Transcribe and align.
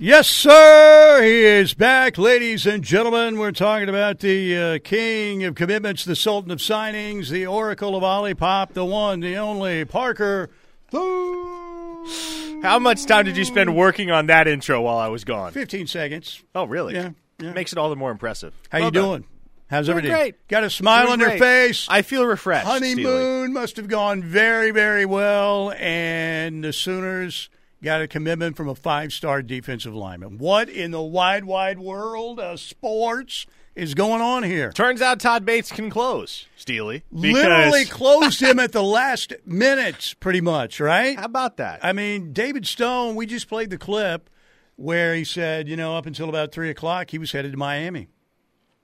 Yes, 0.00 0.28
sir. 0.28 1.22
He 1.24 1.44
is 1.44 1.74
back, 1.74 2.18
ladies 2.18 2.66
and 2.66 2.84
gentlemen. 2.84 3.36
We're 3.36 3.50
talking 3.50 3.88
about 3.88 4.20
the 4.20 4.56
uh, 4.56 4.78
king 4.84 5.42
of 5.42 5.56
commitments, 5.56 6.04
the 6.04 6.14
sultan 6.14 6.52
of 6.52 6.60
signings, 6.60 7.30
the 7.30 7.46
oracle 7.46 7.96
of 7.96 8.04
Olipop, 8.04 8.74
the 8.74 8.84
one, 8.84 9.18
the 9.18 9.36
only 9.36 9.84
Parker. 9.84 10.50
How 10.92 12.78
much 12.78 13.06
time 13.06 13.24
did 13.24 13.36
you 13.36 13.44
spend 13.44 13.74
working 13.74 14.12
on 14.12 14.26
that 14.26 14.46
intro 14.46 14.80
while 14.82 14.98
I 14.98 15.08
was 15.08 15.24
gone? 15.24 15.50
Fifteen 15.50 15.88
seconds. 15.88 16.44
Oh, 16.54 16.64
really? 16.64 16.94
Yeah, 16.94 17.10
yeah. 17.40 17.52
Makes 17.52 17.72
it 17.72 17.78
all 17.78 17.90
the 17.90 17.96
more 17.96 18.12
impressive. 18.12 18.54
How 18.70 18.78
Well 18.78 18.86
you 18.86 18.92
done. 18.92 19.04
doing? 19.04 19.24
How's 19.68 19.86
Doing 19.86 19.98
everything? 19.98 20.16
great. 20.16 20.48
Got 20.48 20.62
a 20.64 20.70
smile 20.70 21.06
Doing 21.08 21.12
on 21.24 21.28
your 21.28 21.38
face. 21.38 21.88
I 21.90 22.02
feel 22.02 22.24
refreshed. 22.24 22.68
Steely. 22.68 23.02
Honeymoon 23.02 23.52
must 23.52 23.76
have 23.76 23.88
gone 23.88 24.22
very, 24.22 24.70
very 24.70 25.04
well, 25.06 25.72
and 25.72 26.62
the 26.64 26.72
Sooners 26.72 27.50
got 27.82 28.00
a 28.02 28.08
commitment 28.08 28.56
from 28.56 28.68
a 28.68 28.74
five-star 28.74 29.42
defensive 29.42 29.94
lineman. 29.94 30.38
What 30.38 30.68
in 30.68 30.90
the 30.90 31.02
wide, 31.02 31.44
wide 31.44 31.78
world 31.78 32.40
of 32.40 32.60
sports 32.60 33.46
is 33.74 33.94
going 33.94 34.20
on 34.20 34.42
here? 34.42 34.72
Turns 34.72 35.00
out 35.00 35.20
Todd 35.20 35.44
Bates 35.44 35.70
can 35.70 35.90
close, 35.90 36.46
Steely. 36.56 37.04
Because, 37.12 37.44
Literally 37.44 37.84
closed 37.84 38.40
him 38.40 38.58
at 38.58 38.72
the 38.72 38.82
last 38.82 39.32
minute, 39.46 40.14
pretty 40.20 40.40
much, 40.40 40.80
right? 40.80 41.18
How 41.18 41.26
about 41.26 41.58
that? 41.58 41.80
I 41.82 41.92
mean, 41.92 42.32
David 42.32 42.66
Stone, 42.66 43.14
we 43.14 43.26
just 43.26 43.48
played 43.48 43.70
the 43.70 43.78
clip 43.78 44.28
where 44.76 45.14
he 45.14 45.24
said, 45.24 45.68
you 45.68 45.76
know, 45.76 45.96
up 45.96 46.06
until 46.06 46.28
about 46.28 46.52
3 46.52 46.70
o'clock, 46.70 47.10
he 47.10 47.18
was 47.18 47.32
headed 47.32 47.52
to 47.52 47.58
Miami. 47.58 48.08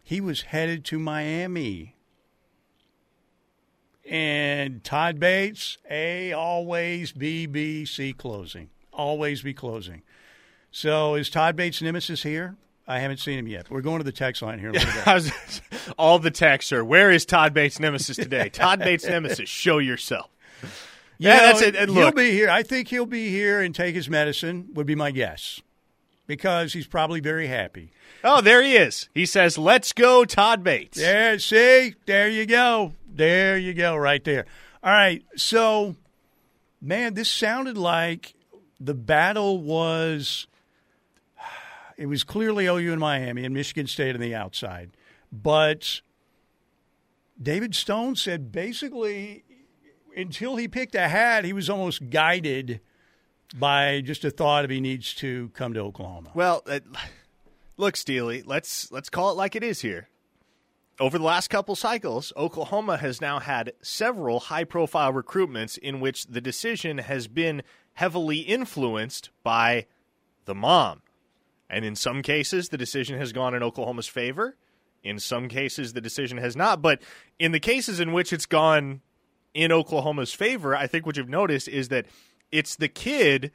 He 0.02 0.20
was 0.20 0.42
headed 0.42 0.84
to 0.86 0.98
Miami. 0.98 1.96
And 4.08 4.84
Todd 4.84 5.18
Bates, 5.18 5.78
A, 5.90 6.32
always 6.32 7.12
B, 7.12 7.46
B, 7.46 7.86
C 7.86 8.12
closing. 8.12 8.68
Always 8.94 9.42
be 9.42 9.52
closing. 9.54 10.02
So 10.70 11.14
is 11.14 11.30
Todd 11.30 11.56
Bates' 11.56 11.82
nemesis 11.82 12.22
here? 12.22 12.56
I 12.86 12.98
haven't 12.98 13.16
seen 13.18 13.38
him 13.38 13.48
yet. 13.48 13.70
We're 13.70 13.80
going 13.80 13.98
to 13.98 14.04
the 14.04 14.12
text 14.12 14.42
line 14.42 14.58
here. 14.58 14.68
in 14.70 14.76
a 14.76 14.78
little 14.78 14.92
bit. 14.94 15.06
I 15.08 15.14
was- 15.14 15.32
all 15.98 16.18
the 16.18 16.30
texts 16.30 16.72
are, 16.72 16.84
where 16.84 17.10
is 17.10 17.24
Todd 17.24 17.54
Bates' 17.54 17.80
nemesis 17.80 18.16
today? 18.16 18.48
Todd 18.52 18.80
Bates' 18.80 19.06
nemesis, 19.06 19.48
show 19.48 19.78
yourself. 19.78 20.30
You 21.18 21.28
Yeah, 21.28 21.36
know, 21.36 21.42
that's 21.46 21.62
it. 21.62 21.76
And 21.76 21.90
he'll 21.90 22.12
be 22.12 22.30
here. 22.32 22.50
I 22.50 22.62
think 22.62 22.88
he'll 22.88 23.06
be 23.06 23.28
here 23.30 23.60
and 23.60 23.74
take 23.74 23.94
his 23.94 24.08
medicine, 24.10 24.68
would 24.74 24.86
be 24.86 24.94
my 24.94 25.10
guess. 25.12 25.60
Because 26.26 26.72
he's 26.72 26.86
probably 26.86 27.20
very 27.20 27.46
happy. 27.46 27.90
Oh, 28.22 28.40
there 28.40 28.62
he 28.62 28.76
is. 28.76 29.08
He 29.14 29.26
says, 29.26 29.56
let's 29.58 29.92
go, 29.92 30.24
Todd 30.24 30.64
Bates. 30.64 30.98
There, 30.98 31.38
see, 31.38 31.94
there 32.06 32.28
you 32.28 32.46
go. 32.46 32.94
There 33.06 33.56
you 33.58 33.74
go, 33.74 33.94
right 33.96 34.24
there. 34.24 34.46
All 34.82 34.90
right, 34.92 35.22
so, 35.36 35.96
man, 36.80 37.14
this 37.14 37.28
sounded 37.28 37.76
like 37.78 38.33
the 38.84 38.94
battle 38.94 39.60
was. 39.60 40.46
It 41.96 42.06
was 42.06 42.24
clearly 42.24 42.66
OU 42.66 42.92
and 42.92 43.00
Miami, 43.00 43.44
and 43.44 43.54
Michigan 43.54 43.86
State 43.86 44.16
on 44.16 44.20
the 44.20 44.34
outside. 44.34 44.96
But 45.30 46.00
David 47.40 47.74
Stone 47.74 48.16
said 48.16 48.50
basically, 48.50 49.44
until 50.16 50.56
he 50.56 50.66
picked 50.66 50.94
a 50.94 51.08
hat, 51.08 51.44
he 51.44 51.52
was 51.52 51.70
almost 51.70 52.10
guided 52.10 52.80
by 53.54 54.00
just 54.00 54.24
a 54.24 54.30
thought 54.30 54.64
of 54.64 54.70
he 54.70 54.80
needs 54.80 55.14
to 55.14 55.50
come 55.50 55.72
to 55.74 55.80
Oklahoma. 55.80 56.30
Well, 56.34 56.62
uh, 56.66 56.80
look, 57.76 57.96
Steely, 57.96 58.42
let's 58.44 58.90
let's 58.90 59.08
call 59.08 59.30
it 59.30 59.36
like 59.36 59.54
it 59.54 59.62
is 59.62 59.80
here. 59.80 60.08
Over 61.00 61.18
the 61.18 61.24
last 61.24 61.48
couple 61.48 61.74
cycles, 61.74 62.32
Oklahoma 62.36 62.98
has 62.98 63.20
now 63.20 63.40
had 63.40 63.72
several 63.82 64.38
high-profile 64.38 65.12
recruitments 65.12 65.76
in 65.76 65.98
which 65.98 66.26
the 66.26 66.40
decision 66.40 66.98
has 66.98 67.26
been 67.26 67.62
heavily 67.94 68.38
influenced 68.38 69.30
by 69.42 69.86
the 70.44 70.54
mom. 70.54 71.02
And 71.70 71.84
in 71.84 71.96
some 71.96 72.22
cases, 72.22 72.68
the 72.68 72.78
decision 72.78 73.18
has 73.18 73.32
gone 73.32 73.54
in 73.54 73.62
Oklahoma's 73.62 74.08
favor. 74.08 74.56
In 75.02 75.18
some 75.18 75.48
cases, 75.48 75.92
the 75.92 76.00
decision 76.00 76.38
has 76.38 76.56
not. 76.56 76.82
But 76.82 77.02
in 77.38 77.52
the 77.52 77.60
cases 77.60 78.00
in 78.00 78.12
which 78.12 78.32
it's 78.32 78.46
gone 78.46 79.00
in 79.54 79.72
Oklahoma's 79.72 80.32
favor, 80.32 80.76
I 80.76 80.86
think 80.86 81.06
what 81.06 81.16
you've 81.16 81.28
noticed 81.28 81.68
is 81.68 81.88
that 81.88 82.06
it's 82.52 82.76
the 82.76 82.88
kid 82.88 83.52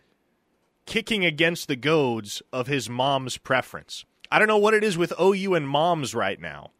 kicking 0.85 1.23
against 1.23 1.67
the 1.67 1.75
goads 1.75 2.41
of 2.51 2.67
his 2.67 2.89
mom's 2.89 3.37
preference. 3.37 4.05
I 4.31 4.39
don't 4.39 4.47
know 4.47 4.57
what 4.57 4.73
it 4.73 4.83
is 4.83 4.97
with 4.97 5.13
OU 5.19 5.55
and 5.55 5.67
moms 5.67 6.15
right 6.15 6.39
now, 6.39 6.71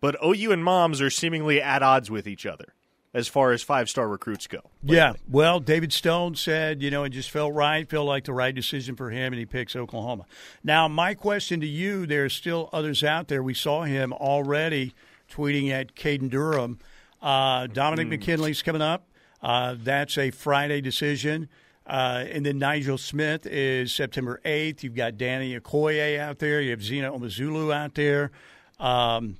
but 0.00 0.16
OU 0.24 0.52
and 0.52 0.64
moms 0.64 1.00
are 1.00 1.10
seemingly 1.10 1.60
at 1.60 1.82
odds 1.82 2.10
with 2.10 2.26
each 2.26 2.46
other 2.46 2.74
as 3.14 3.26
far 3.28 3.52
as 3.52 3.62
five 3.62 3.88
star 3.88 4.08
recruits 4.08 4.46
go. 4.46 4.60
Yeah. 4.82 5.14
Well, 5.28 5.60
David 5.60 5.92
Stone 5.92 6.36
said, 6.36 6.82
you 6.82 6.90
know, 6.90 7.04
it 7.04 7.10
just 7.10 7.30
felt 7.30 7.54
right, 7.54 7.88
felt 7.88 8.06
like 8.06 8.24
the 8.24 8.32
right 8.32 8.54
decision 8.54 8.96
for 8.96 9.10
him, 9.10 9.32
and 9.32 9.38
he 9.38 9.46
picks 9.46 9.74
Oklahoma. 9.74 10.26
Now, 10.62 10.88
my 10.88 11.14
question 11.14 11.60
to 11.60 11.66
you 11.66 12.06
there's 12.06 12.34
still 12.34 12.68
others 12.72 13.02
out 13.02 13.28
there. 13.28 13.42
We 13.42 13.54
saw 13.54 13.82
him 13.82 14.12
already 14.12 14.94
tweeting 15.30 15.70
at 15.70 15.94
Caden 15.94 16.30
Durham. 16.30 16.78
Uh, 17.20 17.66
Dominic 17.66 18.08
McKinley's 18.08 18.62
coming 18.62 18.82
up. 18.82 19.08
Uh, 19.42 19.76
that's 19.78 20.18
a 20.18 20.30
Friday 20.30 20.80
decision. 20.80 21.48
Uh, 21.86 22.24
and 22.30 22.44
then 22.44 22.58
Nigel 22.58 22.98
Smith 22.98 23.46
is 23.46 23.94
September 23.94 24.40
8th. 24.44 24.82
You've 24.82 24.94
got 24.94 25.16
Danny 25.16 25.58
Okoye 25.58 26.18
out 26.18 26.38
there. 26.38 26.60
You 26.60 26.72
have 26.72 26.82
Zina 26.82 27.10
Umeozulu 27.10 27.72
out 27.74 27.94
there. 27.94 28.30
Um, 28.78 29.38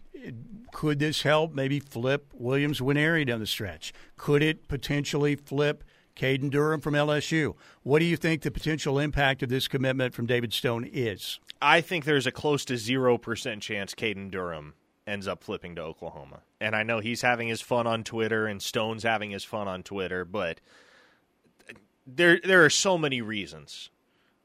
could 0.73 0.99
this 0.99 1.23
help 1.23 1.55
maybe 1.55 1.81
flip 1.81 2.33
Williams 2.35 2.81
Nwaneri 2.81 3.27
down 3.27 3.41
the 3.41 3.47
stretch? 3.47 3.93
Could 4.17 4.43
it 4.43 4.69
potentially 4.69 5.37
flip 5.37 5.85
Caden 6.17 6.51
Durham 6.51 6.81
from 6.81 6.95
LSU? 6.95 7.55
What 7.83 8.01
do 8.01 8.05
you 8.05 8.17
think 8.17 8.43
the 8.43 8.51
potential 8.51 8.99
impact 8.99 9.43
of 9.43 9.49
this 9.49 9.69
commitment 9.69 10.15
from 10.15 10.27
David 10.27 10.53
Stone 10.53 10.89
is? 10.93 11.41
I 11.61 11.81
think 11.81 12.05
there's 12.05 12.27
a 12.27 12.33
close 12.33 12.65
to 12.67 12.75
0% 12.75 13.61
chance 13.61 13.95
Caden 13.95 14.31
Durham 14.31 14.75
ends 15.07 15.27
up 15.27 15.43
flipping 15.43 15.75
to 15.77 15.83
Oklahoma. 15.83 16.41
And 16.61 16.77
I 16.77 16.83
know 16.83 17.01
he's 17.01 17.23
having 17.23 17.49
his 17.49 17.61
fun 17.61 17.87
on 17.87 18.05
Twitter 18.05 18.47
and 18.47 18.63
Stone's 18.63 19.03
having 19.03 19.31
his 19.31 19.45
fun 19.45 19.67
on 19.67 19.83
Twitter, 19.83 20.25
but 20.25 20.61
there 22.07 22.41
there 22.43 22.65
are 22.65 22.71
so 22.71 22.97
many 22.97 23.21
reasons 23.21 23.91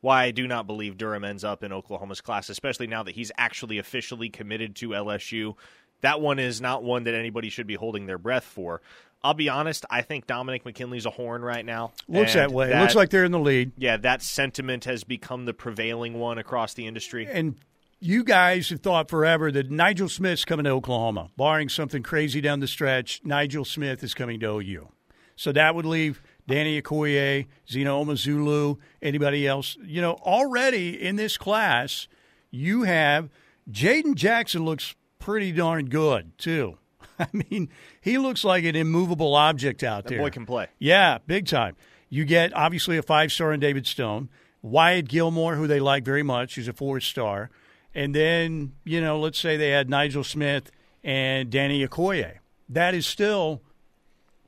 why 0.04 0.26
I 0.26 0.32
do 0.32 0.50
not 0.50 0.68
believe 0.68 0.98
Durham 0.98 1.24
ends 1.24 1.46
up 1.46 1.64
in 1.64 1.72
Oklahoma's 1.72 2.20
class, 2.20 2.50
especially 2.50 2.88
now 2.88 3.04
that 3.04 3.16
he's 3.16 3.32
actually 3.38 3.78
officially 3.78 4.30
committed 4.30 4.76
to 4.76 4.90
LSU. 4.90 5.56
That 6.02 6.20
one 6.20 6.40
is 6.40 6.60
not 6.60 6.84
one 6.84 7.06
that 7.06 7.14
anybody 7.14 7.50
should 7.50 7.68
be 7.68 7.76
holding 7.76 8.06
their 8.06 8.18
breath 8.18 8.44
for. 8.44 8.82
I'll 9.24 9.34
be 9.34 9.48
honest, 9.48 9.86
I 9.90 10.02
think 10.02 10.28
Dominic 10.28 10.66
McKinley's 10.66 11.06
a 11.06 11.10
horn 11.10 11.42
right 11.42 11.66
now. 11.66 11.94
Looks 12.10 12.34
that 12.34 12.52
way. 12.52 12.78
Looks 12.78 12.96
like 12.96 13.12
they're 13.12 13.24
in 13.24 13.32
the 13.32 13.40
lead. 13.40 13.72
yeah, 13.78 13.96
that 13.96 14.22
sentiment 14.22 14.84
has 14.84 15.06
become 15.06 15.46
the 15.46 15.54
prevailing 15.54 16.20
one 16.20 16.38
across 16.38 16.74
the 16.74 16.86
industry. 16.86 17.26
And 17.26 17.56
you 18.02 18.26
guys 18.26 18.72
have 18.72 18.82
thought 18.82 19.10
forever 19.10 19.54
that 19.54 19.72
Nigel 19.72 20.10
Smith's 20.10 20.44
coming 20.44 20.66
to 20.66 20.72
Oklahoma. 20.72 21.30
Barring 21.38 21.70
something 21.70 22.04
crazy 22.04 22.42
down 22.42 22.60
the 22.60 22.68
stretch, 22.68 23.22
Nigel 23.24 23.64
Smith 23.64 24.04
is 24.04 24.14
coming 24.14 24.42
to 24.42 24.58
OU. 24.58 24.90
So 25.38 25.54
that 25.54 25.74
would 25.76 25.86
leave 25.86 26.22
Danny 26.48 26.82
Okoye, 26.82 27.48
Zina 27.70 27.92
Umeozulu, 27.92 28.78
anybody 29.02 29.48
else. 29.48 29.78
You 29.84 30.02
know, 30.02 30.14
already 30.14 31.02
in 31.02 31.16
this 31.16 31.38
class, 31.38 32.08
you 32.52 32.84
have 32.84 33.30
Jaden 33.72 34.16
Jackson 34.16 34.66
looks 34.66 34.96
pretty 35.20 35.52
darn 35.52 35.86
good, 35.90 36.38
too. 36.38 36.78
I 37.20 37.28
mean, 37.32 37.70
he 38.02 38.18
looks 38.18 38.44
like 38.44 38.64
an 38.66 38.76
immovable 38.76 39.36
object 39.36 39.84
out 39.84 40.04
That 40.04 40.10
there. 40.10 40.20
boy 40.20 40.30
can 40.32 40.46
play. 40.46 40.68
Yeah, 40.80 41.20
big 41.26 41.48
time. 41.48 41.76
You 42.10 42.26
get 42.26 42.54
obviously 42.56 42.98
a 42.98 43.02
five 43.04 43.32
star 43.32 43.54
in 43.54 43.60
David 43.60 43.88
Stone, 43.88 44.30
Wyatt 44.62 45.08
Gilmore, 45.08 45.56
who 45.56 45.66
they 45.68 45.80
like 45.80 46.04
very 46.04 46.24
much, 46.24 46.56
who's 46.56 46.68
a 46.68 46.74
four 46.74 47.00
star, 47.00 47.50
and 47.96 48.14
then 48.14 48.74
you 48.84 49.00
know, 49.02 49.20
let's 49.20 49.40
say 49.40 49.58
they 49.58 49.70
had 49.70 49.90
Nigel 49.90 50.24
Smith 50.24 50.70
and 51.04 51.50
Danny 51.50 51.86
Okoye. 51.88 52.38
That 52.70 52.94
is 52.94 53.06
still 53.08 53.62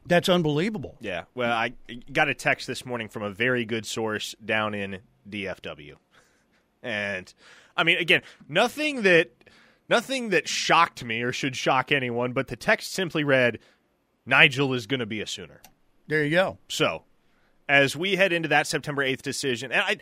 that's 0.05 0.29
unbelievable. 0.29 0.97
Yeah. 0.99 1.23
Well, 1.33 1.51
I 1.51 1.73
got 2.11 2.29
a 2.29 2.33
text 2.33 2.67
this 2.67 2.85
morning 2.85 3.07
from 3.07 3.23
a 3.23 3.29
very 3.29 3.66
good 3.66 3.85
source 3.85 4.35
down 4.43 4.73
in 4.73 4.99
DFW. 5.29 5.96
And 6.84 7.34
I 7.75 7.84
mean 7.84 7.97
again, 7.97 8.22
nothing 8.47 9.02
that 9.03 9.31
nothing 9.90 10.29
that 10.29 10.47
shocked 10.47 11.03
me 11.03 11.22
or 11.22 11.31
should 11.31 11.55
shock 11.55 11.91
anyone, 11.91 12.34
but 12.34 12.47
the 12.47 12.55
text 12.55 12.93
simply 12.93 13.23
read 13.23 13.59
Nigel 14.25 14.73
is 14.73 14.87
going 14.87 14.99
to 14.99 15.05
be 15.05 15.22
a 15.22 15.28
Sooner. 15.28 15.61
There 16.08 16.23
you 16.23 16.31
go. 16.31 16.58
So, 16.67 17.03
as 17.67 17.96
we 17.96 18.16
head 18.16 18.31
into 18.31 18.49
that 18.49 18.67
September 18.67 19.03
8th 19.03 19.22
decision, 19.22 19.72
and 19.72 19.81
I, 19.81 19.90
I, 19.90 19.97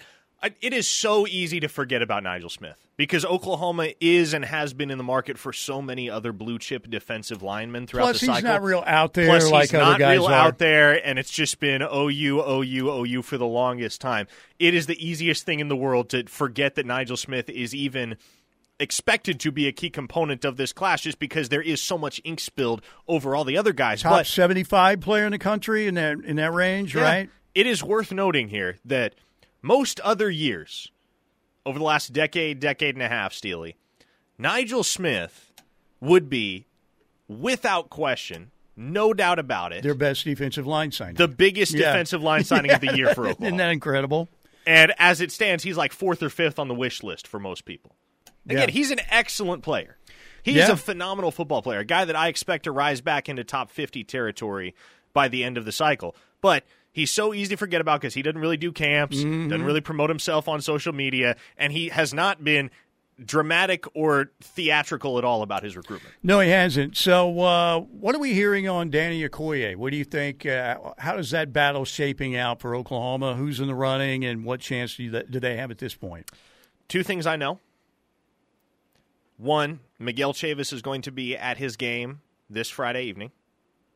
it 0.62 0.74
is 0.74 0.88
so 0.88 1.26
easy 1.28 1.60
to 1.62 1.68
forget 1.68 2.02
about 2.02 2.24
Nigel 2.24 2.50
Smith 2.50 2.76
because 2.98 3.26
Oklahoma 3.26 3.90
is 4.00 4.34
and 4.34 4.44
has 4.44 4.74
been 4.74 4.92
in 4.92 4.98
the 4.98 5.04
market 5.04 5.38
for 5.38 5.54
so 5.54 5.82
many 5.82 6.10
other 6.10 6.34
blue 6.34 6.60
chip 6.60 6.90
defensive 6.90 7.42
linemen 7.42 7.88
throughout 7.88 8.04
Plus, 8.04 8.22
the 8.22 8.34
he's 8.34 8.44
not 8.44 8.62
real 8.62 8.84
out 8.86 9.14
there 9.14 9.28
Plus, 9.28 9.50
like 9.50 9.70
he's 9.70 9.74
other 9.76 9.92
not 9.92 10.00
guys 10.00 10.18
real 10.18 10.28
are. 10.28 10.34
out 10.34 10.58
there, 10.58 11.06
and 11.06 11.18
it's 11.18 11.32
just 11.32 11.60
been 11.60 11.82
OU, 11.82 12.42
OU, 12.42 12.90
OU 12.90 13.22
for 13.22 13.38
the 13.38 13.46
longest 13.46 14.02
time. 14.02 14.28
It 14.60 14.74
is 14.74 14.86
the 14.86 15.06
easiest 15.06 15.46
thing 15.46 15.60
in 15.60 15.70
the 15.70 15.78
world 15.78 16.10
to 16.10 16.26
forget 16.26 16.76
that 16.76 16.86
Nigel 16.86 17.18
Smith 17.18 17.50
is 17.50 17.74
even 17.74 18.18
expected 18.80 19.40
to 19.40 19.52
be 19.52 19.68
a 19.68 19.72
key 19.72 19.90
component 19.90 20.44
of 20.44 20.58
this 20.58 20.74
class 20.74 21.02
just 21.02 21.20
because 21.20 21.50
there 21.50 21.62
is 21.62 21.80
so 21.80 21.98
much 21.98 22.20
ink 22.24 22.40
spilled 22.40 22.82
over 23.08 23.36
all 23.36 23.46
the 23.46 23.58
other 23.58 23.72
guys. 23.72 24.02
Top 24.02 24.12
but 24.12 24.28
seventy 24.28 24.64
five 24.64 25.00
player 25.00 25.26
in 25.26 25.32
the 25.32 25.40
country 25.40 25.88
in 25.88 25.96
that 25.96 26.20
in 26.20 26.36
that 26.36 26.52
range, 26.54 26.96
yeah, 26.96 27.02
right? 27.02 27.30
It 27.56 27.68
is 27.68 27.84
worth 27.84 28.12
noting 28.12 28.50
here 28.50 28.78
that 28.86 29.16
most 29.64 30.00
other 30.02 30.30
years, 30.30 30.92
over 31.66 31.80
the 31.80 31.86
last 31.86 32.14
decade, 32.14 32.60
decade 32.60 32.94
and 32.96 33.02
a 33.02 33.08
half, 33.08 33.34
Steely, 33.34 33.76
Nigel 34.38 34.84
Smith 34.84 35.52
would 36.00 36.30
be, 36.30 36.66
without 37.28 37.90
question, 37.90 38.52
no 38.76 39.14
doubt 39.14 39.40
about 39.40 39.72
it, 39.72 39.82
Their 39.84 39.96
best 39.96 40.26
defensive 40.26 40.68
line 40.68 40.92
signing. 40.92 41.16
the 41.16 41.28
biggest 41.28 41.74
Yeah. 41.74 41.92
defensive 41.94 42.22
line 42.22 42.44
signing 42.44 42.72
of 42.72 42.82
the 42.82 42.96
year 42.96 43.14
for 43.16 43.22
Oklahoma. 43.30 43.46
Isn't 43.48 43.58
that 43.58 43.72
incredible? 43.72 44.30
And 44.66 44.94
as 44.98 45.22
it 45.22 45.32
stands, 45.32 45.64
he's 45.64 45.78
like 45.78 45.92
fourth 45.94 46.22
or 46.24 46.30
fifth 46.30 46.60
on 46.60 46.68
the 46.68 46.76
wish 46.76 47.04
list 47.04 47.28
for 47.28 47.40
most 47.40 47.66
people. 47.66 47.96
Again, 48.46 48.70
Yeah. 48.70 48.72
he's 48.74 48.92
an 48.92 49.00
excellent 49.10 49.64
player. 49.64 49.98
He's 50.42 50.56
Yeah. 50.56 50.72
a 50.72 50.76
phenomenal 50.76 51.32
football 51.32 51.62
player, 51.62 51.80
a 51.80 51.86
guy 51.86 52.04
that 52.06 52.16
I 52.16 52.28
expect 52.28 52.66
to 52.66 52.72
rise 52.72 53.00
back 53.00 53.30
into 53.30 53.44
top 53.46 53.72
50 53.72 54.04
territory 54.04 54.76
by 55.14 55.28
the 55.30 55.44
end 55.44 55.58
of 55.58 55.64
the 55.66 55.72
cycle. 55.72 56.16
But 56.42 56.66
he's 56.94 57.12
so 57.12 57.34
easy 57.34 57.50
to 57.50 57.58
forget 57.58 57.82
about 57.82 58.00
because 58.00 58.14
he 58.14 58.22
doesn't 58.22 58.40
really 58.40 58.56
do 58.58 58.72
camps, 58.72 59.18
Mm-hmm. 59.18 59.50
doesn't 59.50 59.66
really 59.66 59.82
promote 59.82 60.10
himself 60.10 60.48
on 60.48 60.62
social 60.62 60.94
media, 60.94 61.36
and 61.58 61.74
he 61.74 61.90
has 61.90 62.14
not 62.14 62.44
been 62.44 62.72
dramatic 63.24 63.86
or 63.96 64.32
theatrical 64.42 65.20
at 65.20 65.24
all 65.24 65.44
about 65.44 65.62
his 65.64 65.78
recruitment. 65.78 66.16
No, 66.24 66.40
he 66.40 66.50
hasn't. 66.50 66.98
So, 66.98 67.40
uh, 67.42 67.80
what 67.82 68.16
are 68.16 68.20
we 68.20 68.34
hearing 68.34 68.68
on 68.68 68.90
Danny 68.90 69.28
Okoye? 69.28 69.76
What 69.76 69.92
do 69.92 69.98
you 69.98 70.04
think? 70.04 70.46
Uh, 70.48 70.78
how 70.98 71.18
is 71.18 71.30
that 71.32 71.54
battle 71.54 71.86
shaping 71.86 72.36
out 72.36 72.60
for 72.60 72.76
Oklahoma? 72.76 73.36
Who's 73.36 73.60
in 73.60 73.68
the 73.68 73.76
running, 73.76 74.26
and 74.26 74.44
what 74.46 74.62
chance 74.62 74.96
do, 74.96 75.04
you, 75.04 75.24
do 75.30 75.40
they 75.40 75.58
have 75.58 75.70
at 75.70 75.78
this 75.78 75.94
point? 75.94 76.32
Two 76.88 77.04
things 77.04 77.28
I 77.28 77.36
know. 77.36 77.60
One, 79.38 79.80
Miguel 80.00 80.34
Chavis 80.34 80.72
is 80.72 80.82
going 80.82 81.02
to 81.04 81.12
be 81.12 81.36
at 81.36 81.58
his 81.58 81.76
game 81.76 82.22
this 82.50 82.70
Friday 82.70 83.04
evening. 83.06 83.32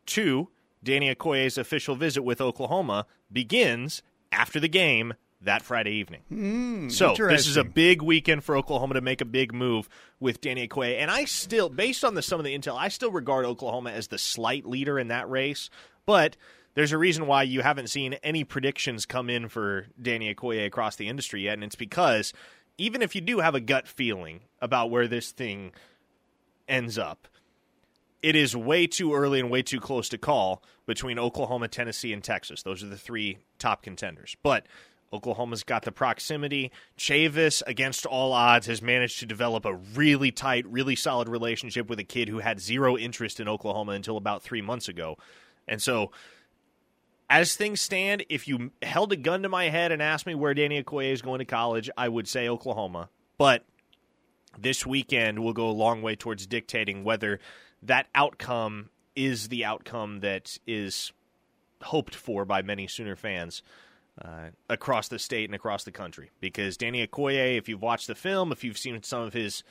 Two, 0.06 0.50
Danny 0.83 1.13
Okoye's 1.13 1.57
official 1.57 1.95
visit 1.95 2.24
with 2.24 2.41
Oklahoma 2.41 3.06
begins 3.31 4.01
after 4.31 4.59
the 4.59 4.68
game 4.68 5.13
that 5.41 5.62
Friday 5.62 5.91
evening. 5.91 6.21
Hmm, 6.29 6.89
so 6.89 7.13
this 7.15 7.47
is 7.47 7.57
a 7.57 7.63
big 7.63 8.01
weekend 8.01 8.44
for 8.44 8.56
Oklahoma 8.57 8.95
to 8.95 9.01
make 9.01 9.21
a 9.21 9.25
big 9.25 9.53
move 9.53 9.88
with 10.19 10.41
Danny 10.41 10.68
Okoye. 10.68 10.97
And 10.97 11.12
I 11.12 11.25
still, 11.25 11.69
based 11.69 12.03
on 12.03 12.15
the 12.15 12.21
some 12.21 12.39
of 12.39 12.45
the 12.45 12.57
intel, 12.57 12.75
I 12.77 12.88
still 12.88 13.12
regard 13.12 13.45
Oklahoma 13.45 13.91
as 13.91 14.07
the 14.07 14.18
slight 14.18 14.65
leader 14.65 14.97
in 14.97 15.09
that 15.09 15.29
race. 15.29 15.69
But 16.06 16.38
there's 16.74 16.91
a 16.91 16.97
reason 16.97 17.27
why 17.27 17.44
you 17.44 17.62
haven't 17.62 17.89
seen 17.89 18.13
any 18.24 18.44
predictions 18.44 19.06
come 19.06 19.29
in 19.29 19.50
for 19.50 19.88
Danny 20.01 20.33
Okoye 20.33 20.65
across 20.65 20.95
the 20.95 21.07
industry 21.07 21.44
yet, 21.44 21.53
and 21.53 21.63
it's 21.63 21.75
because 21.75 22.33
even 22.77 23.01
if 23.01 23.15
you 23.15 23.21
do 23.21 23.39
have 23.39 23.56
a 23.56 23.59
gut 23.59 23.88
feeling 23.88 24.41
about 24.62 24.91
where 24.91 25.07
this 25.07 25.31
thing 25.31 25.71
ends 26.68 26.97
up, 26.97 27.27
it 28.22 28.36
is 28.36 28.56
way 28.56 28.88
too 28.88 29.14
early 29.14 29.40
and 29.40 29.50
way 29.50 29.62
too 29.62 29.80
close 29.80 30.10
to 30.10 30.18
call 30.18 30.64
between 30.86 31.19
Oklahoma, 31.19 31.68
Tennessee, 31.68 32.14
and 32.14 32.24
Texas. 32.24 32.64
Those 32.64 32.84
are 32.84 32.88
the 32.88 32.98
three 32.98 33.40
top 33.60 33.84
contenders. 33.84 34.36
But 34.42 34.66
Oklahoma's 35.14 35.64
got 35.64 35.84
the 35.84 35.92
proximity. 35.92 36.72
Chavis, 36.98 37.62
against 37.66 38.06
all 38.06 38.34
odds, 38.34 38.68
has 38.68 38.81
managed 38.81 39.19
to 39.19 39.25
develop 39.25 39.66
a 39.66 39.74
really 39.74 40.31
tight, 40.31 40.66
really 40.68 40.96
solid 40.96 41.30
relationship 41.30 41.90
with 41.90 42.00
a 42.00 42.04
kid 42.04 42.28
who 42.28 42.40
had 42.40 42.60
zero 42.60 42.98
interest 42.98 43.40
in 43.40 43.48
Oklahoma 43.48 43.94
until 43.94 44.18
about 44.18 44.44
three 44.44 44.62
months 44.62 44.90
ago. 44.90 45.18
And 45.68 45.81
so, 45.81 46.12
as 47.30 47.56
things 47.56 47.81
stand, 47.81 48.25
if 48.30 48.48
you 48.48 48.72
held 48.81 49.12
a 49.12 49.18
gun 49.18 49.44
to 49.44 49.50
my 49.50 49.70
head 49.70 49.92
and 49.92 50.02
asked 50.02 50.25
me 50.25 50.36
where 50.36 50.54
Danny 50.54 50.81
Okoye 50.81 51.12
is 51.12 51.22
going 51.22 51.40
to 51.40 51.46
college, 51.46 51.90
I 51.98 52.08
would 52.10 52.28
say 52.28 52.48
Oklahoma. 52.48 53.10
But 53.38 53.66
this 54.58 54.86
weekend 54.86 55.40
will 55.40 55.54
go 55.54 55.70
a 55.70 55.72
long 55.72 56.02
way 56.02 56.16
towards 56.16 56.48
dictating 56.48 57.04
whether 57.04 57.40
that 57.83 58.07
outcome 58.15 58.89
is 59.15 59.50
the 59.50 59.65
outcome 59.65 60.19
that 60.19 60.57
is 60.68 61.12
hoped 61.81 62.15
for 62.15 62.45
by 62.45 62.62
many 62.62 62.88
Sooner 62.88 63.15
fans 63.15 63.62
uh, 64.24 64.50
across 64.69 65.07
the 65.07 65.19
state 65.19 65.45
and 65.45 65.56
across 65.56 65.83
the 65.83 65.91
country. 65.91 66.31
Because 66.39 66.77
Danny 66.77 67.06
Okoye, 67.06 67.57
if 67.57 67.69
you've 67.69 67.81
watched 67.81 68.07
the 68.07 68.15
film, 68.15 68.51
if 68.51 68.63
you've 68.63 68.77
seen 68.77 69.01
some 69.03 69.21
of 69.21 69.33
his 69.33 69.63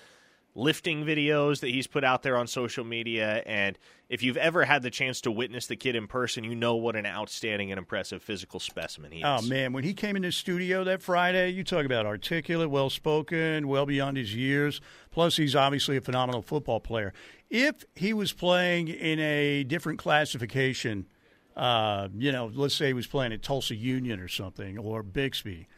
lifting 0.57 1.05
videos 1.05 1.61
that 1.61 1.69
he's 1.69 1.87
put 1.87 2.03
out 2.03 2.23
there 2.23 2.37
on 2.37 2.47
social 2.47 2.85
media, 2.85 3.43
and 3.47 3.79
if 4.09 4.23
you've 4.23 4.39
ever 4.39 4.65
had 4.65 4.83
the 4.83 4.91
chance 4.91 5.21
to 5.21 5.31
witness 5.31 5.67
the 5.67 5.77
kid 5.77 5.95
in 5.95 6.07
person, 6.07 6.43
you 6.43 6.55
know 6.55 6.77
what 6.77 6.97
an 6.97 7.07
outstanding 7.07 7.71
and 7.71 7.79
impressive 7.79 8.23
physical 8.23 8.59
specimen 8.59 9.13
he 9.13 9.19
is. 9.19 9.25
Oh 9.25 9.43
man, 9.43 9.73
when 9.73 9.85
he 9.85 9.93
came 9.93 10.17
in 10.17 10.23
the 10.23 10.33
studio 10.33 10.83
that 10.85 11.03
Friday, 11.03 11.51
you 11.51 11.63
talk 11.63 11.85
about 11.85 12.07
articulate, 12.07 12.71
well 12.71 12.89
spoken, 12.89 13.69
well 13.69 13.85
beyond 13.85 14.17
his 14.17 14.35
years. 14.35 14.81
Plus, 15.11 15.37
he's 15.37 15.55
obviously 15.55 15.97
a 15.97 16.01
phenomenal 16.01 16.43
football 16.43 16.81
player. 16.81 17.13
If 17.51 17.85
he 17.95 18.13
was 18.15 18.33
playing 18.33 18.89
in 18.89 19.21
a 19.21 19.63
different 19.65 19.99
classification, 19.99 21.07
uh, 21.55 22.09
you 22.17 22.33
know, 22.33 22.51
let's 22.53 22.75
say 22.75 22.89
he 22.89 22.95
was 22.95 23.07
playing 23.07 23.33
at 23.33 23.43
Tulsa 23.43 23.75
Union 23.75 24.21
or 24.21 24.29
something 24.29 24.79
or 24.79 25.03
Bixby, 25.03 25.69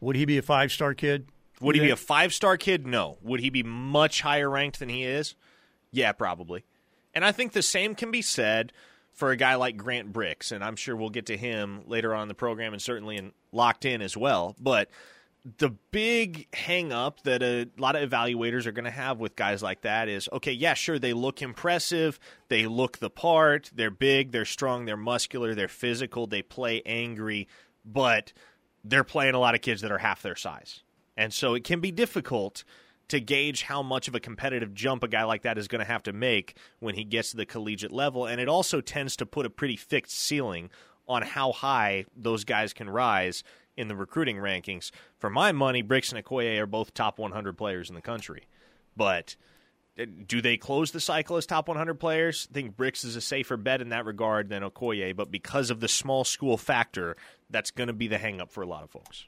would 0.00 0.16
he 0.16 0.24
be 0.24 0.38
a 0.38 0.42
five 0.42 0.70
star 0.70 0.94
kid? 0.94 1.26
Would 1.60 1.74
he 1.74 1.80
be 1.80 1.90
a 1.90 1.96
five 1.96 2.32
star 2.32 2.56
kid? 2.56 2.86
No. 2.86 3.18
Would 3.22 3.40
he 3.40 3.50
be 3.50 3.62
much 3.62 4.22
higher 4.22 4.48
ranked 4.48 4.78
than 4.78 4.88
he 4.88 5.04
is? 5.04 5.34
Yeah, 5.92 6.12
probably. 6.12 6.64
And 7.14 7.24
I 7.24 7.32
think 7.32 7.52
the 7.52 7.62
same 7.62 7.94
can 7.94 8.10
be 8.10 8.22
said 8.22 8.72
for 9.12 9.30
a 9.30 9.36
guy 9.36 9.56
like 9.56 9.76
Grant 9.76 10.12
Bricks, 10.12 10.52
and 10.52 10.62
I'm 10.62 10.76
sure 10.76 10.96
we'll 10.96 11.10
get 11.10 11.26
to 11.26 11.36
him 11.36 11.82
later 11.86 12.14
on 12.14 12.22
in 12.22 12.28
the 12.28 12.34
program 12.34 12.72
and 12.72 12.80
certainly 12.80 13.16
in 13.16 13.32
locked 13.52 13.84
in 13.84 14.00
as 14.00 14.16
well. 14.16 14.56
But 14.60 14.88
the 15.58 15.70
big 15.90 16.46
hang 16.54 16.92
up 16.92 17.22
that 17.22 17.42
a 17.42 17.68
lot 17.78 17.96
of 17.96 18.08
evaluators 18.08 18.66
are 18.66 18.72
going 18.72 18.84
to 18.84 18.90
have 18.90 19.18
with 19.18 19.36
guys 19.36 19.62
like 19.62 19.82
that 19.82 20.08
is 20.08 20.28
okay, 20.32 20.52
yeah, 20.52 20.74
sure, 20.74 20.98
they 20.98 21.12
look 21.12 21.42
impressive, 21.42 22.18
they 22.48 22.66
look 22.66 22.98
the 22.98 23.10
part, 23.10 23.70
they're 23.74 23.90
big, 23.90 24.32
they're 24.32 24.44
strong, 24.44 24.84
they're 24.84 24.96
muscular, 24.96 25.54
they're 25.54 25.68
physical, 25.68 26.26
they 26.26 26.42
play 26.42 26.82
angry, 26.84 27.48
but 27.84 28.32
they're 28.84 29.04
playing 29.04 29.34
a 29.34 29.38
lot 29.38 29.54
of 29.54 29.60
kids 29.60 29.82
that 29.82 29.90
are 29.90 29.98
half 29.98 30.22
their 30.22 30.36
size. 30.36 30.82
And 31.16 31.32
so 31.32 31.54
it 31.54 31.64
can 31.64 31.80
be 31.80 31.90
difficult 31.90 32.64
to 33.08 33.20
gauge 33.20 33.62
how 33.62 33.82
much 33.82 34.06
of 34.06 34.14
a 34.14 34.20
competitive 34.20 34.72
jump 34.72 35.02
a 35.02 35.08
guy 35.08 35.24
like 35.24 35.42
that 35.42 35.58
is 35.58 35.66
going 35.66 35.80
to 35.80 35.84
have 35.84 36.04
to 36.04 36.12
make 36.12 36.56
when 36.78 36.94
he 36.94 37.02
gets 37.02 37.32
to 37.32 37.36
the 37.36 37.44
collegiate 37.44 37.92
level. 37.92 38.24
And 38.24 38.40
it 38.40 38.48
also 38.48 38.80
tends 38.80 39.16
to 39.16 39.26
put 39.26 39.46
a 39.46 39.50
pretty 39.50 39.76
fixed 39.76 40.16
ceiling 40.16 40.70
on 41.08 41.22
how 41.22 41.50
high 41.50 42.04
those 42.16 42.44
guys 42.44 42.72
can 42.72 42.88
rise 42.88 43.42
in 43.76 43.88
the 43.88 43.96
recruiting 43.96 44.36
rankings. 44.36 44.92
For 45.18 45.28
my 45.28 45.50
money, 45.50 45.82
Bricks 45.82 46.12
and 46.12 46.24
Okoye 46.24 46.58
are 46.58 46.66
both 46.66 46.94
top 46.94 47.18
100 47.18 47.58
players 47.58 47.88
in 47.88 47.96
the 47.96 48.00
country. 48.00 48.46
But 48.96 49.34
uh, 49.98 50.04
do 50.26 50.40
they 50.40 50.56
close 50.56 50.92
the 50.92 51.00
cycle 51.00 51.36
as 51.36 51.46
top 51.46 51.66
100 51.66 51.94
players? 51.94 52.46
I 52.50 52.54
think 52.54 52.76
Bricks 52.76 53.02
is 53.02 53.16
a 53.16 53.20
safer 53.20 53.56
bet 53.56 53.80
in 53.80 53.88
that 53.88 54.04
regard 54.04 54.48
than 54.50 54.62
Okoye, 54.62 55.16
but 55.16 55.32
because 55.32 55.70
of 55.70 55.80
the 55.80 55.88
small 55.88 56.22
school 56.22 56.56
factor, 56.56 57.16
that's 57.48 57.72
going 57.72 57.88
to 57.88 57.92
be 57.92 58.06
the 58.06 58.18
hang 58.18 58.40
up 58.40 58.52
for 58.52 58.62
a 58.62 58.66
lot 58.66 58.84
of 58.84 58.90
folks. 58.90 59.24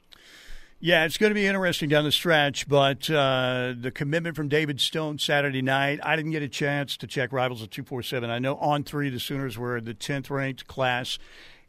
Yeah, 0.79 1.05
it's 1.05 1.17
going 1.17 1.29
to 1.29 1.35
be 1.35 1.45
interesting 1.45 1.87
down 1.87 2.03
the 2.03 2.11
stretch, 2.11 2.67
but 2.67 3.09
uh, 3.09 3.73
the 3.79 3.89
commitment 3.89 4.35
from 4.35 4.49
David 4.49 4.81
Stone 4.81 5.19
Saturday 5.19 5.61
night, 5.61 6.01
I 6.03 6.17
didn't 6.17 6.31
get 6.31 6.43
a 6.43 6.49
chance 6.49 6.97
to 6.97 7.07
check 7.07 7.31
Rivals 7.31 7.63
at 7.63 7.71
247. 7.71 8.29
I 8.29 8.39
know 8.39 8.57
on 8.57 8.83
three, 8.83 9.09
the 9.09 9.19
Sooners 9.19 9.57
were 9.57 9.79
the 9.79 9.93
10th 9.93 10.29
ranked 10.29 10.67
class 10.67 11.17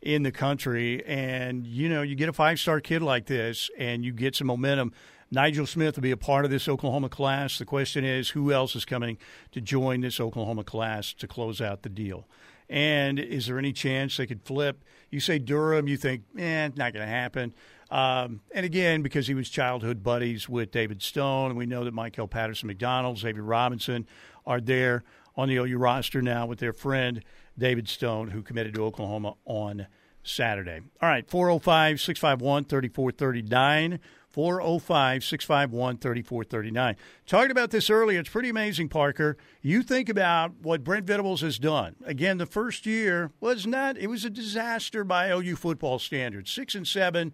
in 0.03 0.23
the 0.23 0.33
country. 0.33 1.05
And, 1.07 1.67
you 1.67 1.89
know, 1.89 2.03
you 2.03 2.15
get 2.17 2.29
a 2.29 2.33
five 2.33 2.59
star 2.59 2.81
kid 2.81 3.03
like 3.03 3.27
this 3.27 3.71
and 3.79 4.05
you 4.05 4.13
get 4.13 4.37
some 4.37 4.49
momentum. 4.49 4.93
Nigel 5.31 5.67
Smith 5.67 5.97
will 5.97 6.03
be 6.03 6.11
a 6.11 6.17
part 6.17 6.45
of 6.45 6.51
this 6.51 6.69
Oklahoma 6.69 7.09
class. 7.09 7.59
The 7.59 7.65
question 7.65 8.05
is, 8.05 8.31
who 8.31 8.53
else 8.53 8.77
is 8.77 8.85
coming 8.85 9.19
to 9.53 9.61
join 9.61 10.01
this 10.01 10.21
Oklahoma 10.21 10.65
class 10.65 11.13
to 11.15 11.27
close 11.27 11.61
out 11.61 11.83
the 11.83 11.89
deal? 11.89 12.29
And 12.69 13.19
is 13.19 13.47
there 13.47 13.59
any 13.59 13.73
chance 13.73 14.17
they 14.17 14.27
could 14.27 14.43
flip? 14.43 14.83
You 15.11 15.21
say 15.21 15.39
Durham, 15.39 15.89
you 15.89 15.97
think, 15.97 16.23
eh, 16.39 16.69
not 16.77 16.93
going 16.93 17.05
to 17.05 17.13
happen. 17.13 17.55
Um, 17.91 18.41
and 18.53 18.65
again, 18.65 19.03
because 19.03 19.27
he 19.27 19.35
was 19.35 19.49
childhood 19.49 20.03
buddies 20.03 20.49
with 20.49 20.71
David 20.71 21.03
Stone, 21.03 21.51
and 21.51 21.59
we 21.59 21.67
know 21.67 21.85
that 21.85 21.95
Michael 21.95 22.29
Patterson 22.29 22.67
McDonald, 22.67 23.19
Xavier 23.19 23.43
Robinson 23.43 24.07
are 24.47 24.61
there 24.61 25.05
on 25.37 25.49
the 25.49 25.57
OU 25.57 25.79
roster 25.79 26.23
now 26.23 26.47
with 26.47 26.59
their 26.59 26.73
friend 26.73 27.23
David 27.59 27.89
Stone, 27.89 28.29
who 28.29 28.43
committed 28.43 28.75
to 28.75 28.85
Oklahoma 28.85 29.35
on 29.45 29.87
Saturday. 30.23 30.81
All 31.01 31.09
right, 31.09 31.29
405 31.29 32.01
651 32.01 32.65
3439. 32.65 34.01
405 34.35 35.23
651 35.23 35.99
3439. 35.99 36.97
Talking 37.25 37.51
about 37.53 37.71
this 37.71 37.89
earlier, 37.89 38.19
it's 38.19 38.29
pretty 38.29 38.49
amazing, 38.49 38.89
Parker. 38.89 39.37
You 39.63 39.85
think 39.85 40.09
about 40.09 40.55
what 40.61 40.83
Brent 40.83 41.07
Venables 41.07 41.41
has 41.43 41.57
done. 41.57 41.95
Again, 42.05 42.39
the 42.39 42.47
first 42.47 42.85
year 42.85 43.31
was 43.39 43.65
not, 43.65 43.97
it 43.97 44.09
was 44.09 44.25
a 44.25 44.31
disaster 44.31 45.05
by 45.05 45.31
OU 45.31 45.55
football 45.55 46.01
standards. 46.01 46.51
Six 46.51 46.75
and 46.75 46.87
seven, 46.87 47.33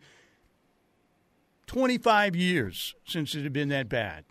25 1.70 2.34
years 2.34 2.96
since 3.06 3.36
it 3.36 3.44
had 3.44 3.52
been 3.52 3.68
that 3.68 3.88
bad. 3.88 4.24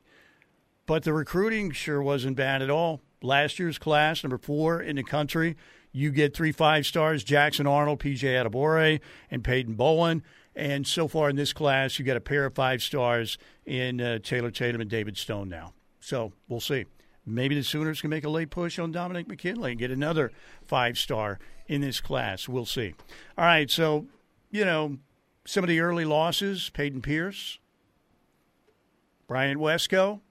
But 0.85 1.03
the 1.03 1.13
recruiting 1.13 1.71
sure 1.71 2.01
wasn't 2.01 2.35
bad 2.35 2.61
at 2.61 2.69
all. 2.69 2.99
Last 3.21 3.59
year's 3.59 3.77
class, 3.77 4.25
number 4.25 4.37
four 4.37 4.81
in 4.81 4.97
the 4.97 5.03
country, 5.03 5.55
you 5.93 6.11
get 6.11 6.35
three 6.35 6.51
five 6.51 6.85
stars 6.85 7.23
Jackson 7.23 7.65
Arnold, 7.65 8.01
PJ 8.01 8.23
Adebawore, 8.23 8.99
and 9.31 9.41
Peyton 9.41 9.75
Bowen. 9.75 10.21
And 10.53 10.85
so 10.85 11.07
far 11.07 11.29
in 11.29 11.37
this 11.37 11.53
class, 11.53 11.97
you 11.97 12.03
got 12.03 12.17
a 12.17 12.21
pair 12.21 12.45
of 12.45 12.55
five 12.55 12.83
stars 12.83 13.37
in 13.65 14.01
uh, 14.01 14.19
Taylor 14.21 14.51
Tatum 14.51 14.81
and 14.81 14.89
David 14.89 15.17
Stone 15.17 15.47
now. 15.47 15.71
So 16.01 16.33
we'll 16.49 16.59
see. 16.59 16.87
Maybe 17.25 17.55
the 17.55 17.63
Sooners 17.63 18.01
can 18.01 18.09
make 18.09 18.25
a 18.25 18.29
late 18.29 18.49
push 18.49 18.77
on 18.79 18.91
Dominic 18.91 19.29
McKinley 19.29 19.71
and 19.71 19.79
get 19.79 19.91
another 19.91 20.33
five 20.67 20.97
star 20.97 21.39
in 21.67 21.79
this 21.79 22.01
class. 22.01 22.49
We'll 22.49 22.65
see. 22.65 22.95
All 23.37 23.45
right. 23.45 23.71
So, 23.71 24.07
you 24.51 24.65
know, 24.65 24.97
some 25.45 25.63
of 25.63 25.67
the 25.67 25.79
early 25.79 26.05
losses, 26.05 26.69
Peyton 26.71 27.01
Pierce, 27.01 27.59
Bryant 29.27 29.59
Wesco, 29.59 30.21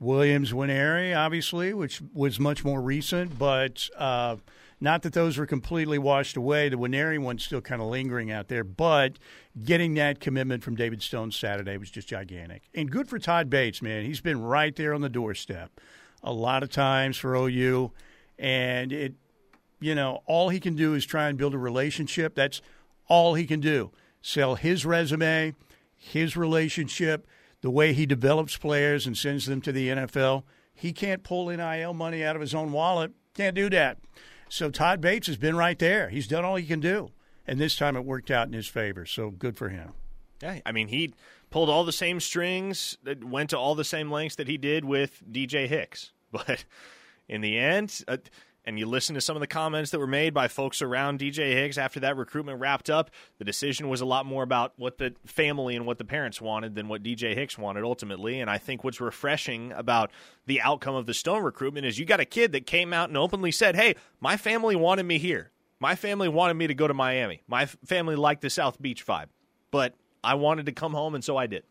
Williams 0.00 0.52
Nwaneri, 0.52 1.16
obviously, 1.16 1.74
which 1.74 2.00
was 2.14 2.40
much 2.40 2.64
more 2.64 2.80
recent, 2.80 3.38
but 3.38 3.88
uh, 3.98 4.36
not 4.80 5.02
that 5.02 5.12
those 5.12 5.36
were 5.36 5.46
completely 5.46 5.98
washed 5.98 6.36
away. 6.36 6.70
The 6.70 6.76
Nwaneri 6.76 7.18
one's 7.18 7.44
still 7.44 7.60
kind 7.60 7.82
of 7.82 7.88
lingering 7.88 8.30
out 8.30 8.48
there, 8.48 8.64
but 8.64 9.18
getting 9.62 9.94
that 9.94 10.18
commitment 10.18 10.64
from 10.64 10.74
David 10.74 11.02
Stone 11.02 11.32
Saturday 11.32 11.76
was 11.76 11.90
just 11.90 12.08
gigantic. 12.08 12.62
And 12.74 12.90
good 12.90 13.08
for 13.08 13.18
Todd 13.18 13.50
Bates, 13.50 13.82
man. 13.82 14.06
He's 14.06 14.22
been 14.22 14.40
right 14.40 14.74
there 14.74 14.94
on 14.94 15.02
the 15.02 15.10
doorstep 15.10 15.70
a 16.22 16.32
lot 16.32 16.62
of 16.62 16.70
times 16.70 17.18
for 17.18 17.34
OU, 17.34 17.92
and 18.38 18.92
it, 18.92 19.14
you 19.80 19.94
know, 19.94 20.22
all 20.26 20.48
he 20.48 20.60
can 20.60 20.76
do 20.76 20.94
is 20.94 21.04
try 21.04 21.28
and 21.28 21.36
build 21.36 21.54
a 21.54 21.58
relationship. 21.58 22.34
That's 22.34 22.62
all 23.10 23.34
he 23.34 23.46
can 23.46 23.60
do. 23.60 23.90
Sell 24.22 24.54
his 24.54 24.86
resume, 24.86 25.54
his 25.94 26.34
relationship– 26.34 27.26
the 27.60 27.70
way 27.70 27.92
he 27.92 28.06
develops 28.06 28.56
players 28.56 29.06
and 29.06 29.16
sends 29.16 29.46
them 29.46 29.60
to 29.62 29.72
the 29.72 29.88
NFL. 29.88 30.44
He 30.74 30.92
can't 30.92 31.22
pull 31.22 31.48
NIL 31.48 31.94
money 31.94 32.24
out 32.24 32.36
of 32.36 32.40
his 32.40 32.54
own 32.54 32.72
wallet. 32.72 33.12
Can't 33.34 33.54
do 33.54 33.68
that. 33.70 33.98
So 34.48 34.70
Todd 34.70 35.00
Bates 35.00 35.26
has 35.26 35.36
been 35.36 35.56
right 35.56 35.78
there. 35.78 36.08
He's 36.08 36.26
done 36.26 36.44
all 36.44 36.56
he 36.56 36.66
can 36.66 36.80
do. 36.80 37.10
And 37.46 37.60
this 37.60 37.76
time 37.76 37.96
it 37.96 38.04
worked 38.04 38.30
out 38.30 38.46
in 38.46 38.52
his 38.52 38.66
favor. 38.66 39.04
So 39.04 39.30
good 39.30 39.56
for 39.56 39.68
him. 39.68 39.92
Yeah, 40.42 40.60
I 40.64 40.72
mean, 40.72 40.88
he 40.88 41.12
pulled 41.50 41.68
all 41.68 41.84
the 41.84 41.92
same 41.92 42.18
strings, 42.18 42.96
went 43.22 43.50
to 43.50 43.58
all 43.58 43.74
the 43.74 43.84
same 43.84 44.10
lengths 44.10 44.36
that 44.36 44.48
he 44.48 44.56
did 44.56 44.84
with 44.84 45.22
DJ 45.30 45.66
Hicks. 45.66 46.12
But 46.32 46.64
in 47.28 47.40
the 47.40 47.58
end, 47.58 48.04
uh, 48.06 48.18
and 48.64 48.78
you 48.78 48.86
listen 48.86 49.14
to 49.14 49.20
some 49.20 49.36
of 49.36 49.40
the 49.40 49.46
comments 49.46 49.90
that 49.90 49.98
were 49.98 50.06
made 50.06 50.34
by 50.34 50.48
folks 50.48 50.82
around 50.82 51.18
DJ 51.18 51.52
Hicks 51.52 51.78
after 51.78 52.00
that 52.00 52.16
recruitment 52.16 52.60
wrapped 52.60 52.90
up, 52.90 53.10
the 53.38 53.44
decision 53.44 53.88
was 53.88 54.00
a 54.00 54.06
lot 54.06 54.26
more 54.26 54.42
about 54.42 54.72
what 54.76 54.98
the 54.98 55.14
family 55.24 55.76
and 55.76 55.86
what 55.86 55.98
the 55.98 56.04
parents 56.04 56.40
wanted 56.40 56.74
than 56.74 56.88
what 56.88 57.02
DJ 57.02 57.34
Hicks 57.34 57.56
wanted 57.56 57.84
ultimately. 57.84 58.40
And 58.40 58.50
I 58.50 58.58
think 58.58 58.84
what's 58.84 59.00
refreshing 59.00 59.72
about 59.72 60.10
the 60.46 60.60
outcome 60.60 60.94
of 60.94 61.06
the 61.06 61.14
Stone 61.14 61.42
recruitment 61.42 61.86
is 61.86 61.98
you 61.98 62.04
got 62.04 62.20
a 62.20 62.24
kid 62.24 62.52
that 62.52 62.66
came 62.66 62.92
out 62.92 63.08
and 63.08 63.16
openly 63.16 63.50
said, 63.50 63.76
Hey, 63.76 63.94
my 64.20 64.36
family 64.36 64.76
wanted 64.76 65.04
me 65.04 65.18
here. 65.18 65.50
My 65.78 65.94
family 65.94 66.28
wanted 66.28 66.54
me 66.54 66.66
to 66.66 66.74
go 66.74 66.86
to 66.86 66.94
Miami. 66.94 67.42
My 67.48 67.64
family 67.66 68.14
liked 68.14 68.42
the 68.42 68.50
South 68.50 68.80
Beach 68.80 69.06
vibe, 69.06 69.28
but 69.70 69.94
I 70.22 70.34
wanted 70.34 70.66
to 70.66 70.72
come 70.72 70.92
home, 70.92 71.14
and 71.14 71.24
so 71.24 71.38
I 71.38 71.46
did. 71.46 71.64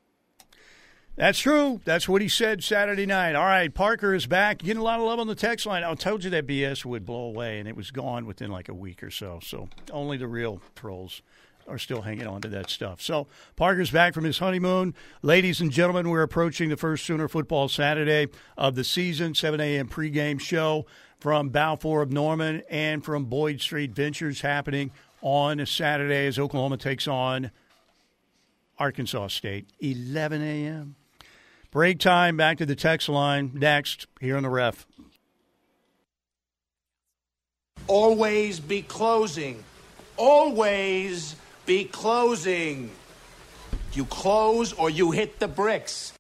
That's 1.20 1.40
true. 1.40 1.82
That's 1.84 2.08
what 2.08 2.22
he 2.22 2.30
said 2.30 2.64
Saturday 2.64 3.06
night. 3.06 3.36
All 3.36 3.44
right, 3.44 3.74
Parker 3.74 4.14
is 4.14 4.26
back. 4.26 4.60
Getting 4.60 4.80
a 4.80 4.84
lot 4.84 5.02
of 5.02 5.06
love 5.06 5.20
on 5.20 5.28
the 5.28 5.36
text 5.36 5.66
line. 5.66 5.84
I 5.84 5.94
told 5.94 6.24
you 6.24 6.30
that 6.30 6.48
BS 6.48 6.86
would 6.86 7.06
blow 7.06 7.24
away, 7.24 7.60
and 7.60 7.68
it 7.68 7.76
was 7.76 7.92
gone 7.92 8.26
within 8.26 8.50
like 8.50 8.70
a 8.70 8.74
week 8.74 9.04
or 9.04 9.12
so. 9.12 9.42
So 9.44 9.68
only 9.92 10.16
the 10.16 10.30
real 10.30 10.62
trolls 10.76 11.22
are 11.68 11.78
still 11.78 12.04
hanging 12.04 12.26
on 12.26 12.40
to 12.44 12.48
that 12.48 12.70
stuff. 12.70 13.02
So 13.02 13.28
Parker's 13.58 13.92
back 13.92 14.14
from 14.14 14.24
his 14.24 14.40
honeymoon. 14.40 14.96
Ladies 15.22 15.60
and 15.60 15.72
gentlemen, 15.72 16.10
we're 16.10 16.22
approaching 16.22 16.70
the 16.70 16.78
first 16.78 17.06
Sooner 17.06 17.28
football 17.28 17.68
Saturday 17.68 18.30
of 18.58 18.76
the 18.76 18.86
season, 18.86 19.36
7 19.36 19.60
a.m. 19.60 19.90
pregame 19.90 20.40
show 20.40 20.86
from 21.20 21.50
Balfour 21.50 22.02
of 22.02 22.14
Norman 22.14 22.64
and 22.70 23.04
from 23.04 23.26
Boyd 23.26 23.60
Street 23.60 23.92
Ventures 23.92 24.40
happening 24.40 24.92
on 25.22 25.60
a 25.60 25.66
Saturday 25.66 26.28
as 26.28 26.40
Oklahoma 26.40 26.78
takes 26.78 27.10
on 27.10 27.52
Arkansas 28.78 29.28
State, 29.28 29.68
11 29.82 30.42
a.m. 30.42 30.96
Break 31.72 32.00
time, 32.00 32.36
back 32.36 32.58
to 32.58 32.66
the 32.66 32.76
text 32.76 33.10
line 33.10 33.52
next 33.54 34.08
here 34.20 34.36
on 34.36 34.44
the 34.44 34.50
ref. 34.50 34.88
Always 37.88 38.60
be 38.60 38.82
closing. 38.82 39.64
Always 40.18 41.36
be 41.66 41.86
closing. 41.86 42.90
You 43.94 44.06
close 44.06 44.74
or 44.74 44.90
you 44.90 45.12
hit 45.12 45.40
the 45.40 45.48
bricks. 45.48 46.14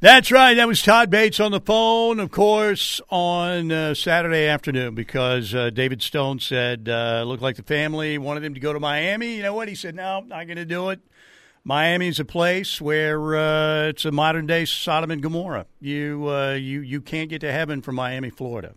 That's 0.00 0.30
right. 0.30 0.54
That 0.54 0.68
was 0.68 0.82
Todd 0.82 1.08
Bates 1.08 1.40
on 1.40 1.52
the 1.52 1.60
phone, 1.60 2.20
of 2.20 2.30
course, 2.30 3.00
on 3.08 3.72
uh, 3.72 3.94
Saturday 3.94 4.46
afternoon 4.46 4.94
because 4.94 5.54
uh, 5.54 5.70
David 5.70 6.02
Stone 6.02 6.40
said, 6.40 6.88
uh, 6.88 7.24
looked 7.26 7.42
like 7.42 7.56
the 7.56 7.62
family 7.62 8.18
wanted 8.18 8.44
him 8.44 8.54
to 8.54 8.60
go 8.60 8.72
to 8.74 8.80
Miami. 8.80 9.36
You 9.36 9.42
know 9.42 9.54
what? 9.54 9.68
He 9.68 9.74
said, 9.74 9.94
no, 9.94 10.20
not 10.20 10.46
going 10.46 10.56
to 10.56 10.66
do 10.66 10.90
it. 10.90 11.00
Miami's 11.66 12.20
a 12.20 12.24
place 12.24 12.80
where 12.80 13.34
uh, 13.34 13.88
it's 13.88 14.04
a 14.04 14.12
modern 14.12 14.46
day 14.46 14.64
Sodom 14.64 15.10
and 15.10 15.20
Gomorrah. 15.20 15.66
You 15.80 16.28
uh, 16.28 16.52
you 16.52 16.80
you 16.80 17.00
can't 17.00 17.28
get 17.28 17.40
to 17.40 17.50
heaven 17.50 17.82
from 17.82 17.96
Miami, 17.96 18.30
Florida. 18.30 18.74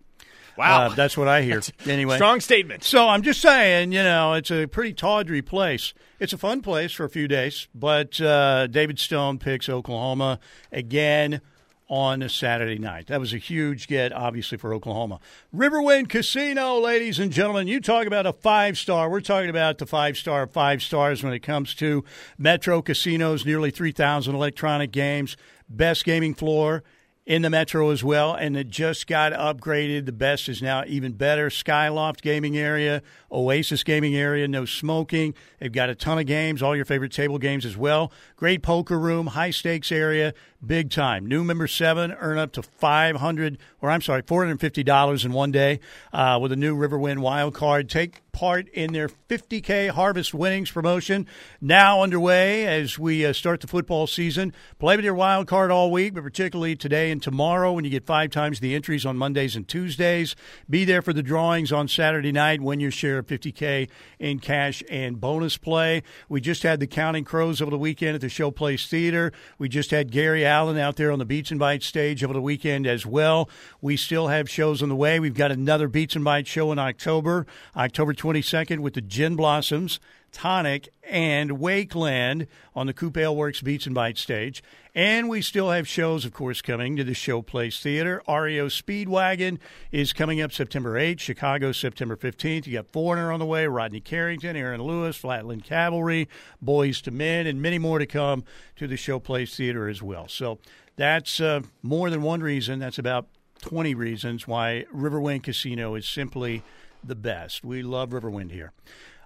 Wow, 0.58 0.88
uh, 0.88 0.90
that's 0.96 1.16
what 1.16 1.28
I 1.28 1.44
hear. 1.44 1.62
anyway, 1.86 2.16
strong 2.16 2.42
statement. 2.42 2.84
So 2.84 3.08
I'm 3.08 3.22
just 3.22 3.42
saying, 3.42 3.92
you 3.92 4.02
know, 4.02 4.34
it's 4.34 4.50
a 4.50 4.66
pretty 4.66 4.94
tawdry 4.94 5.44
place. 5.44 5.94
It's 6.20 6.34
a 6.34 6.38
fun 6.40 6.62
place 6.62 6.92
for 6.92 7.04
a 7.04 7.10
few 7.12 7.28
days, 7.28 7.68
but 7.76 8.20
uh, 8.20 8.66
David 8.66 8.98
Stone 8.98 9.38
picks 9.38 9.70
Oklahoma 9.70 10.40
again 10.72 11.42
on 11.90 12.22
a 12.22 12.30
Saturday 12.30 12.78
night. 12.78 13.08
That 13.08 13.20
was 13.20 13.34
a 13.34 13.38
huge 13.38 13.88
get, 13.88 14.14
obviously, 14.14 14.58
for 14.58 14.74
Oklahoma. 14.74 15.20
Riverwind 15.54 16.08
Casino, 16.08 16.78
ladies 16.80 17.18
and 17.18 17.32
gentlemen, 17.32 17.68
you 17.68 17.82
talk 17.82 18.06
about 18.06 18.28
a 18.28 18.34
five 18.34 18.78
star. 18.78 19.10
We're 19.10 19.22
talking 19.22 19.50
about 19.50 19.80
the 19.80 19.88
five 19.88 20.16
star, 20.16 20.46
five 20.46 20.84
stars 20.84 21.24
when 21.24 21.34
it 21.34 21.40
comes 21.40 21.74
to 21.76 22.06
Metro 22.38 22.82
Casinos, 22.82 23.46
nearly 23.46 23.72
3,000 23.72 24.36
electronic 24.36 24.92
games, 24.92 25.36
best 25.68 26.06
gaming 26.06 26.36
floor 26.36 26.84
in 27.30 27.44
the 27.44 27.50
Metro 27.50 27.92
as 27.92 28.04
well, 28.04 28.34
and 28.34 28.58
it 28.58 28.70
just 28.70 29.06
got 29.06 29.32
upgraded. 29.34 30.08
The 30.08 30.12
best 30.12 30.50
is 30.50 30.64
now 30.64 30.84
even 30.88 31.12
better. 31.12 31.50
Skyloft 31.50 32.22
gaming 32.24 32.58
area, 32.58 33.04
Oasis 33.32 33.84
gaming 33.84 34.16
area, 34.16 34.48
no 34.48 34.66
smoking. 34.66 35.36
They've 35.60 35.72
got 35.72 35.90
a 35.90 35.96
ton 35.96 36.18
of 36.18 36.26
games, 36.26 36.64
all 36.64 36.76
your 36.76 36.86
favorite 36.86 37.12
table 37.12 37.38
games 37.38 37.68
as 37.68 37.78
well. 37.78 38.12
Great 38.36 38.64
poker 38.64 38.98
room, 38.98 39.28
high 39.28 39.52
stakes 39.52 39.92
area, 39.92 40.34
big 40.66 40.90
time. 40.90 41.26
New 41.26 41.44
member 41.44 41.68
seven 41.68 42.12
earn 42.20 42.38
up 42.38 42.52
to 42.54 42.64
five 42.64 43.18
hundred, 43.18 43.58
or 43.82 43.90
I'm 43.90 44.02
sorry, 44.02 44.24
four 44.26 44.44
hundred 44.44 44.60
fifty 44.60 44.84
dollars 44.84 45.26
in 45.26 45.32
one 45.32 45.52
day 45.52 45.80
uh, 46.14 46.40
with 46.42 46.52
a 46.52 46.56
new 46.56 46.76
Riverwind 46.76 47.20
wild 47.20 47.54
card. 47.54 47.90
Take 47.90 48.22
part 48.32 48.70
in 48.70 48.94
their 48.94 49.10
50K 49.10 49.90
Harvest 49.90 50.34
Winnings 50.34 50.72
promotion 50.72 51.28
now 51.60 52.02
underway 52.02 52.66
as 52.66 52.98
we 52.98 53.26
uh, 53.26 53.34
start 53.34 53.60
the 53.60 53.68
football 53.68 54.08
season. 54.08 54.54
Play 54.80 54.96
with 54.96 55.04
your 55.04 55.14
wild 55.14 55.46
card 55.46 55.72
all 55.72 55.92
week, 55.92 56.14
but 56.14 56.24
particularly 56.24 56.76
today 56.76 57.12
and 57.12 57.22
tomorrow 57.22 57.74
when 57.74 57.84
you 57.84 57.92
get 57.92 58.06
five 58.06 58.32
times 58.32 58.62
the 58.62 58.76
entries 58.76 59.06
on 59.06 59.18
Mondays 59.18 59.58
and 59.58 59.68
Tuesdays. 59.68 60.38
Be 60.70 60.86
there 60.86 61.02
for 61.02 61.12
the 61.12 61.22
drawings 61.22 61.74
on 61.74 61.90
Saturday 61.90 62.32
night. 62.32 62.62
Win 62.62 62.80
your 62.80 62.92
share 62.92 63.18
of 63.18 63.28
50K 63.28 63.90
in 64.20 64.40
cash 64.40 64.82
and 64.90 65.20
bonus 65.20 65.58
play. 65.58 66.04
We 66.30 66.40
just 66.40 66.64
had 66.64 66.80
the 66.80 66.88
Counting 66.88 67.26
Crows 67.26 67.62
over 67.62 67.72
the 67.72 67.78
weekend 67.78 68.16
at 68.16 68.22
the 68.22 68.28
Showplace 68.28 68.88
Theater. 68.88 69.34
We 69.58 69.68
just 69.68 69.92
had 69.92 70.12
Gary 70.12 70.46
Allan 70.50 70.78
out 70.78 70.96
there 70.96 71.12
on 71.12 71.20
the 71.20 71.26
Beats 71.26 71.52
and 71.52 71.60
Bites 71.60 71.86
stage 71.86 72.24
over 72.24 72.34
the 72.34 72.42
weekend 72.42 72.88
as 72.88 73.06
well. 73.06 73.50
We 73.82 73.96
still 73.96 74.28
have 74.28 74.50
shows 74.50 74.82
on 74.82 74.90
the 74.90 74.96
way. 74.96 75.20
We've 75.20 75.34
got 75.34 75.52
another 75.52 75.88
Beats 75.88 76.16
and 76.16 76.26
Bites 76.26 76.50
show 76.50 76.72
in 76.72 76.80
October, 76.80 77.46
October 77.78 78.14
22nd 78.14 78.80
with 78.80 78.96
the 78.96 79.02
Gin 79.02 79.36
Blossoms, 79.36 80.00
Tonic, 80.32 80.90
and 81.04 81.52
Wakeland 81.52 82.48
on 82.76 82.88
the 82.88 82.94
Coop 82.94 83.18
Ale 83.18 83.36
Works 83.36 83.62
Beats 83.62 83.86
and 83.86 83.96
Bites 83.96 84.22
stage. 84.22 84.64
And 84.96 85.30
we 85.30 85.42
still 85.42 85.70
have 85.70 85.88
shows, 85.88 86.26
of 86.26 86.34
course, 86.34 86.62
coming 86.62 86.96
to 86.96 87.04
the 87.04 87.14
Showplace 87.14 87.82
Theater. 87.82 88.22
REO 88.28 88.68
Speedwagon 88.68 89.60
is 89.92 90.14
coming 90.14 90.42
up 90.42 90.52
September 90.52 90.94
8th, 91.00 91.20
Chicago 91.20 91.72
September 91.72 92.16
15th. 92.16 92.68
You 92.68 92.74
got 92.74 92.88
Foreigner 92.88 93.32
on 93.32 93.40
the 93.40 93.46
way, 93.46 93.68
Rodney 93.68 94.02
Carrington, 94.02 94.56
Aaron 94.56 94.82
Lewis, 94.82 95.16
Flatland 95.16 95.64
Cavalry, 95.64 96.28
Boyz 96.64 97.08
II 97.08 97.14
Men, 97.14 97.48
and 97.48 97.62
many 97.62 97.78
more 97.78 98.00
to 98.00 98.06
come 98.06 98.44
to 98.76 98.88
the 98.88 98.96
Showplace 98.96 99.56
Theater 99.56 99.88
as 99.88 100.02
well. 100.02 100.28
So 100.28 100.60
that's 100.96 101.40
uh, 101.40 101.62
more 101.82 102.10
than 102.10 102.22
one 102.22 102.42
reason. 102.42 102.80
That's 102.80 103.00
about 103.00 103.28
20 103.62 103.94
reasons 103.96 104.48
why 104.48 104.86
Riverwind 104.94 105.44
Casino 105.44 105.96
is 105.96 106.08
simply– 106.08 106.64
the 107.04 107.16
best. 107.16 107.64
We 107.64 107.82
love 107.82 108.10
Riverwind 108.10 108.52
here. 108.52 108.72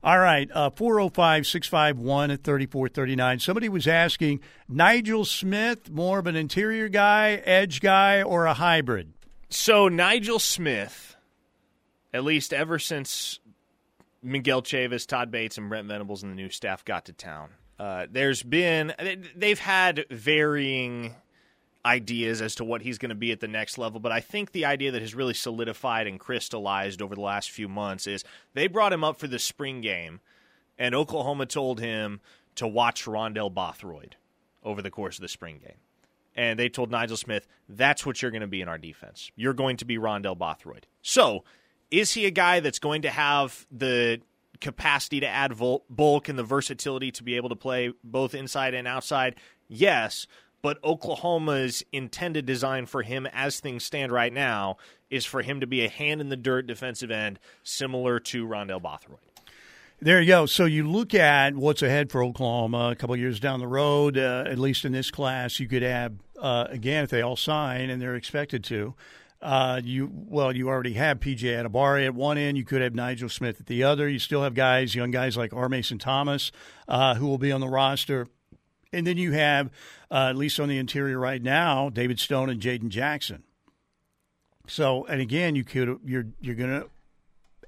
All 0.03 0.19
right, 0.19 0.51
uh, 0.51 0.69
405 0.69 1.47
651 1.47 2.31
at 2.31 2.43
3439. 2.43 3.39
Somebody 3.39 3.69
was 3.69 3.87
asking 3.87 4.41
Nigel 4.67 5.23
Smith, 5.23 5.89
more 5.89 6.19
of 6.19 6.27
an 6.27 6.35
interior 6.35 6.89
guy, 6.89 7.41
edge 7.45 7.79
guy, 7.79 8.21
or 8.21 8.45
a 8.45 8.53
hybrid? 8.53 9.13
So, 9.49 9.87
Nigel 9.87 10.39
Smith, 10.39 11.15
at 12.13 12.25
least 12.25 12.51
ever 12.51 12.79
since 12.79 13.39
Miguel 14.21 14.61
Chavis, 14.61 15.07
Todd 15.07 15.31
Bates, 15.31 15.57
and 15.57 15.69
Brent 15.69 15.87
Venables 15.87 16.21
and 16.21 16.33
the 16.33 16.35
new 16.35 16.49
staff 16.49 16.83
got 16.83 17.05
to 17.05 17.13
town, 17.13 17.51
uh, 17.79 18.07
there's 18.11 18.43
been, 18.43 18.93
they've 19.37 19.59
had 19.59 20.03
varying 20.11 21.15
ideas 21.85 22.41
as 22.41 22.55
to 22.55 22.63
what 22.63 22.81
he's 22.81 22.97
going 22.97 23.09
to 23.09 23.15
be 23.15 23.31
at 23.31 23.39
the 23.39 23.47
next 23.47 23.77
level. 23.77 23.99
But 23.99 24.11
I 24.11 24.21
think 24.21 24.51
the 24.51 24.65
idea 24.65 24.91
that 24.91 25.01
has 25.01 25.15
really 25.15 25.33
solidified 25.33 26.07
and 26.07 26.19
crystallized 26.19 27.01
over 27.01 27.15
the 27.15 27.21
last 27.21 27.51
few 27.51 27.67
months 27.67 28.07
is 28.07 28.23
they 28.53 28.67
brought 28.67 28.93
him 28.93 29.03
up 29.03 29.17
for 29.17 29.27
the 29.27 29.39
spring 29.39 29.81
game, 29.81 30.21
and 30.77 30.95
Oklahoma 30.95 31.45
told 31.45 31.79
him 31.79 32.21
to 32.55 32.67
watch 32.67 33.05
Rondell 33.05 33.53
Bothroyd 33.53 34.15
over 34.63 34.81
the 34.81 34.91
course 34.91 35.17
of 35.17 35.21
the 35.21 35.27
spring 35.27 35.59
game. 35.59 35.77
And 36.35 36.57
they 36.57 36.69
told 36.69 36.89
Nigel 36.89 37.17
Smith, 37.17 37.47
that's 37.69 38.05
what 38.05 38.21
you're 38.21 38.31
going 38.31 38.41
to 38.41 38.47
be 38.47 38.61
in 38.61 38.67
our 38.67 38.77
defense. 38.77 39.31
You're 39.35 39.53
going 39.53 39.77
to 39.77 39.85
be 39.85 39.97
Rondell 39.97 40.37
Bothroyd. 40.37 40.87
So, 41.01 41.43
is 41.91 42.13
he 42.13 42.25
a 42.25 42.31
guy 42.31 42.59
that's 42.59 42.79
going 42.79 43.03
to 43.03 43.09
have 43.11 43.67
the 43.71 44.19
capacity 44.59 45.19
to 45.19 45.27
add 45.27 45.53
bulk 45.89 46.29
and 46.29 46.39
the 46.39 46.43
versatility 46.43 47.11
to 47.11 47.23
be 47.23 47.35
able 47.35 47.49
to 47.49 47.55
play 47.55 47.93
both 48.03 48.33
inside 48.33 48.73
and 48.73 48.87
outside? 48.87 49.35
Yes 49.67 50.25
but 50.63 50.83
Oklahoma's 50.83 51.83
intended 51.91 52.47
design 52.47 52.87
for 52.87 53.03
him 53.03 53.27
as 53.31 53.59
things 53.59 53.83
stand 53.83 54.11
right 54.11 54.33
now 54.33 54.77
is 55.11 55.25
for 55.25 55.43
him 55.43 55.59
to 55.59 55.67
be 55.67 55.85
a 55.85 55.89
hand 55.89 56.21
in 56.21 56.29
the 56.29 56.37
dirt 56.37 56.65
defensive 56.65 57.11
end 57.11 57.37
similar 57.61 58.19
to 58.19 58.47
Rondell 58.47 58.81
Bothroyd. 58.81 59.19
There 59.99 60.19
you 60.19 60.27
go. 60.27 60.45
So 60.45 60.65
you 60.65 60.89
look 60.89 61.13
at 61.13 61.55
what's 61.55 61.81
ahead 61.81 62.11
for 62.11 62.23
Oklahoma 62.23 62.89
a 62.91 62.95
couple 62.95 63.15
years 63.15 63.39
down 63.39 63.59
the 63.59 63.67
road. 63.67 64.17
Uh, 64.17 64.45
at 64.47 64.57
least 64.57 64.85
in 64.85 64.91
this 64.91 65.11
class, 65.11 65.59
you 65.59 65.67
could 65.67 65.83
have 65.83 66.13
uh, 66.39 66.65
again 66.69 67.03
if 67.03 67.09
they 67.09 67.21
all 67.21 67.35
sign 67.35 67.89
and 67.89 68.01
they're 68.01 68.15
expected 68.15 68.63
to. 68.65 68.95
Uh, 69.41 69.81
you 69.83 70.09
well, 70.13 70.55
you 70.55 70.69
already 70.69 70.93
have 70.93 71.19
PJ 71.19 71.41
Adebawore 71.41 72.05
at 72.05 72.15
one 72.15 72.37
end. 72.37 72.57
You 72.57 72.63
could 72.63 72.81
have 72.81 72.95
Nigel 72.95 73.29
Smith 73.29 73.59
at 73.59 73.65
the 73.65 73.83
other. 73.83 74.07
You 74.07 74.19
still 74.19 74.43
have 74.43 74.53
guys, 74.53 74.95
young 74.95 75.11
guys 75.11 75.35
like 75.35 75.53
R. 75.53 75.67
Mason 75.67 75.99
Thomas, 75.99 76.51
uh, 76.87 77.15
who 77.15 77.27
will 77.27 77.37
be 77.37 77.51
on 77.51 77.59
the 77.59 77.67
roster. 77.67 78.27
And 78.93 79.07
then 79.07 79.17
you 79.17 79.31
have, 79.31 79.71
uh, 80.11 80.27
at 80.29 80.37
least 80.37 80.59
on 80.59 80.69
the 80.69 80.77
interior 80.77 81.19
right 81.19 81.41
now, 81.41 81.89
David 81.89 82.19
Stone 82.19 82.49
and 82.49 82.61
Jaden 82.61 82.89
Jackson. 82.89 83.43
So, 84.67 85.05
and 85.05 85.19
again, 85.19 85.55
you 85.55 85.63
could 85.63 85.99
you're 86.05 86.27
you're 86.39 86.55
going 86.55 86.81
to 86.81 86.87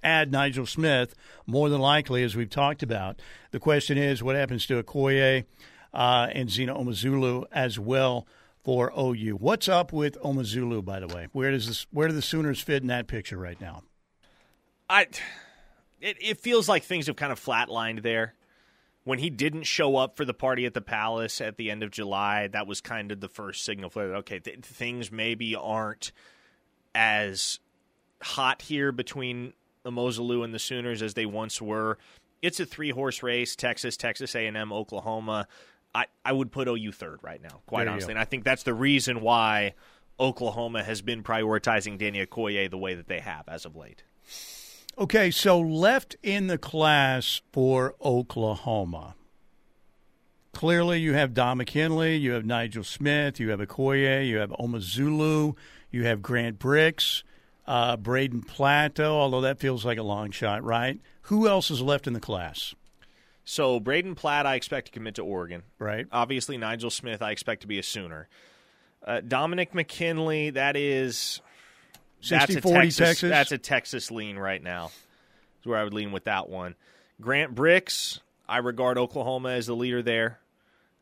add 0.02 0.32
Nigel 0.32 0.66
Smith 0.66 1.16
more 1.46 1.68
than 1.68 1.82
likely, 1.82 2.24
as 2.24 2.36
we've 2.36 2.50
talked 2.50 2.84
about. 2.84 3.20
The 3.52 3.60
question 3.60 3.98
is, 3.98 4.24
what 4.24 4.36
happens 4.36 4.66
to 4.68 4.82
Okoye 4.82 5.46
uh, 5.94 6.28
and 6.32 6.50
Zina 6.50 6.76
Umeozulu 6.76 7.46
as 7.52 7.78
well 7.80 8.28
for 8.64 8.94
OU? 8.98 9.38
What's 9.40 9.68
up 9.68 9.92
with 9.92 10.18
Umeozulu, 10.22 10.86
by 10.86 11.00
the 11.00 11.08
way? 11.08 11.28
Where 11.34 11.52
does 11.52 11.68
this? 11.68 11.88
Where 11.92 12.08
do 12.08 12.14
the 12.14 12.22
Sooners 12.22 12.62
fit 12.62 12.82
in 12.82 12.88
that 12.88 13.08
picture 13.08 13.38
right 13.38 13.60
now? 13.60 13.84
I, 14.90 15.08
it, 16.00 16.18
it 16.22 16.38
feels 16.38 16.70
like 16.70 16.84
things 16.84 17.08
have 17.08 17.16
kind 17.16 17.32
of 17.32 17.44
flatlined 17.44 18.04
there. 18.04 18.36
When 19.06 19.20
he 19.20 19.30
didn't 19.30 19.64
show 19.64 19.96
up 19.96 20.18
for 20.18 20.26
the 20.26 20.34
party 20.34 20.66
at 20.66 20.74
the 20.74 20.82
Palace 20.82 21.40
at 21.40 21.58
the 21.58 21.72
end 21.72 21.84
of 21.84 21.92
July, 21.92 22.48
that 22.48 22.68
was 22.68 22.82
kind 22.82 23.12
of 23.12 23.22
the 23.22 23.30
first 23.30 23.64
signal 23.64 23.90
for 23.90 24.08
that 24.08 24.16
okay, 24.16 24.40
th- 24.40 24.60
things 24.60 25.12
maybe 25.12 25.56
aren't 25.56 26.12
as 26.94 27.60
hot 28.22 28.64
here 28.64 28.92
between 28.92 29.54
the 29.84 29.92
Umeozulu 29.92 30.44
and 30.44 30.54
the 30.54 30.60
Sooners 30.60 31.02
as 31.02 31.14
they 31.14 31.26
once 31.26 31.62
were. 31.62 31.98
It's 32.42 32.60
a 32.60 32.66
three 32.66 32.90
horse 32.90 33.24
race: 33.24 33.56
Texas, 33.56 33.96
Texas 33.96 34.36
A&M, 34.36 34.74
Oklahoma. 34.74 35.48
I, 35.94 36.08
I 36.26 36.34
would 36.34 36.52
put 36.52 36.68
OU 36.68 36.92
third 36.92 37.20
right 37.22 37.42
now, 37.42 37.62
quite 37.68 37.88
honestly, 37.88 38.12
and 38.12 38.20
I 38.20 38.26
think 38.26 38.44
that's 38.44 38.64
the 38.64 38.74
reason 38.74 39.22
why 39.22 39.76
Oklahoma 40.20 40.84
has 40.84 41.02
been 41.02 41.24
prioritizing 41.24 41.98
Danny 41.98 42.26
Okoye 42.26 42.70
the 42.70 42.78
way 42.78 42.96
that 42.96 43.08
they 43.08 43.20
have 43.20 43.48
as 43.48 43.66
of 43.66 43.76
late. 43.76 44.04
Okay, 44.98 45.30
so 45.30 45.60
left 45.60 46.16
in 46.24 46.48
the 46.48 46.58
class 46.58 47.42
for 47.52 47.96
Oklahoma. 48.02 49.16
Clearly, 50.54 51.02
you 51.02 51.14
have 51.14 51.34
Don 51.34 51.58
McKinley, 51.58 52.16
you 52.16 52.32
have 52.32 52.46
Nigel 52.46 52.86
Smith, 52.86 53.38
you 53.38 53.50
have 53.50 53.60
Okoye, 53.60 54.26
you 54.26 54.38
have 54.38 54.52
Umeozulu, 54.52 55.56
you 55.92 56.06
have 56.06 56.22
Grant 56.22 56.60
Bricks, 56.60 57.26
uh, 57.68 57.98
Braden 57.98 58.44
Plato, 58.44 59.20
although 59.20 59.42
that 59.42 59.60
feels 59.60 59.84
like 59.84 59.98
a 59.98 60.04
long 60.04 60.32
shot, 60.32 60.64
right? 60.64 60.98
Who 61.24 61.46
else 61.46 61.70
is 61.70 61.82
left 61.82 62.08
in 62.08 62.14
the 62.14 62.22
class? 62.22 62.74
So 63.44 63.82
Braden 63.82 64.16
Platt, 64.16 64.46
I 64.46 64.56
expect 64.56 64.88
to 64.88 64.92
commit 64.94 65.16
to 65.16 65.24
Oregon. 65.24 65.64
Right. 65.78 66.08
Obviously, 66.10 66.58
Nigel 66.58 66.90
Smith, 66.90 67.22
I 67.22 67.32
expect 67.32 67.62
to 67.62 67.68
be 67.68 67.80
a 67.80 67.84
Sooner. 67.84 68.30
Uh, 69.06 69.20
Dominic 69.20 69.76
McKinley, 69.76 70.52
that 70.52 70.78
is 70.78 71.42
60 72.26 72.54
that's 72.54 72.56
a 72.56 72.62
40 72.62 72.80
Texas, 72.80 72.98
Texas. 72.98 73.30
That's 73.30 73.52
a 73.52 73.58
Texas 73.58 74.12
lean 74.12 74.38
right 74.38 74.62
now. 74.62 74.92
Is 75.60 75.66
where 75.66 75.78
I 75.78 75.84
would 75.84 75.94
lean 75.94 76.12
with 76.12 76.26
that 76.26 76.50
one. 76.50 76.76
Grant 77.22 77.56
Bricks, 77.56 78.20
I 78.48 78.58
regard 78.58 78.98
Oklahoma 78.98 79.50
as 79.50 79.68
the 79.68 79.76
leader 79.76 80.02
there. 80.02 80.40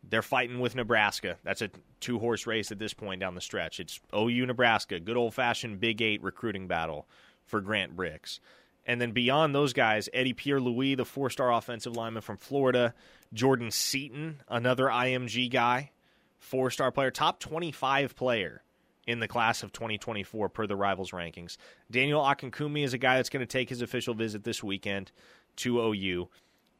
They're 0.07 0.21
fighting 0.21 0.59
with 0.59 0.75
Nebraska. 0.75 1.37
That's 1.43 1.61
a 1.61 1.69
two 2.01 2.19
horse 2.19 2.45
race 2.45 2.71
at 2.71 2.79
this 2.79 2.93
point 2.93 3.21
down 3.21 3.35
the 3.35 3.41
stretch. 3.41 3.79
It's 3.79 3.99
OU 4.13 4.45
Nebraska, 4.47 4.99
good 4.99 5.17
old 5.17 5.33
fashioned 5.33 5.79
Big 5.79 6.01
Eight 6.01 6.21
recruiting 6.21 6.67
battle 6.67 7.07
for 7.45 7.61
Grant 7.61 7.95
Bricks. 7.95 8.39
And 8.85 8.99
then 8.99 9.11
beyond 9.11 9.55
those 9.55 9.71
guys, 9.71 10.09
Eddie 10.13 10.33
Pierre 10.33 10.59
Louis, 10.59 10.95
the 10.95 11.05
four 11.05 11.29
star 11.29 11.53
offensive 11.53 11.95
lineman 11.95 12.21
from 12.21 12.37
Florida, 12.37 12.93
Jordan 13.33 13.71
Seaton, 13.71 14.41
another 14.49 14.87
IMG 14.87 15.49
guy, 15.49 15.91
four 16.37 16.69
star 16.69 16.91
player, 16.91 17.09
top 17.09 17.39
25 17.39 18.15
player 18.15 18.61
in 19.05 19.19
the 19.19 19.27
class 19.27 19.63
of 19.63 19.73
2024 19.73 20.49
per 20.49 20.67
the 20.67 20.75
Rivals 20.75 21.11
rankings. 21.11 21.57
Daniel 21.91 22.21
Akinkunmi 22.21 22.83
is 22.83 22.93
a 22.93 22.97
guy 22.97 23.17
that's 23.17 23.29
going 23.29 23.45
to 23.45 23.51
take 23.51 23.69
his 23.69 23.81
official 23.81 24.13
visit 24.13 24.43
this 24.43 24.63
weekend 24.63 25.11
to 25.57 25.79
OU. 25.79 26.29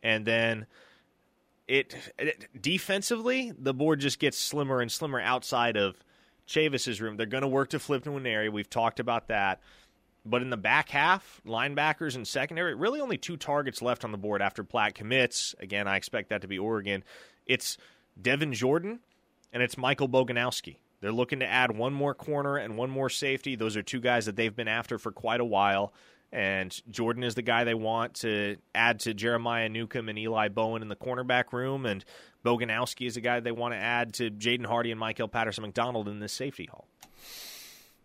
And 0.01 0.25
then 0.25 0.65
it, 1.67 1.95
it 2.17 2.47
defensively, 2.59 3.51
the 3.57 3.73
board 3.73 3.99
just 3.99 4.19
gets 4.19 4.37
slimmer 4.37 4.81
and 4.81 4.91
slimmer 4.91 5.19
outside 5.19 5.77
of 5.77 5.95
Chavis's 6.47 7.01
room. 7.01 7.17
They're 7.17 7.25
going 7.25 7.41
to 7.41 7.47
work 7.47 7.69
to 7.69 7.79
flip 7.79 8.03
to 8.03 8.15
an 8.15 8.25
area. 8.25 8.51
We've 8.51 8.69
talked 8.69 8.99
about 8.99 9.27
that. 9.27 9.61
But 10.25 10.41
in 10.41 10.49
the 10.49 10.57
back 10.57 10.89
half, 10.89 11.41
linebackers 11.45 12.15
and 12.15 12.25
secondary, 12.25 12.75
really 12.75 13.01
only 13.01 13.17
two 13.17 13.35
targets 13.35 13.81
left 13.81 14.05
on 14.05 14.13
the 14.13 14.17
board 14.17 14.41
after 14.41 14.63
Platt 14.63 14.95
commits. 14.95 15.53
Again, 15.59 15.87
I 15.87 15.97
expect 15.97 16.29
that 16.29 16.41
to 16.41 16.47
be 16.47 16.57
Oregon. 16.57 17.03
It's 17.45 17.77
Devin 18.21 18.53
Jordan 18.53 18.99
and 19.51 19.61
it's 19.61 19.77
Michael 19.77 20.07
Boganowski. 20.07 20.77
They're 21.03 21.11
looking 21.11 21.41
to 21.41 21.45
add 21.45 21.75
one 21.75 21.93
more 21.93 22.13
corner 22.13 22.55
and 22.55 22.77
one 22.77 22.89
more 22.89 23.09
safety. 23.09 23.57
Those 23.57 23.75
are 23.75 23.83
two 23.83 23.99
guys 23.99 24.25
that 24.25 24.37
they've 24.37 24.55
been 24.55 24.69
after 24.69 24.97
for 24.97 25.11
quite 25.11 25.41
a 25.41 25.45
while. 25.45 25.91
And 26.31 26.73
Jordan 26.89 27.23
is 27.23 27.35
the 27.35 27.41
guy 27.41 27.65
they 27.65 27.73
want 27.73 28.13
to 28.21 28.55
add 28.73 29.01
to 29.01 29.13
Jeremiah 29.13 29.67
Newcomb 29.67 30.07
and 30.07 30.17
Eli 30.17 30.47
Bowen 30.47 30.81
in 30.81 30.87
the 30.87 30.95
cornerback 30.95 31.51
room. 31.51 31.85
And 31.85 32.05
Boganowski 32.45 33.05
is 33.05 33.17
a 33.17 33.21
guy 33.21 33.41
they 33.41 33.51
want 33.51 33.73
to 33.73 33.77
add 33.77 34.13
to 34.13 34.31
Jaden 34.31 34.65
Hardy 34.65 34.91
and 34.91 34.99
Michael 34.99 35.27
Patterson 35.27 35.63
McDonald 35.63 36.07
in 36.07 36.21
this 36.21 36.31
safety 36.31 36.69
hall. 36.71 36.87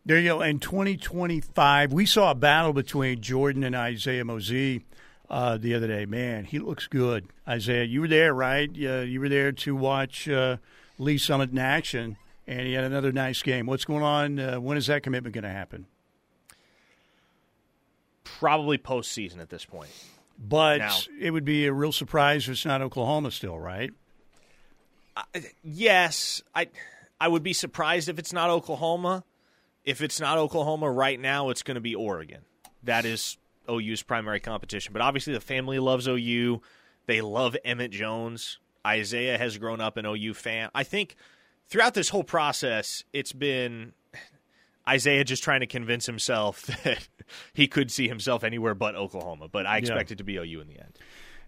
There 0.04 0.18
you 0.18 0.30
go. 0.30 0.40
In 0.40 0.58
2025, 0.58 1.92
we 1.92 2.04
saw 2.04 2.32
a 2.32 2.34
battle 2.34 2.72
between 2.72 3.20
Jordan 3.20 3.62
and 3.62 3.76
Isaiah 3.76 4.24
Mozee 4.24 4.82
uh, 5.30 5.56
the 5.56 5.72
other 5.72 5.86
day. 5.86 6.04
Man, 6.04 6.46
he 6.46 6.58
looks 6.58 6.88
good. 6.88 7.28
Isaiah, 7.46 7.84
you 7.84 8.00
were 8.00 8.08
there, 8.08 8.34
right? 8.34 8.68
Uh, 8.70 9.02
you 9.02 9.20
were 9.20 9.28
there 9.28 9.52
to 9.52 9.76
watch 9.76 10.28
uh, 10.28 10.56
Lee 10.98 11.16
Summit 11.16 11.52
in 11.52 11.58
action, 11.58 12.16
and 12.48 12.66
he 12.66 12.72
had 12.72 12.82
another 12.84 13.12
nice 13.12 13.42
game. 13.42 13.66
What's 13.66 13.84
going 13.84 14.02
on? 14.02 14.40
Uh, 14.40 14.56
when 14.58 14.78
is 14.78 14.86
that 14.86 15.02
commitment 15.02 15.34
going 15.34 15.44
to 15.44 15.50
happen? 15.50 15.86
Probably 18.24 18.78
postseason 18.78 19.38
at 19.40 19.50
this 19.50 19.64
point. 19.64 19.90
But 20.38 20.78
Now- 20.78 20.98
it 21.20 21.30
would 21.30 21.44
be 21.44 21.66
a 21.66 21.72
real 21.72 21.92
surprise 21.92 22.44
if 22.48 22.52
it's 22.52 22.64
not 22.64 22.80
Oklahoma 22.80 23.30
still, 23.30 23.58
right? 23.58 23.90
Yes, 25.64 26.42
I 26.54 26.68
I 27.20 27.26
would 27.26 27.42
be 27.42 27.52
surprised 27.52 28.08
if 28.08 28.20
it's 28.20 28.32
not 28.32 28.50
Oklahoma. 28.50 29.24
If 29.84 30.00
it's 30.00 30.20
not 30.20 30.38
Oklahoma 30.38 30.88
right 30.90 31.18
now, 31.18 31.48
it's 31.50 31.64
going 31.64 31.74
to 31.74 31.80
be 31.80 31.94
Oregon. 31.96 32.42
That 32.84 33.04
is 33.04 33.36
OU's 33.68 34.02
primary 34.04 34.38
competition. 34.38 34.92
But 34.92 35.02
obviously, 35.02 35.32
the 35.32 35.40
family 35.40 35.80
loves 35.80 36.06
OU. 36.06 36.62
They 37.06 37.20
love 37.20 37.56
Emmett 37.64 37.90
Jones. 37.90 38.58
Isaiah 38.86 39.36
has 39.38 39.58
grown 39.58 39.80
up 39.80 39.96
an 39.96 40.06
OU 40.06 40.34
fan. 40.34 40.70
I 40.72 40.84
think 40.84 41.16
throughout 41.68 41.94
this 41.94 42.08
whole 42.08 42.24
process, 42.24 43.04
it's 43.12 43.32
been 43.32 43.92
Isaiah 44.88 45.24
just 45.24 45.42
trying 45.42 45.60
to 45.60 45.66
convince 45.66 46.06
himself 46.06 46.62
that 46.84 47.08
he 47.52 47.68
could 47.68 47.90
see 47.90 48.08
himself 48.08 48.42
anywhere 48.42 48.74
but 48.74 48.94
Oklahoma. 48.94 49.48
But 49.48 49.66
I 49.66 49.78
expect 49.78 50.10
it 50.10 50.18
to 50.18 50.24
be 50.24 50.36
OU 50.36 50.60
in 50.60 50.68
the 50.68 50.78
end. 50.78 50.98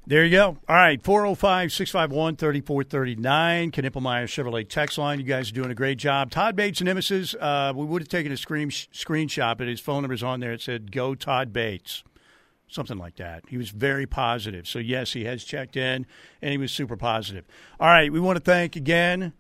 There 0.07 0.25
you 0.25 0.31
go. 0.31 0.57
All 0.67 0.77
right, 0.77 1.01
405 1.01 1.73
651 1.73 2.37
3439. 2.37 3.71
Knippelmeyer 3.71 4.25
Chevrolet 4.25 4.67
text 4.67 4.97
line. 4.97 5.19
You 5.19 5.27
guys 5.27 5.51
are 5.51 5.55
doing 5.55 5.71
a 5.71 5.75
great 5.75 5.99
job. 5.99 6.31
Todd 6.31 6.57
Bates, 6.57 6.81
and 6.81 6.87
Nemesis, 6.87 7.35
uh, 7.35 7.75
we 7.77 7.85
would 7.85 8.01
have 8.01 8.09
taken 8.09 8.33
a 8.33 8.37
screen, 8.37 8.71
screenshot, 8.71 9.59
but 9.59 9.69
his 9.69 9.79
phone 9.79 10.03
number's 10.03 10.23
on 10.23 10.41
there. 10.41 10.53
It 10.53 10.63
said, 10.63 10.91
Go 10.91 11.15
Todd 11.15 11.53
Bates. 11.53 12.03
Something 12.67 12.99
like 12.99 13.17
that. 13.17 13.45
He 13.49 13.59
was 13.59 13.71
very 13.71 14.07
positive. 14.07 14.67
So, 14.67 14.79
yes, 14.79 15.13
he 15.13 15.25
has 15.25 15.45
checked 15.45 15.77
in, 15.77 16.07
and 16.41 16.51
he 16.51 16.57
was 16.57 16.73
super 16.73 16.97
positive. 16.97 17.45
All 17.79 17.89
right, 17.89 18.11
we 18.11 18.21
want 18.21 18.37
to 18.37 18.43
thank 18.43 18.77
again 18.77 19.35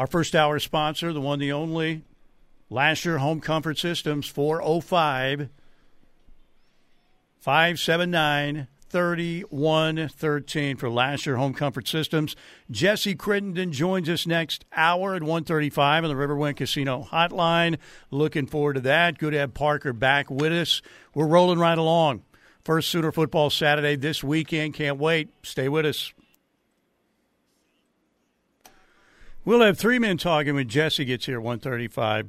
our 0.00 0.06
first 0.06 0.34
hour 0.34 0.58
sponsor, 0.58 1.12
the 1.12 1.20
one, 1.20 1.38
the 1.38 1.52
only, 1.52 2.00
Lasher 2.70 3.18
Home 3.18 3.38
Comfort 3.38 3.76
Systems, 3.76 4.26
405 4.26 5.50
579 7.38 8.66
3113 8.88 10.76
for 10.78 10.88
Lasher 10.88 11.36
Home 11.36 11.52
Comfort 11.52 11.86
Systems. 11.86 12.34
Jesse 12.70 13.14
Crittenden 13.14 13.72
joins 13.72 14.08
us 14.08 14.26
next 14.26 14.64
hour 14.74 15.16
at 15.16 15.22
135 15.22 16.04
on 16.04 16.08
the 16.08 16.16
Riverwind 16.16 16.56
Casino 16.56 17.06
Hotline. 17.12 17.76
Looking 18.10 18.46
forward 18.46 18.76
to 18.76 18.80
that. 18.80 19.18
Good 19.18 19.32
to 19.32 19.38
have 19.38 19.52
Parker 19.52 19.92
back 19.92 20.30
with 20.30 20.50
us. 20.50 20.80
We're 21.12 21.26
rolling 21.26 21.58
right 21.58 21.76
along. 21.76 22.22
First 22.64 22.88
Sooner 22.88 23.12
Football 23.12 23.50
Saturday 23.50 23.96
this 23.96 24.24
weekend. 24.24 24.72
Can't 24.72 24.96
wait. 24.96 25.28
Stay 25.42 25.68
with 25.68 25.84
us. 25.84 26.14
We'll 29.42 29.62
have 29.62 29.78
three 29.78 29.98
men 29.98 30.18
talking 30.18 30.54
when 30.54 30.68
Jesse 30.68 31.06
gets 31.06 31.24
here 31.24 31.40
135. 31.40 32.28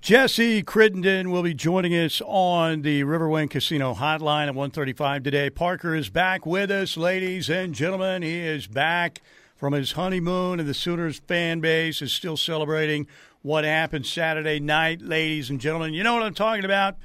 Jesse 0.00 0.62
Crittenden 0.62 1.32
will 1.32 1.42
be 1.42 1.52
joining 1.52 1.92
us 1.92 2.22
on 2.24 2.82
the 2.82 3.02
Riverwind 3.02 3.50
Casino 3.50 3.92
hotline 3.92 4.46
at 4.46 4.54
135 4.54 5.24
today. 5.24 5.50
Parker 5.50 5.96
is 5.96 6.08
back 6.08 6.46
with 6.46 6.70
us, 6.70 6.96
ladies 6.96 7.50
and 7.50 7.74
gentlemen. 7.74 8.22
He 8.22 8.38
is 8.38 8.68
back 8.68 9.20
from 9.56 9.72
his 9.72 9.92
honeymoon, 9.92 10.60
and 10.60 10.68
the 10.68 10.74
Sooners 10.74 11.18
fan 11.18 11.60
base 11.60 12.00
is 12.00 12.12
still 12.12 12.36
celebrating 12.36 13.08
what 13.42 13.64
happened 13.64 14.06
Saturday 14.06 14.60
night, 14.60 15.02
ladies 15.02 15.50
and 15.50 15.60
gentlemen. 15.60 15.92
You 15.92 16.04
know 16.04 16.14
what 16.14 16.22
I'm 16.22 16.34
talking 16.34 16.64
about? 16.64 16.96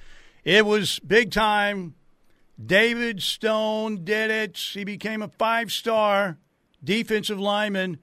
It 0.44 0.64
was 0.66 1.00
big 1.00 1.32
time. 1.32 1.96
David 2.64 3.22
Stone 3.22 4.04
did 4.04 4.32
it. 4.32 4.58
He 4.58 4.84
became 4.84 5.22
a 5.22 5.28
five 5.28 5.72
star 5.72 6.38
defensive 6.84 7.40
lineman 7.40 8.00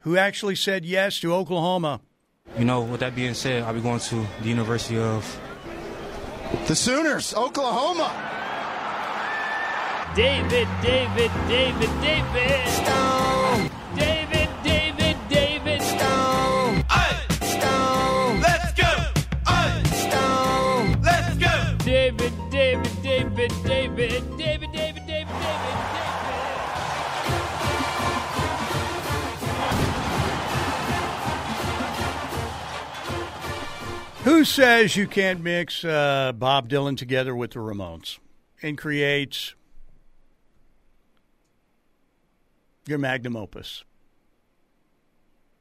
who 0.00 0.16
actually 0.16 0.56
said 0.56 0.84
yes 0.84 1.20
to 1.20 1.34
Oklahoma. 1.34 2.00
You 2.58 2.64
know, 2.64 2.82
with 2.82 3.00
that 3.00 3.16
being 3.16 3.34
said, 3.34 3.64
I'll 3.64 3.74
be 3.74 3.80
going 3.80 4.00
to 4.00 4.26
the 4.40 4.48
University 4.48 4.98
of 4.98 5.40
the 6.68 6.76
Sooners, 6.76 7.34
Oklahoma. 7.34 8.12
David, 10.14 10.68
David, 10.80 11.30
David, 11.48 11.90
David. 12.00 12.68
Stone. 12.68 13.70
David, 13.96 13.96
David, 13.96 14.25
Who 34.26 34.44
says 34.44 34.96
you 34.96 35.06
can't 35.06 35.40
mix 35.40 35.84
uh, 35.84 36.32
Bob 36.34 36.68
Dylan 36.68 36.96
together 36.96 37.32
with 37.32 37.52
the 37.52 37.60
Ramones 37.60 38.18
and 38.60 38.76
create 38.76 39.54
your 42.88 42.98
magnum 42.98 43.36
opus? 43.36 43.84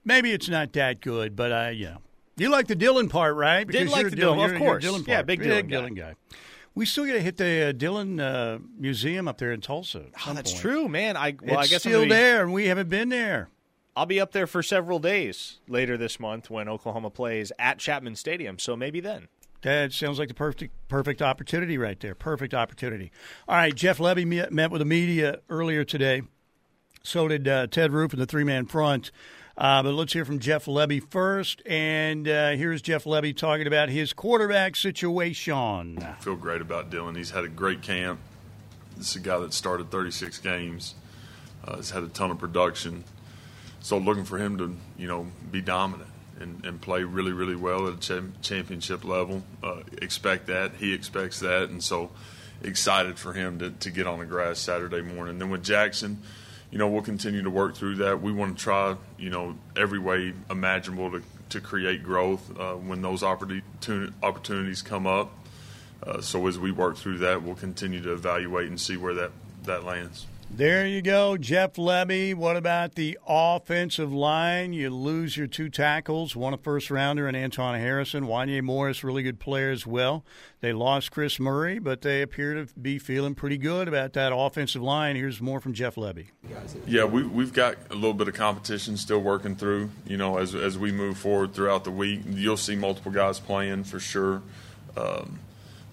Maybe 0.04 0.32
it's 0.32 0.50
not 0.50 0.74
that 0.74 1.00
good, 1.00 1.36
but 1.36 1.52
I, 1.52 1.70
you 1.72 1.86
know, 1.86 1.98
you 2.38 2.50
like 2.50 2.66
the 2.66 2.76
Dylan 2.76 3.08
part, 3.08 3.36
right? 3.36 3.68
Did 3.68 3.88
like 3.90 4.10
the 4.10 4.16
Dylan, 4.16 4.44
of 4.44 4.50
you're- 4.54 4.58
course. 4.60 4.84
Dylan 4.84 5.08
Yeah, 5.08 5.22
big 5.22 5.42
Big 5.42 5.70
Dylan 5.70 5.96
guy. 5.96 6.02
guy. 6.14 6.16
We 6.74 6.88
still 6.88 7.06
got 7.06 7.14
to 7.14 7.22
hit 7.22 7.38
the 7.38 7.70
uh, 7.70 7.72
Dylan 7.74 8.20
uh, 8.20 8.58
Museum 8.80 9.28
up 9.28 9.38
there 9.38 9.52
in 9.52 9.62
Tulsa. 9.62 10.06
Oh, 10.28 10.34
that's 10.34 10.52
point. 10.52 10.62
true, 10.62 10.90
man. 10.90 11.16
I 11.18 11.36
well, 11.40 11.60
it's 11.60 11.70
I 11.70 11.72
guess 11.72 11.82
still 11.82 12.02
be- 12.02 12.10
there, 12.10 12.42
and 12.42 12.52
we 12.52 12.66
haven't 12.66 12.90
been 12.90 13.10
there. 13.10 13.48
I'll 13.96 14.06
be 14.06 14.20
up 14.20 14.34
there 14.34 14.48
for 14.48 14.62
several 14.62 15.00
days 15.00 15.60
later 15.68 15.98
this 15.98 16.20
month 16.20 16.50
when 16.50 16.68
Oklahoma 16.68 17.10
plays 17.10 17.52
at 17.58 17.80
Chapman 17.80 18.16
Stadium. 18.16 18.60
So 18.60 18.76
maybe 18.76 19.00
then. 19.00 19.30
That 19.62 19.94
sounds 19.94 20.20
like 20.20 20.28
the 20.28 20.36
perfect 20.36 20.74
perfect 20.90 21.22
opportunity 21.22 21.78
right 21.78 22.00
there. 22.00 22.14
Perfect 22.14 22.54
opportunity. 22.54 23.12
All 23.48 23.56
right, 23.56 23.74
Jeff 23.74 23.98
Lebby 23.98 24.26
met, 24.26 24.54
met 24.54 24.70
with 24.70 24.80
the 24.80 24.86
media 24.86 25.40
earlier 25.50 25.84
today. 25.84 26.22
So 27.02 27.28
did 27.28 27.48
uh, 27.48 27.68
Ted 27.68 27.92
Roof 27.92 28.14
and 28.14 28.22
the 28.22 28.26
three 28.28 28.44
man 28.44 28.66
front. 28.66 29.12
Uh, 29.58 29.82
but 29.82 29.94
let's 29.94 30.12
hear 30.12 30.26
from 30.26 30.40
Jeff 30.40 30.66
Lebby 30.66 31.02
first. 31.10 31.62
And 31.66 32.28
uh, 32.28 32.52
here's 32.52 32.82
Jeff 32.82 33.06
Lebby 33.06 33.36
talking 33.36 33.68
about 33.68 33.90
his 33.90 34.12
quarterback 34.12 34.76
situation. 34.76 35.98
I 36.04 36.14
feel 36.20 36.36
great 36.36 36.62
about 36.62 36.90
Dillon. 36.90 37.16
He's 37.16 37.32
had 37.32 37.46
a 37.46 37.50
great 37.50 37.82
camp. 37.82 38.20
This 38.98 39.12
is 39.12 39.16
a 39.16 39.20
guy 39.20 39.40
that 39.40 39.54
started 39.54 39.90
36 39.92 40.40
games. 40.40 40.96
Uh, 41.64 41.78
has 41.78 41.90
had 41.90 42.04
a 42.04 42.08
ton 42.08 42.32
of 42.32 42.38
production. 42.38 43.04
So 43.86 44.00
looking 44.00 44.24
for 44.26 44.40
him 44.40 44.58
to, 44.58 44.76
you 44.98 45.08
know, 45.08 45.28
be 45.52 45.62
dominant 45.62 46.10
and, 46.40 46.66
and 46.66 46.82
play 46.82 47.04
really, 47.04 47.34
really 47.34 47.56
well 47.56 47.88
at 47.88 47.94
a 47.94 48.00
cha- 48.00 48.28
championship 48.42 49.06
level. 49.06 49.44
Uh, 49.62 49.82
expect 50.02 50.48
that. 50.48 50.72
He 50.80 50.92
expects 50.92 51.42
that. 51.42 51.70
And 51.70 51.84
so 51.84 52.10
excited 52.64 53.20
for 53.20 53.34
him 53.34 53.60
to, 53.60 53.70
to 53.70 53.92
get 53.92 54.08
on 54.08 54.18
the 54.18 54.26
grass 54.26 54.58
Saturday 54.58 55.04
morning. 55.04 55.38
Then 55.38 55.52
with 55.52 55.64
Jackson, 55.64 56.18
you 56.72 56.80
know, 56.80 56.88
we'll 56.88 57.04
continue 57.04 57.44
to 57.44 57.50
work 57.52 57.76
through 57.76 57.98
that. 57.98 58.24
We 58.24 58.32
want 58.32 58.58
to 58.58 58.64
try, 58.64 58.96
you 59.20 59.30
know, 59.30 59.56
every 59.76 60.00
way 60.00 60.34
imaginable 60.50 61.12
to, 61.12 61.22
to 61.50 61.62
create 61.62 62.02
growth 62.02 62.60
uh, 62.60 62.74
when 62.74 63.04
those 63.04 63.22
opportuni- 63.22 64.14
opportunities 64.24 64.82
come 64.82 65.06
up. 65.06 65.32
Uh, 66.02 66.22
so 66.22 66.48
as 66.48 66.58
we 66.58 66.72
work 66.72 66.98
through 66.98 67.20
that, 67.20 67.44
we'll 67.44 67.54
continue 67.54 68.02
to 68.02 68.14
evaluate 68.14 68.68
and 68.68 68.82
see 68.82 68.98
where 68.98 69.14
that, 69.14 69.30
that 69.66 69.84
lands. 69.84 70.26
There 70.52 70.88
you 70.88 71.02
go, 71.02 71.36
Jeff 71.36 71.74
Lebby. 71.74 72.34
What 72.34 72.56
about 72.56 72.96
the 72.96 73.18
offensive 73.28 74.14
line? 74.14 74.72
You 74.72 74.90
lose 74.90 75.36
your 75.36 75.48
two 75.48 75.70
tackles, 75.70 76.34
one 76.34 76.54
a 76.54 76.58
first 76.58 76.90
rounder 76.90 77.28
and 77.28 77.36
Anton 77.36 77.78
Harrison. 77.78 78.24
Wanya 78.26 78.62
Morris, 78.62 79.04
really 79.04 79.22
good 79.22 79.38
player 79.38 79.70
as 79.70 79.86
well. 79.86 80.24
They 80.62 80.72
lost 80.72 81.12
Chris 81.12 81.42
Murray, 81.42 81.78
but 81.80 82.04
they 82.04 82.22
appear 82.22 82.54
to 82.54 82.74
be 82.80 83.00
feeling 83.00 83.36
pretty 83.36 83.58
good 83.58 83.90
about 83.90 84.14
that 84.14 84.34
offensive 84.34 84.82
line. 84.82 85.18
Here's 85.18 85.42
more 85.42 85.60
from 85.60 85.74
Jeff 85.74 85.96
Lebby. 85.96 86.28
Yeah, 86.88 87.04
we, 87.04 87.24
we've 87.24 87.54
got 87.54 87.76
a 87.90 87.96
little 87.96 88.14
bit 88.14 88.30
of 88.30 88.34
competition 88.36 88.96
still 88.96 89.20
working 89.20 89.58
through. 89.58 89.90
You 90.08 90.16
know, 90.16 90.38
as 90.38 90.56
as 90.56 90.78
we 90.78 90.92
move 90.92 91.18
forward 91.18 91.54
throughout 91.54 91.84
the 91.84 91.92
week, 91.92 92.22
you'll 92.30 92.56
see 92.56 92.76
multiple 92.78 93.12
guys 93.12 93.40
playing 93.40 93.84
for 93.84 94.00
sure. 94.00 94.42
Um, 94.96 95.40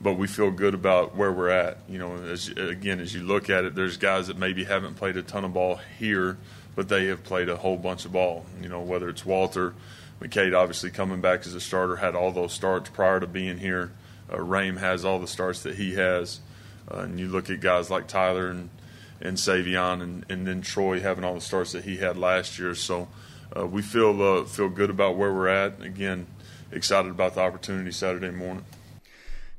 but 0.02 0.14
we 0.14 0.26
feel 0.26 0.50
good 0.50 0.74
about 0.74 1.16
where 1.16 1.30
we're 1.30 1.50
at. 1.50 1.78
You 1.88 1.98
know, 1.98 2.16
as 2.16 2.48
again 2.48 3.00
as 3.00 3.14
you 3.14 3.22
look 3.22 3.48
at 3.48 3.64
it, 3.64 3.74
there's 3.74 3.96
guys 3.96 4.26
that 4.26 4.36
maybe 4.36 4.64
haven't 4.64 4.94
played 4.94 5.16
a 5.16 5.22
ton 5.22 5.44
of 5.44 5.54
ball 5.54 5.80
here, 5.98 6.38
but 6.74 6.88
they 6.88 7.06
have 7.06 7.22
played 7.22 7.48
a 7.48 7.56
whole 7.56 7.76
bunch 7.76 8.04
of 8.04 8.12
ball. 8.12 8.44
You 8.60 8.68
know, 8.68 8.80
whether 8.80 9.08
it's 9.08 9.24
Walter, 9.24 9.74
McKade, 10.20 10.56
obviously 10.58 10.90
coming 10.90 11.20
back 11.20 11.46
as 11.46 11.54
a 11.54 11.60
starter, 11.60 11.96
had 11.96 12.16
all 12.16 12.32
those 12.32 12.52
starts 12.52 12.90
prior 12.90 13.20
to 13.20 13.26
being 13.26 13.58
here. 13.58 13.92
Uh, 14.30 14.38
Raym 14.38 14.78
has 14.78 15.04
all 15.04 15.18
the 15.18 15.28
starts 15.28 15.62
that 15.62 15.76
he 15.76 15.94
has, 15.94 16.40
uh, 16.90 17.00
and 17.00 17.20
you 17.20 17.28
look 17.28 17.48
at 17.50 17.60
guys 17.60 17.90
like 17.90 18.08
Tyler 18.08 18.48
and 18.48 18.70
and 19.20 19.36
Savion, 19.36 20.02
and, 20.02 20.26
and 20.28 20.46
then 20.48 20.62
Troy 20.62 20.98
having 20.98 21.22
all 21.22 21.34
the 21.34 21.40
starts 21.40 21.72
that 21.72 21.84
he 21.84 21.98
had 21.98 22.16
last 22.16 22.58
year. 22.58 22.74
So 22.74 23.06
uh, 23.56 23.64
we 23.64 23.82
feel 23.82 24.20
uh, 24.20 24.44
feel 24.46 24.68
good 24.68 24.90
about 24.90 25.16
where 25.16 25.32
we're 25.32 25.46
at. 25.46 25.80
Again, 25.80 26.26
excited 26.72 27.12
about 27.12 27.36
the 27.36 27.40
opportunity 27.40 27.92
Saturday 27.92 28.30
morning. 28.30 28.64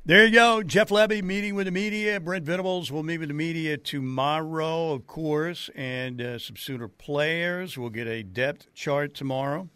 There 0.06 0.26
you 0.26 0.32
go. 0.32 0.62
Jeff 0.62 0.90
Lebby 0.90 1.22
meeting 1.22 1.54
with 1.54 1.64
the 1.64 1.70
media. 1.70 2.20
Brent 2.20 2.44
Venables 2.44 2.92
will 2.92 3.02
meet 3.02 3.16
with 3.16 3.28
the 3.28 3.34
media 3.34 3.78
tomorrow, 3.78 4.92
of 4.92 5.06
course, 5.06 5.70
and 5.74 6.20
uh, 6.20 6.38
some 6.38 6.56
Sooner 6.56 6.88
players. 6.88 7.78
We'll 7.78 7.88
get 7.88 8.06
a 8.06 8.22
depth 8.22 8.66
chart 8.74 9.14
tomorrow. 9.14 9.70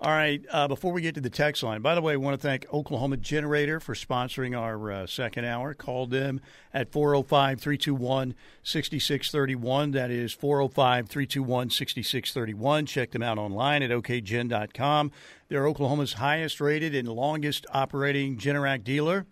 All 0.00 0.10
right, 0.10 0.44
uh, 0.50 0.66
before 0.66 0.92
we 0.92 1.00
get 1.00 1.14
to 1.14 1.20
the 1.20 1.30
text 1.30 1.62
line, 1.62 1.80
by 1.80 1.94
the 1.94 2.02
way, 2.02 2.14
I 2.14 2.16
want 2.16 2.34
to 2.34 2.44
thank 2.44 2.66
Oklahoma 2.72 3.18
Generator 3.18 3.78
for 3.78 3.94
sponsoring 3.94 4.58
our 4.58 4.90
uh, 4.90 5.06
second 5.06 5.44
hour. 5.44 5.74
Call 5.74 6.08
them 6.08 6.40
at 6.74 6.90
405 6.90 7.60
321 7.60 8.34
6631. 8.64 9.92
That 9.92 10.10
is 10.10 10.32
405 10.32 11.08
321 11.08 11.70
6631. 11.70 12.86
Check 12.86 13.12
them 13.12 13.22
out 13.22 13.38
online 13.38 13.84
at 13.84 13.90
okgen.com. 13.90 15.12
They're 15.46 15.68
Oklahoma's 15.68 16.14
highest 16.14 16.60
rated 16.60 16.96
and 16.96 17.06
longest 17.06 17.64
operating 17.72 18.38
Generac 18.38 18.82
dealer 18.82 19.24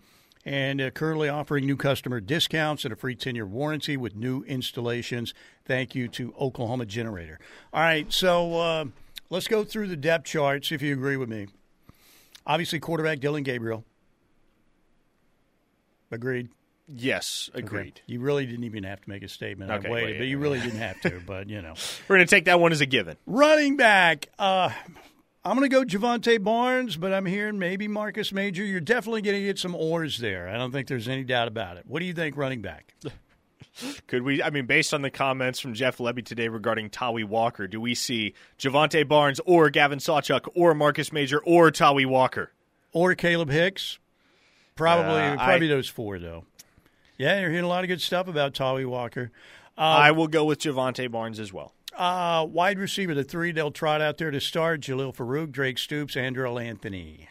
and 0.51 0.81
uh, 0.81 0.91
currently 0.91 1.29
offering 1.29 1.65
new 1.65 1.77
customer 1.77 2.19
discounts 2.19 2.85
and 2.85 2.93
a 2.93 2.97
free 2.97 3.15
10 3.15 3.37
year 3.37 3.47
warranty 3.47 3.97
with 3.97 4.17
new 4.17 4.43
installations. 4.49 5.33
Thank 5.65 5.95
you 5.95 6.09
to 6.09 6.35
Oklahoma 6.41 6.87
Generator. 6.87 7.39
All 7.73 7.81
right, 7.81 8.13
so 8.13 8.55
uh, 8.59 8.85
let's 9.31 9.47
go 9.47 9.63
through 9.63 9.87
the 9.87 9.97
depth 9.97 10.25
charts 10.27 10.73
if 10.73 10.83
you 10.83 10.93
agree 10.93 11.17
with 11.17 11.29
me. 11.29 11.47
Obviously, 12.45 12.81
quarterback 12.81 13.21
Dillon 13.21 13.45
Gabriel. 13.45 13.85
Agreed. 16.11 16.49
Yes, 16.89 17.49
Okay. 17.55 17.61
agreed. 17.65 18.01
You 18.07 18.19
really 18.19 18.45
didn't 18.45 18.65
even 18.65 18.83
have 18.83 19.01
to 19.03 19.09
make 19.09 19.23
a 19.23 19.29
statement. 19.29 19.71
Okay, 19.71 19.87
I 19.87 19.93
waited, 19.93 20.07
wait. 20.15 20.19
but 20.19 20.27
you 20.27 20.39
really 20.39 20.59
didn't 20.59 20.81
have 20.81 21.01
to. 21.03 21.21
But 21.25 21.49
you 21.49 21.63
know, 21.63 21.75
We're 22.09 22.17
going 22.17 22.27
to 22.27 22.31
take 22.35 22.47
that 22.47 22.59
one 22.59 22.73
as 22.73 22.81
a 22.81 22.87
given. 22.87 23.17
running 23.27 23.77
back. 23.77 24.27
Uh, 24.37 24.71
I'm 25.45 25.57
going 25.57 25.69
to 25.69 25.75
go 25.75 25.85
Jovantae 25.85 26.43
Barnes, 26.43 26.97
but 26.97 27.13
I'm 27.15 27.25
hearing 27.25 27.59
maybe 27.59 27.89
Marcus 27.89 28.31
Major. 28.33 28.63
You're 28.63 28.81
definitely 28.81 29.23
going 29.23 29.37
to 29.39 29.43
get 29.45 29.59
some 29.59 29.75
oars 29.75 30.19
there. 30.19 30.49
I 30.49 30.59
don't 30.59 30.71
think 30.71 30.87
there's 30.87 31.09
any 31.09 31.25
doubt 31.25 31.49
about 31.49 31.79
it. 31.79 31.85
What 31.87 32.01
do 32.01 32.05
you 32.07 32.13
think, 32.13 32.37
running 32.37 32.61
back? 32.61 32.95
Could 34.07 34.23
we? 34.23 34.43
I 34.43 34.51
mean, 34.51 34.67
based 34.67 34.93
on 34.93 35.01
the 35.01 35.11
comments 35.11 35.59
from 35.61 35.73
Jeff 35.73 35.97
Lebby 35.99 36.25
today 36.25 36.49
regarding 36.49 36.91
Tawee 36.91 37.25
Walker, 37.25 37.67
do 37.67 37.81
we 37.81 37.95
see 37.95 38.35
Jovantae 38.59 39.09
Barnes 39.09 39.41
or 39.47 39.71
Gavin 39.71 39.99
Sawchuk 39.99 40.47
or 40.55 40.75
Marcus 40.75 41.13
Major 41.13 41.39
or 41.41 41.71
Tawee 41.71 42.07
Walker? 42.07 42.53
or 42.93 43.15
Caleb 43.15 43.49
Hicks. 43.51 44.01
Probably, 44.75 45.21
Uh, 45.23 45.37
probably 45.37 45.67
I- 45.67 45.75
those 45.75 45.89
four 45.89 46.19
though. 46.19 46.45
Yeah, 47.17 47.39
you're 47.39 47.51
hearing 47.51 47.65
a 47.65 47.69
lot 47.69 47.85
of 47.85 47.89
good 47.89 48.01
stuff 48.01 48.27
about 48.27 48.53
Tawee 48.53 48.85
Walker. 48.85 49.31
I 49.79 50.11
will 50.11 50.27
go 50.27 50.45
with 50.45 50.59
Jovantae 50.59 51.09
Barnes 51.11 51.39
as 51.39 51.53
well. 51.53 51.73
Uh, 51.97 52.47
wide 52.49 52.79
receiver, 52.79 53.15
the 53.15 53.25
three 53.25 53.53
they'll 53.53 53.71
trot 53.71 54.01
out 54.01 54.19
there 54.19 54.31
to 54.31 54.41
start: 54.41 54.81
Jalil 54.81 55.15
Farooq, 55.15 55.51
Drake 55.51 55.79
Stoops, 55.79 56.15
Andrel 56.15 56.63
Anthony. 56.63 57.29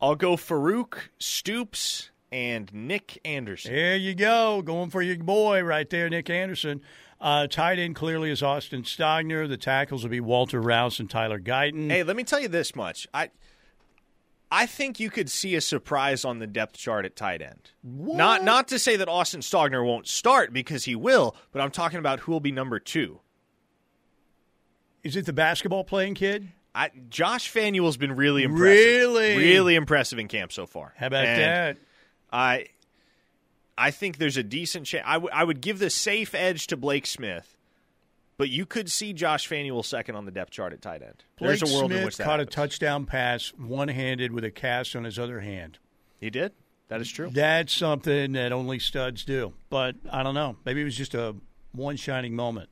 I'll 0.00 0.16
go 0.16 0.36
Farooq, 0.36 0.94
Stoops, 1.18 2.10
and 2.32 2.72
Nick 2.72 3.18
Anderson. 3.24 3.74
There 3.74 3.96
you 3.96 4.14
go, 4.14 4.62
going 4.62 4.90
for 4.90 5.02
your 5.02 5.18
boy 5.18 5.62
right 5.62 5.88
there, 5.88 6.08
Nick 6.08 6.30
Anderson. 6.30 6.80
Uh, 7.20 7.46
tight 7.46 7.78
end 7.78 7.94
clearly 7.94 8.30
is 8.30 8.42
Austin 8.42 8.82
Stogner. 8.82 9.46
The 9.46 9.58
tackles 9.58 10.02
will 10.02 10.10
be 10.10 10.20
Walter 10.20 10.60
Rouse 10.60 11.00
and 11.00 11.10
Tyler 11.10 11.38
Guyton. 11.38 11.90
Hey, 11.90 12.02
let 12.02 12.16
me 12.16 12.24
tell 12.24 12.40
you 12.40 12.48
this 12.48 12.74
much. 12.74 13.06
I 13.12 13.28
I 14.52 14.66
think 14.66 14.98
you 14.98 15.10
could 15.10 15.30
see 15.30 15.54
a 15.54 15.60
surprise 15.60 16.24
on 16.24 16.40
the 16.40 16.46
depth 16.46 16.76
chart 16.76 17.04
at 17.04 17.14
tight 17.14 17.40
end. 17.40 17.70
Not 17.84 18.42
not 18.42 18.68
to 18.68 18.78
say 18.78 18.96
that 18.96 19.08
Austin 19.08 19.40
Stogner 19.42 19.84
won't 19.86 20.08
start 20.08 20.52
because 20.52 20.84
he 20.84 20.96
will, 20.96 21.36
but 21.52 21.60
I'm 21.62 21.70
talking 21.70 21.98
about 22.00 22.20
who 22.20 22.32
will 22.32 22.40
be 22.40 22.50
number 22.52 22.78
two. 22.80 23.20
Is 25.02 25.16
it 25.16 25.24
the 25.26 25.32
basketball 25.32 25.84
playing 25.84 26.14
kid? 26.14 26.48
I, 26.74 26.90
Josh 27.08 27.48
Fanuel's 27.48 27.96
been 27.96 28.14
really 28.14 28.42
impressive. 28.44 28.84
Really? 28.86 29.36
really 29.36 29.74
impressive 29.74 30.18
in 30.18 30.28
camp 30.28 30.52
so 30.52 30.66
far. 30.66 30.94
How 30.96 31.06
about 31.08 31.24
And 31.26 31.40
that? 31.40 31.78
I 32.32 32.66
I 33.78 33.90
think 33.92 34.18
there's 34.18 34.36
a 34.36 34.42
decent 34.42 34.86
chance. 34.86 35.04
I, 35.06 35.14
w- 35.14 35.30
I 35.32 35.42
would 35.42 35.60
give 35.60 35.78
the 35.78 35.90
safe 35.90 36.34
edge 36.34 36.66
to 36.68 36.76
Blake 36.76 37.06
Smith, 37.06 37.56
but 38.40 38.48
you 38.48 38.64
could 38.64 38.90
see 38.90 39.12
Josh 39.12 39.46
Fanuel 39.46 39.84
second 39.84 40.16
on 40.16 40.24
the 40.24 40.30
depth 40.30 40.50
chart 40.50 40.72
at 40.72 40.80
tight 40.80 41.02
end. 41.02 41.24
Blake 41.36 41.60
there's 41.60 41.62
a 41.62 41.74
world 41.76 41.90
Smith 41.90 41.98
in 41.98 42.04
which 42.06 42.16
that 42.16 42.24
caught 42.24 42.38
happens. 42.38 42.54
a 42.54 42.56
touchdown 42.56 43.04
pass 43.04 43.52
one 43.58 43.88
handed 43.88 44.32
with 44.32 44.44
a 44.44 44.50
cast 44.50 44.96
on 44.96 45.04
his 45.04 45.18
other 45.18 45.40
hand. 45.40 45.78
He 46.18 46.30
did. 46.30 46.52
That 46.88 47.02
is 47.02 47.10
true. 47.10 47.28
That's 47.30 47.70
something 47.70 48.32
that 48.32 48.50
only 48.50 48.78
studs 48.78 49.26
do. 49.26 49.52
But 49.68 49.96
I 50.10 50.22
don't 50.22 50.32
know. 50.32 50.56
Maybe 50.64 50.80
it 50.80 50.84
was 50.84 50.96
just 50.96 51.14
a 51.14 51.36
one 51.72 51.96
shining 51.96 52.34
moment. 52.34 52.70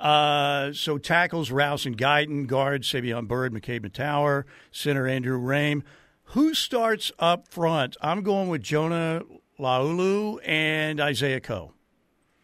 Uh, 0.00 0.72
so 0.72 0.98
tackles 0.98 1.52
Rouse 1.52 1.86
and 1.86 1.96
Guyton, 1.96 2.48
guards 2.48 2.90
Savion 2.90 3.28
Byrd, 3.28 3.54
McKade 3.54 3.86
Mettauer, 3.86 4.42
center 4.72 5.06
Andrew 5.06 5.40
Raym. 5.40 5.84
Who 6.30 6.54
starts 6.54 7.12
up 7.20 7.46
front? 7.46 7.96
I'm 8.00 8.24
going 8.24 8.48
with 8.48 8.64
Jonah 8.64 9.22
Laulu 9.60 10.40
and 10.44 11.00
Isaiah 11.00 11.40
Coe. 11.40 11.72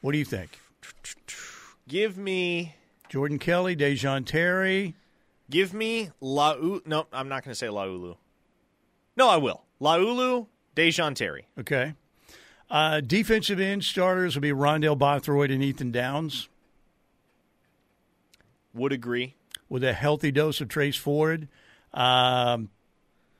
What 0.02 0.12
do 0.12 0.18
you 0.18 0.24
think? 0.24 0.60
Give 1.90 2.16
me 2.16 2.76
Jordan 3.08 3.40
Kelly, 3.40 3.74
Da'Jon 3.74 4.24
Terry. 4.24 4.94
Give 5.50 5.74
me 5.74 6.10
Laulu. 6.22 6.86
No, 6.86 7.08
I'm 7.12 7.28
not 7.28 7.42
going 7.42 7.50
to 7.50 7.56
say 7.56 7.66
Laulu. 7.66 8.16
No, 9.16 9.28
I 9.28 9.38
will. 9.38 9.64
Laulu, 9.80 10.46
Da'Jon 10.76 11.16
Terry. 11.16 11.48
Okay. 11.58 11.94
Uh, 12.70 13.00
defensive 13.00 13.58
end 13.58 13.82
starters 13.82 14.36
will 14.36 14.42
be 14.42 14.52
Rondell 14.52 14.96
Bothroyd 14.96 15.50
and 15.50 15.64
Ethan 15.64 15.90
Downs 15.90 16.48
Would 18.72 18.92
agree. 18.92 19.34
with 19.68 19.82
a 19.82 19.92
healthy 19.92 20.30
dose 20.30 20.60
of 20.60 20.68
Trace 20.68 20.94
Ford. 20.96 21.48
Um, 21.92 22.68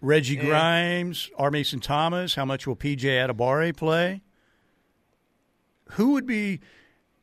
Reggie 0.00 0.34
Grimes, 0.34 1.30
R. 1.38 1.52
Mason 1.52 1.78
Thomas. 1.78 2.34
How 2.34 2.44
much 2.44 2.66
will 2.66 2.74
PJ 2.74 3.02
Adebawore 3.04 3.76
play? 3.76 4.22
Who 5.90 6.14
would 6.14 6.26
be 6.26 6.58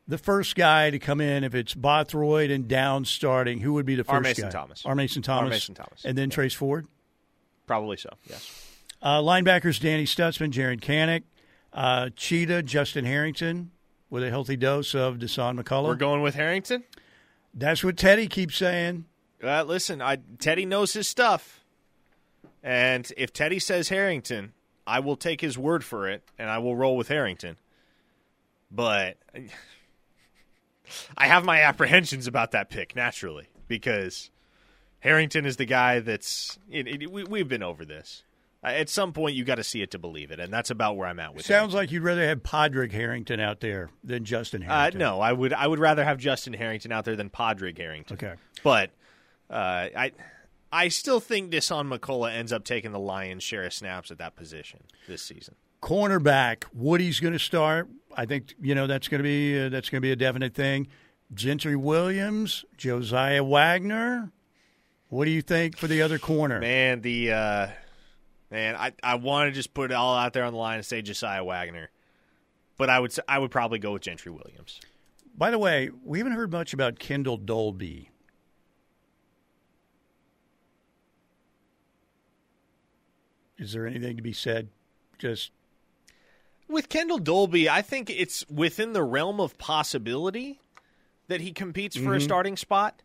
the 0.07 0.17
first 0.17 0.55
guy 0.55 0.89
to 0.89 0.99
come 0.99 1.21
in 1.21 1.43
if 1.43 1.53
it's 1.53 1.73
Bothroyd 1.73 2.49
and 2.49 2.67
Down 2.67 3.05
starting? 3.05 3.59
Who 3.59 3.73
would 3.73 3.85
be 3.85 3.95
the 3.95 4.03
first 4.03 4.13
R. 4.13 4.21
Mason 4.21 4.45
guy? 4.45 4.49
Thomas. 4.49 4.85
R. 4.85 4.95
Mason 4.95 5.21
Thomas. 5.21 5.49
Mason 5.49 5.75
Thomas. 5.75 6.05
And 6.05 6.17
then 6.17 6.29
Trace 6.29 6.53
Ford. 6.53 6.87
Probably 7.65 7.97
so. 7.97 8.09
Yes. 8.29 8.63
Uh, 9.01 9.19
linebackers 9.19 9.79
Danny 9.79 10.05
Stutzman, 10.05 10.51
Jaren 10.51 10.79
Kanak, 10.79 11.23
uh, 11.73 12.09
Cheetah, 12.15 12.63
Justin 12.63 13.05
Harrington, 13.05 13.71
with 14.09 14.23
a 14.23 14.29
healthy 14.29 14.55
dose 14.55 14.95
of 14.95 15.17
Dasan 15.17 15.59
McCullough. 15.59 15.87
We're 15.87 15.95
going 15.95 16.21
with 16.21 16.35
Harrington. 16.35 16.83
That's 17.53 17.83
what 17.83 17.97
Teddy 17.97 18.27
keeps 18.27 18.55
saying. 18.55 19.05
Uh, 19.43 19.63
listen, 19.63 20.01
I, 20.01 20.17
Teddy 20.39 20.65
knows 20.65 20.93
his 20.93 21.07
stuff, 21.07 21.63
and 22.63 23.11
if 23.17 23.31
Teddy 23.33 23.59
says 23.59 23.89
Harrington, 23.89 24.53
I 24.87 24.99
will 24.99 25.17
take 25.17 25.41
his 25.41 25.57
word 25.57 25.83
for 25.83 26.07
it, 26.07 26.23
and 26.39 26.49
I 26.49 26.57
will 26.57 26.75
roll 26.75 26.95
with 26.97 27.09
Harrington. 27.09 27.57
But 28.71 29.17
I 31.17 31.28
have 31.28 31.43
my 31.45 31.62
apprehensions 31.62 32.28
about 32.28 32.52
that 32.52 32.69
pick 32.69 32.95
naturally 32.95 33.47
because 33.67 34.30
Harrington 35.00 35.45
is 35.45 35.58
the 35.58 35.65
guy 35.65 36.00
that's. 36.00 36.58
It, 36.69 36.88
it, 36.88 37.12
we, 37.12 37.23
we've 37.23 37.47
been 37.47 37.63
over 37.63 37.86
this. 37.86 38.23
Uh, 38.63 38.67
At 38.69 38.89
some 38.89 39.13
point, 39.13 39.36
you 39.36 39.43
got 39.45 39.56
to 39.56 39.63
see 39.63 39.82
it 39.84 39.91
to 39.91 40.00
believe 40.00 40.32
it, 40.32 40.39
and 40.39 40.52
that's 40.52 40.71
about 40.71 40.97
where 40.97 41.08
I'm 41.08 41.19
at 41.19 41.34
with. 41.36 41.45
It. 41.45 41.47
Sounds 41.47 41.73
like 41.76 41.91
you'd 41.91 42.02
rather 42.04 42.28
have 42.28 42.41
Podrick 42.41 42.91
Harrington 42.91 43.39
out 43.39 43.60
there 43.60 43.89
than 44.04 44.26
Justin 44.26 44.63
Uh, 44.63 44.67
Harrington. 44.73 45.00
no, 45.00 45.21
I 45.21 45.32
would. 45.34 45.54
I 45.54 45.67
would 45.67 45.80
rather 45.80 46.04
have 46.04 46.17
Justin 46.17 46.54
Harrington 46.54 46.91
out 46.91 47.06
there 47.06 47.15
than 47.15 47.30
Podrick 47.30 47.78
Harrington. 47.78 48.15
Okay. 48.15 48.34
but 48.63 48.89
uh, 49.50 49.88
I, 49.95 50.12
I 50.71 50.88
still 50.89 51.19
think 51.19 51.52
Dasan 51.52 51.88
McCullough 51.95 52.34
ends 52.34 52.52
up 52.52 52.63
taking 52.65 52.91
the 52.91 53.00
lion's 53.00 53.43
share 53.43 53.63
of 53.63 53.73
snaps 53.73 54.10
at 54.12 54.17
that 54.17 54.36
position 54.36 54.80
this 55.08 55.21
season. 55.21 55.56
Cornerback, 55.82 56.63
Woody's 56.73 57.19
going 57.19 57.34
to 57.34 57.39
start. 57.39 57.88
I 58.17 58.25
think 58.25 58.56
you 58.60 58.73
know 58.73 58.88
that's 58.88 59.08
going 59.08 59.19
to 59.19 59.23
be 59.23 59.65
uh, 59.65 59.69
that's 59.69 59.89
going 59.89 60.01
to 60.01 60.06
be 60.06 60.12
a 60.12 60.15
definite 60.15 60.56
thing. 60.56 60.88
Gentry 61.34 61.75
Williams, 61.75 62.65
Josiah 62.75 63.43
Wagner. 63.43 64.32
What 65.10 65.25
do 65.25 65.32
you 65.32 65.43
think 65.43 65.77
for 65.77 65.88
the 65.88 66.01
other 66.01 66.17
corner? 66.17 66.60
Man, 66.60 67.01
the 67.01 67.32
uh, 67.32 67.67
man, 68.49 68.75
I, 68.75 68.91
I 69.03 69.15
want 69.15 69.49
to 69.49 69.51
just 69.53 69.73
put 69.73 69.91
it 69.91 69.93
all 69.93 70.15
out 70.15 70.34
there 70.34 70.43
on 70.43 70.51
the 70.51 70.60
line 70.60 70.77
and 70.77 70.86
say 70.86 71.01
Josiah 71.03 71.43
Wagner, 71.43 71.91
but 72.75 72.89
I 72.89 72.99
would 72.99 73.13
I 73.27 73.38
would 73.38 73.51
probably 73.51 73.77
go 73.77 73.93
with 73.93 74.01
Gentry 74.01 74.32
Williams. 74.32 74.82
By 75.38 75.51
the 75.51 75.60
way, 75.60 75.91
we 76.03 76.17
haven't 76.17 76.34
heard 76.34 76.51
much 76.51 76.73
about 76.73 76.97
Kendel 76.97 77.38
Dolby. 77.38 78.10
Is 83.60 83.73
there 83.73 83.86
anything 83.86 84.17
to 84.17 84.23
be 84.23 84.34
said? 84.34 84.69
Just 85.19 85.51
With 86.67 86.89
Kendel 86.89 87.19
Dolby, 87.23 87.69
I 87.69 87.82
think 87.82 88.10
it's 88.10 88.45
within 88.49 88.93
the 88.93 89.03
realm 89.03 89.39
of 89.39 89.58
possibility 89.58 90.60
that 91.27 91.41
he 91.41 91.51
competes 91.51 91.95
for 91.95 92.13
a 92.13 92.17
mm-hmm. 92.17 92.25
starting 92.25 92.58
spot. 92.58 93.01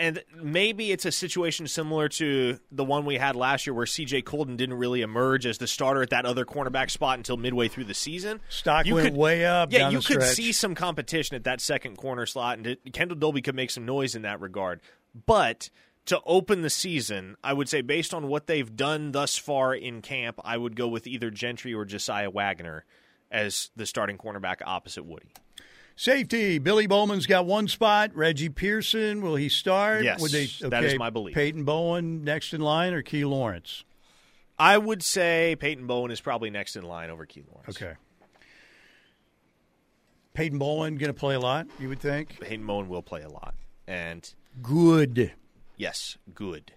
And 0.00 0.22
maybe 0.40 0.92
it's 0.92 1.04
a 1.04 1.10
situation 1.10 1.66
similar 1.66 2.08
to 2.10 2.60
the 2.70 2.84
one 2.84 3.04
we 3.04 3.16
had 3.16 3.34
last 3.34 3.66
year 3.66 3.74
where 3.74 3.84
CJ 3.84 4.24
Coldon 4.24 4.56
didn't 4.56 4.76
really 4.76 5.02
emerge 5.02 5.44
as 5.44 5.58
the 5.58 5.66
starter 5.66 6.02
at 6.02 6.10
that 6.10 6.24
other 6.24 6.44
cornerback 6.44 6.90
spot 6.90 7.18
until 7.18 7.36
midway 7.36 7.66
through 7.66 7.84
the 7.84 7.94
season. 7.94 8.40
stock 8.48 8.86
You 8.86 8.94
went 8.94 9.08
could- 9.08 9.16
way 9.16 9.44
up. 9.44 9.72
Yeah, 9.72 9.88
you 9.88 9.98
the 9.98 10.04
could 10.04 10.22
stretch. 10.22 10.36
see 10.36 10.52
some 10.52 10.76
competition 10.76 11.34
at 11.34 11.44
that 11.44 11.60
second 11.60 11.96
corner 11.96 12.26
slot, 12.26 12.58
and 12.58 12.76
Kendel 12.92 13.18
Dolby 13.18 13.42
could 13.42 13.56
make 13.56 13.72
some 13.72 13.84
noise 13.84 14.14
in 14.14 14.22
that 14.22 14.40
regard. 14.40 14.80
But 15.26 15.68
to 16.08 16.20
open 16.24 16.62
the 16.62 16.70
season, 16.70 17.36
I 17.44 17.52
would 17.52 17.68
say 17.68 17.80
based 17.80 18.12
on 18.12 18.28
what 18.28 18.46
they've 18.46 18.74
done 18.74 19.12
thus 19.12 19.36
far 19.36 19.74
in 19.74 20.02
camp, 20.02 20.40
I 20.44 20.56
would 20.56 20.74
go 20.74 20.88
with 20.88 21.06
either 21.06 21.30
Gentry 21.30 21.74
or 21.74 21.84
Josiah 21.84 22.30
Wagner 22.30 22.84
as 23.30 23.70
the 23.76 23.86
starting 23.86 24.16
cornerback 24.18 24.56
opposite 24.64 25.04
Woody. 25.04 25.28
Safety. 25.96 26.58
Billy 26.58 26.86
Bowman's 26.86 27.26
got 27.26 27.44
one 27.44 27.68
spot. 27.68 28.12
Reggie 28.14 28.48
Pearson, 28.48 29.20
will 29.20 29.34
he 29.36 29.48
start? 29.48 30.04
Yes, 30.04 30.20
Would 30.20 30.30
they, 30.30 30.46
that 30.68 30.84
is 30.84 30.92
okay, 30.92 30.98
my 30.98 31.10
belief. 31.10 31.34
Peyton 31.34 31.64
Bowen 31.64 32.24
next 32.24 32.54
in 32.54 32.60
line 32.60 32.94
or 32.94 33.02
Key 33.02 33.24
Lawrence? 33.24 33.84
I 34.58 34.78
would 34.78 35.02
say 35.02 35.56
Peyton 35.58 35.86
Bowen 35.86 36.10
is 36.10 36.20
probably 36.20 36.50
next 36.50 36.76
in 36.76 36.84
line 36.84 37.10
over 37.10 37.26
Key 37.26 37.44
Lawrence. 37.52 37.76
Okay. 37.76 37.94
Peyton 40.34 40.58
Bowen 40.58 40.96
going 40.96 41.12
to 41.12 41.18
play 41.18 41.34
a 41.34 41.40
lot, 41.40 41.66
you 41.80 41.88
would 41.88 42.00
think? 42.00 42.40
Peyton 42.40 42.64
Bowen 42.64 42.88
will 42.88 43.02
play 43.02 43.22
a 43.22 43.28
lot. 43.28 43.54
And 43.88 44.28
Good. 44.62 45.32
Yes, 45.78 46.18
good. 46.34 46.72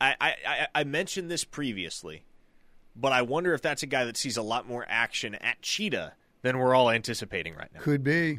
I, 0.00 0.14
I, 0.20 0.66
I- 0.74 0.84
mentioned 0.84 1.30
this 1.30 1.44
previously, 1.44 2.24
but 2.94 3.12
I 3.12 3.22
wonder 3.22 3.52
if 3.52 3.60
that's 3.60 3.82
a 3.82 3.86
guy 3.86 4.04
that 4.04 4.16
sees 4.16 4.36
a 4.36 4.42
lot 4.42 4.66
more 4.68 4.86
action 4.88 5.34
at 5.34 5.60
Cheetah 5.60 6.14
than 6.42 6.58
we're 6.58 6.74
all 6.74 6.88
anticipating 6.90 7.54
right 7.54 7.68
now. 7.74 7.80
Could 7.80 8.04
be. 8.04 8.38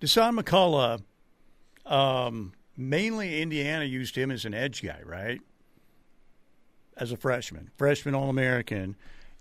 Dasan 0.00 0.38
McCullough, 0.38 1.02
um, 1.90 2.52
mainly 2.76 3.40
Indiana 3.40 3.84
used 3.84 4.16
him 4.16 4.30
as 4.30 4.44
an 4.44 4.52
edge 4.54 4.82
guy, 4.82 5.00
right? 5.04 5.40
As 6.96 7.12
a 7.12 7.16
freshman, 7.16 7.70
freshman 7.76 8.14
All 8.14 8.28
American. 8.28 8.96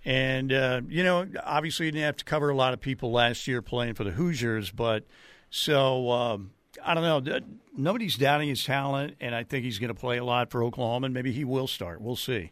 And, 0.06 0.54
uh, 0.54 0.82
you 0.88 1.04
know, 1.04 1.28
obviously 1.44 1.88
he 1.88 1.92
didn't 1.92 2.06
have 2.06 2.18
to 2.18 2.26
cover 2.26 2.50
a 2.50 2.56
lot 2.56 2.74
of 2.74 2.80
people 2.80 3.12
last 3.12 3.48
year 3.48 3.62
playing 3.62 3.96
for 3.96 4.04
the 4.04 4.12
Hoosiers, 4.12 4.72
but 4.72 5.06
so 5.50 6.12
um, 6.12 6.52
I 6.84 6.94
don't 6.94 7.26
know. 7.26 7.40
Nobody's 7.76 8.16
doubting 8.16 8.50
his 8.50 8.64
talent, 8.64 9.16
and 9.20 9.36
I 9.36 9.44
think 9.44 9.64
he's 9.64 9.80
going 9.80 9.90
to 9.90 10.00
play 10.00 10.18
a 10.18 10.24
lot 10.24 10.50
for 10.52 10.64
Oklahoma, 10.64 11.06
and 11.06 11.14
maybe 11.14 11.32
he 11.32 11.44
will 11.44 11.68
start. 11.68 12.02
We'll 12.02 12.16
see. 12.16 12.52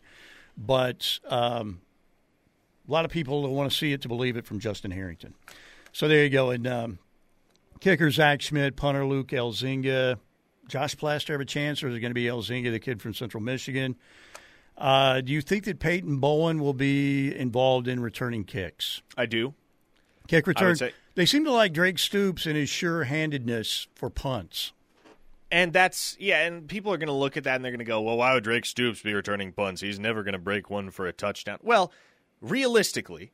But 0.57 1.19
um, 1.27 1.81
a 2.88 2.91
lot 2.91 3.05
of 3.05 3.11
people 3.11 3.53
want 3.53 3.71
to 3.71 3.75
see 3.75 3.91
it 3.93 4.01
to 4.03 4.07
believe 4.07 4.38
it 4.38 4.45
from 4.45 4.59
Justin 4.59 4.91
Harrington. 4.91 5.33
So 5.91 6.07
there 6.07 6.23
you 6.23 6.29
go. 6.29 6.49
And 6.51 6.67
um, 6.67 6.99
kicker 7.79 8.11
Zach 8.11 8.41
Schmidt, 8.41 8.75
punter 8.75 9.05
Luke 9.05 9.29
Elzinga. 9.29 10.19
Josh 10.67 10.95
Plaster 10.97 11.33
have 11.33 11.41
a 11.41 11.45
chance, 11.45 11.83
or 11.83 11.89
is 11.89 11.95
it 11.95 11.99
going 11.99 12.09
to 12.11 12.15
be 12.15 12.25
Elzinga, 12.25 12.71
the 12.71 12.79
kid 12.79 13.01
from 13.01 13.13
Central 13.13 13.41
Michigan? 13.41 13.95
Uh, 14.77 15.21
do 15.21 15.31
you 15.31 15.41
think 15.41 15.63
that 15.65 15.79
Peyton 15.79 16.17
Bowen 16.17 16.59
will 16.59 16.73
be 16.73 17.33
involved 17.35 17.88
in 17.88 17.99
returning 18.01 18.43
kicks? 18.43 19.01
I 19.15 19.25
do. 19.25 19.53
Kick 20.27 20.47
return. 20.47 20.75
say- 20.75 20.93
They 21.15 21.25
seem 21.25 21.45
to 21.45 21.51
like 21.51 21.73
Drake 21.73 21.97
Stoops 21.99 22.45
and 22.45 22.56
his 22.56 22.69
sure-handedness 22.69 23.88
for 23.95 24.10
punts. 24.10 24.73
And 25.51 25.71
that's, 25.71 26.17
yeah, 26.19 26.45
and 26.45 26.67
people 26.67 26.91
are 26.91 26.97
going 26.97 27.08
to 27.08 27.13
look 27.13 27.38
at 27.38 27.45
that 27.45 27.56
and 27.56 27.63
they're 27.63 27.71
going 27.71 27.80
to 27.80 27.86
go, 27.86 28.01
well, 28.01 28.17
why 28.17 28.34
would 28.34 28.43
Drake 28.43 28.65
Stoops 28.65 29.01
be 29.01 29.13
returning 29.13 29.54
punts? 29.54 29.80
He's 29.82 29.99
never 29.99 30.23
going 30.23 30.34
to 30.34 30.39
break 30.39 30.69
one 30.69 30.89
for 30.91 31.06
a 31.08 31.13
touchdown. 31.13 31.60
Well, 31.63 31.91
realistically, 32.41 33.32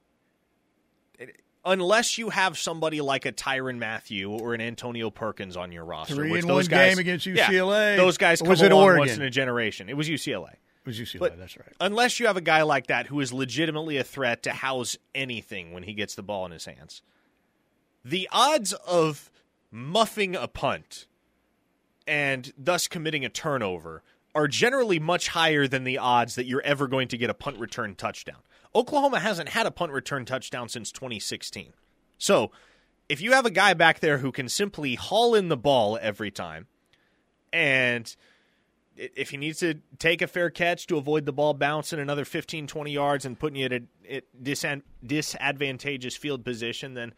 unless 1.65 2.17
you 2.17 2.29
have 2.29 2.57
somebody 2.57 3.01
like 3.01 3.25
a 3.25 3.31
Tyron 3.31 3.77
Matthew 3.77 4.29
or 4.29 4.53
an 4.53 4.61
Antonio 4.61 5.09
Perkins 5.09 5.57
on 5.57 5.71
your 5.71 5.85
roster, 5.85 6.15
Three 6.15 6.31
which 6.31 6.41
in 6.43 6.47
those 6.47 6.65
one 6.69 6.77
guys, 6.77 6.91
game 6.91 6.99
against 6.99 7.25
Yeah, 7.25 7.49
UCLA. 7.49 7.97
those 7.97 8.17
guys 8.17 8.41
come 8.41 8.49
was 8.49 8.61
it 8.61 8.71
Oregon? 8.71 8.99
once 8.99 9.15
in 9.15 9.23
a 9.23 9.29
generation. 9.29 9.89
It 9.89 9.97
was 9.97 10.07
UCLA. 10.09 10.55
was 10.85 10.99
UCLA. 10.99 11.19
But 11.19 11.39
that's 11.39 11.57
right. 11.57 11.73
unless 11.79 12.19
you 12.19 12.27
have 12.27 12.37
a 12.37 12.41
guy 12.41 12.61
like 12.63 12.87
that 12.87 13.07
who 13.07 13.19
is 13.21 13.31
legitimately 13.33 13.97
a 13.97 14.03
threat 14.03 14.43
to 14.43 14.51
house 14.51 14.97
anything 15.15 15.71
when 15.71 15.83
he 15.83 15.93
gets 15.93 16.13
the 16.15 16.23
ball 16.23 16.45
in 16.45 16.51
his 16.51 16.65
hands, 16.65 17.01
the 18.03 18.27
odds 18.31 18.73
of 18.73 19.31
muffing 19.71 20.35
a 20.35 20.47
punt 20.47 21.07
and 22.07 22.51
thus 22.57 22.87
committing 22.87 23.23
a 23.23 23.29
turnover 23.29 24.03
are 24.33 24.47
generally 24.47 24.99
much 24.99 25.29
higher 25.29 25.67
than 25.67 25.83
the 25.83 25.97
odds 25.97 26.35
that 26.35 26.45
you're 26.45 26.61
ever 26.61 26.87
going 26.87 27.07
to 27.07 27.17
get 27.17 27.29
a 27.29 27.33
punt 27.33 27.57
return 27.57 27.95
touchdown. 27.95 28.39
Oklahoma 28.73 29.19
hasn't 29.19 29.49
had 29.49 29.65
a 29.65 29.71
punt 29.71 29.91
return 29.91 30.25
touchdown 30.25 30.69
since 30.69 30.91
2016. 30.91 31.73
So, 32.17 32.51
if 33.09 33.19
you 33.19 33.33
have 33.33 33.45
a 33.45 33.51
guy 33.51 33.73
back 33.73 33.99
there 33.99 34.19
who 34.19 34.31
can 34.31 34.47
simply 34.47 34.95
haul 34.95 35.35
in 35.35 35.49
the 35.49 35.57
ball 35.57 35.99
every 36.01 36.31
time, 36.31 36.67
and 37.51 38.15
if 38.95 39.31
he 39.31 39.37
needs 39.37 39.59
to 39.59 39.75
take 39.99 40.21
a 40.21 40.27
fair 40.27 40.49
catch 40.49 40.87
to 40.87 40.97
avoid 40.97 41.25
the 41.25 41.33
ball 41.33 41.53
bouncing 41.53 41.99
another 41.99 42.23
15, 42.23 42.67
20 42.67 42.91
yards 42.91 43.25
and 43.25 43.37
putting 43.37 43.57
you 43.57 43.65
at 43.65 43.73
a 43.73 44.21
disadvantageous 44.41 46.15
field 46.15 46.45
position, 46.45 46.93
then 46.93 47.13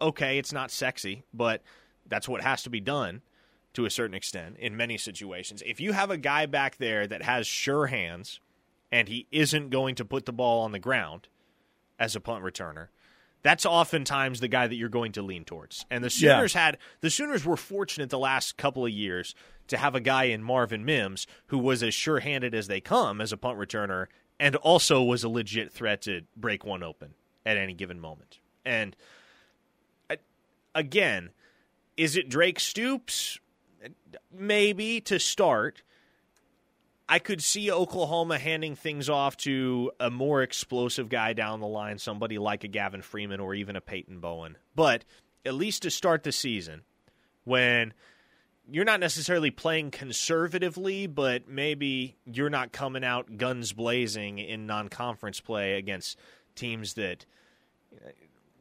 okay, 0.00 0.38
it's 0.38 0.52
not 0.52 0.70
sexy, 0.70 1.24
but 1.32 1.62
that's 2.06 2.28
what 2.28 2.42
has 2.42 2.62
to 2.64 2.70
be 2.70 2.80
done 2.80 3.22
to 3.74 3.84
a 3.84 3.90
certain 3.90 4.14
extent 4.14 4.56
in 4.58 4.76
many 4.76 4.96
situations. 4.96 5.62
If 5.66 5.80
you 5.80 5.92
have 5.92 6.10
a 6.10 6.16
guy 6.16 6.46
back 6.46 6.76
there 6.76 7.06
that 7.06 7.22
has 7.22 7.46
sure 7.46 7.86
hands 7.86 8.40
and 8.92 9.08
he 9.08 9.26
isn't 9.32 9.70
going 9.70 9.96
to 9.96 10.04
put 10.04 10.26
the 10.26 10.32
ball 10.32 10.62
on 10.62 10.72
the 10.72 10.78
ground 10.78 11.28
as 11.98 12.14
a 12.14 12.20
punt 12.20 12.44
returner, 12.44 12.88
that's 13.42 13.66
oftentimes 13.66 14.40
the 14.40 14.48
guy 14.48 14.66
that 14.66 14.76
you're 14.76 14.88
going 14.88 15.12
to 15.12 15.22
lean 15.22 15.44
towards. 15.44 15.84
And 15.90 16.02
the 16.02 16.08
Yeah. 16.08 16.36
Sooners 16.36 16.54
had 16.54 16.78
the 17.00 17.10
Sooners 17.10 17.44
were 17.44 17.56
fortunate 17.56 18.10
the 18.10 18.18
last 18.18 18.56
couple 18.56 18.86
of 18.86 18.92
years 18.92 19.34
to 19.68 19.76
have 19.76 19.94
a 19.94 20.00
guy 20.00 20.24
in 20.24 20.42
Marvin 20.42 20.84
Mims 20.84 21.26
who 21.48 21.58
was 21.58 21.82
as 21.82 21.94
sure-handed 21.94 22.54
as 22.54 22.68
they 22.68 22.80
come 22.80 23.20
as 23.20 23.32
a 23.32 23.36
punt 23.36 23.58
returner 23.58 24.06
and 24.38 24.56
also 24.56 25.02
was 25.02 25.24
a 25.24 25.28
legit 25.28 25.72
threat 25.72 26.02
to 26.02 26.22
break 26.36 26.64
one 26.64 26.82
open 26.82 27.14
at 27.44 27.56
any 27.56 27.74
given 27.74 28.00
moment. 28.00 28.38
And 28.64 28.96
again, 30.74 31.30
is 31.96 32.16
it 32.16 32.28
Drake 32.28 32.60
Stoops? 32.60 33.38
Maybe 34.32 35.00
to 35.02 35.18
start. 35.18 35.82
I 37.08 37.18
could 37.18 37.42
see 37.42 37.70
Oklahoma 37.70 38.38
handing 38.38 38.76
things 38.76 39.10
off 39.10 39.36
to 39.38 39.92
a 40.00 40.10
more 40.10 40.42
explosive 40.42 41.08
guy 41.08 41.34
down 41.34 41.60
the 41.60 41.66
line, 41.66 41.98
somebody 41.98 42.38
like 42.38 42.64
a 42.64 42.68
Gavin 42.68 43.02
Freeman 43.02 43.40
or 43.40 43.54
even 43.54 43.76
a 43.76 43.80
Peyton 43.80 44.20
Bowen. 44.20 44.56
But 44.74 45.04
at 45.44 45.54
least 45.54 45.82
to 45.82 45.90
start 45.90 46.22
the 46.22 46.32
season, 46.32 46.82
when 47.44 47.92
you're 48.70 48.86
not 48.86 49.00
necessarily 49.00 49.50
playing 49.50 49.90
conservatively, 49.90 51.06
but 51.06 51.46
maybe 51.46 52.16
you're 52.24 52.50
not 52.50 52.72
coming 52.72 53.04
out 53.04 53.36
guns 53.36 53.72
blazing 53.74 54.38
in 54.38 54.66
non 54.66 54.88
conference 54.88 55.40
play 55.40 55.74
against 55.74 56.18
teams 56.54 56.94
that 56.94 57.26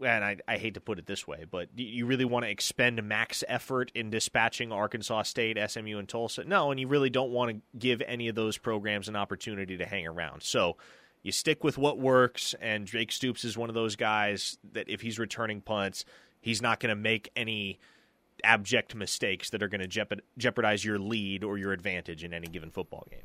and 0.06 0.24
I, 0.24 0.38
I 0.48 0.58
hate 0.58 0.74
to 0.76 0.82
put 0.82 1.00
it 1.00 1.06
this 1.06 1.28
way, 1.28 1.46
but 1.50 1.70
you 1.76 2.06
really 2.06 2.26
want 2.26 2.46
to 2.46 2.50
expend 2.50 3.02
max 3.04 3.44
effort 3.48 3.92
in 3.96 4.10
dispatching 4.10 4.72
Arkansas 4.72 5.24
State, 5.24 5.58
SMU, 5.70 5.98
and 5.98 6.08
Tulsa? 6.08 6.44
No, 6.44 6.72
and 6.72 6.80
you 6.80 6.88
really 6.88 7.10
don't 7.10 7.32
want 7.32 7.52
to 7.52 7.62
give 7.78 8.02
any 8.06 8.28
of 8.28 8.36
those 8.36 8.58
programs 8.58 9.08
an 9.10 9.16
opportunity 9.16 9.78
to 9.78 9.86
hang 9.86 10.06
around. 10.08 10.44
So 10.44 10.78
you 11.22 11.32
stick 11.32 11.64
with 11.64 11.78
what 11.78 12.00
works, 12.00 12.54
and 12.62 12.86
Drake 12.86 13.12
Stoops 13.12 13.44
is 13.46 13.58
one 13.58 13.70
of 13.70 13.76
those 13.76 13.96
guys 13.96 14.58
that 14.74 14.90
if 14.90 15.02
he's 15.02 15.18
returning 15.20 15.62
punts, 15.62 16.06
he's 16.42 16.62
not 16.62 16.80
going 16.80 16.90
to 16.90 17.02
make 17.02 17.30
any 17.36 17.80
abject 18.44 18.94
mistakes 18.96 19.50
that 19.52 19.64
are 19.64 19.68
going 19.70 19.88
to 19.88 20.16
jeopardize 20.38 20.84
your 20.84 21.00
lead 21.00 21.44
or 21.44 21.58
your 21.58 21.72
advantage 21.72 22.24
in 22.24 22.34
any 22.34 22.48
given 22.48 22.72
football 22.72 23.06
game. 23.10 23.22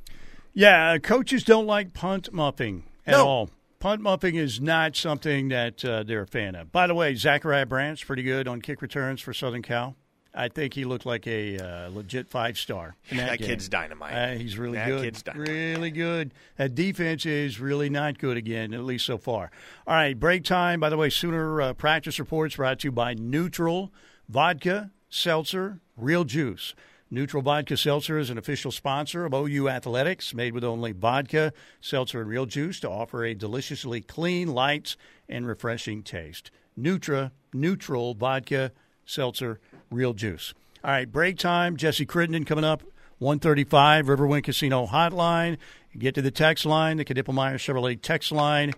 Yeah, 0.55 0.99
coaches 0.99 1.45
don't 1.45 1.67
like 1.67 1.93
punt 1.93 2.33
muffing 2.33 2.85
at 3.07 3.13
No. 3.13 3.27
all. 3.27 3.51
Punt 3.81 4.01
muffing 4.03 4.35
is 4.35 4.61
not 4.61 4.97
something 4.97 5.49
that 5.49 5.85
uh, 5.85 6.03
they're 6.03 6.23
a 6.23 6.27
fan 6.27 6.57
of. 6.57 6.73
By 6.73 6.89
the 6.89 6.95
way, 6.95 7.15
Zachariah 7.15 7.67
Branch 7.67 8.05
pretty 8.07 8.25
good 8.25 8.49
on 8.49 8.61
kick 8.61 8.83
returns 8.83 9.21
for 9.21 9.33
Southern 9.33 9.63
Cal. 9.63 9.95
I 10.35 10.49
think 10.49 10.75
he 10.75 10.85
looked 10.85 11.07
like 11.07 11.27
a 11.27 11.59
uh, 11.59 11.89
legit 11.91 12.29
five 12.29 12.59
star. 12.59 12.97
That 13.13 13.39
kid's 13.39 13.69
dynamite. 13.69 14.15
Uh, 14.15 14.35
he's 14.39 14.59
really 14.59 14.77
That 14.79 14.89
good. 14.89 15.03
kid's 15.05 15.23
dynamite. 15.23 15.49
Really 15.49 15.91
good. 15.91 16.35
That 16.57 16.75
defense 16.75 17.25
is 17.25 17.59
really 17.61 17.89
not 17.89 18.19
good 18.19 18.37
again, 18.37 18.75
at 18.75 18.85
least 18.85 19.07
so 19.07 19.17
far. 19.17 19.51
All 19.87 19.95
right, 19.95 20.19
break 20.19 20.45
time. 20.45 20.81
By 20.81 20.91
the 20.91 20.97
way, 20.97 21.09
Sooner 21.09 21.63
uh, 21.63 21.73
practice 21.73 22.19
reports 22.19 22.57
brought 22.57 22.81
to 22.81 22.89
you 22.89 22.93
by 22.93 23.15
Neutral 23.15 23.93
Vodka, 24.29 24.91
Seltzer, 25.09 25.81
Real 25.97 26.25
Juice. 26.25 26.75
Neutral 27.11 27.43
Vodka 27.43 27.79
Seltzer 27.79 28.19
is 28.19 28.29
an 28.29 28.37
official 28.37 28.71
sponsor 28.71 29.25
of 29.25 29.33
OU 29.33 29.71
Athletics, 29.71 30.35
made 30.35 30.53
with 30.53 30.63
only 30.63 30.93
vodka, 30.93 31.55
seltzer, 31.81 32.21
and 32.21 32.29
real 32.29 32.45
juice 32.45 32.81
to 32.81 32.91
offer 32.91 33.25
a 33.25 33.33
deliciously 33.33 34.03
clean, 34.03 34.49
light, 34.49 34.95
and 35.27 35.47
refreshing 35.47 36.03
taste. 36.03 36.51
Nutra, 36.79 37.31
Neutral 37.55 38.13
Vodka, 38.13 38.73
Seltzer, 39.07 39.59
Real 39.91 40.13
Juice. 40.13 40.53
All 40.85 40.91
right, 40.91 41.11
break 41.11 41.39
time. 41.39 41.79
Jesse 41.79 42.05
Crittenden 42.05 42.45
coming 42.45 42.65
up, 42.65 42.83
135, 43.21 44.07
Riverwind 44.07 44.45
Casino 44.45 44.87
Hotline. 44.87 45.57
Get 45.97 46.15
to 46.17 46.23
the 46.23 46.31
text 46.31 46.67
line, 46.67 46.99
the 46.99 47.07
Knippelmeyer 47.07 47.55
Chevrolet 47.55 48.01
text 48.01 48.33
line, 48.33 48.75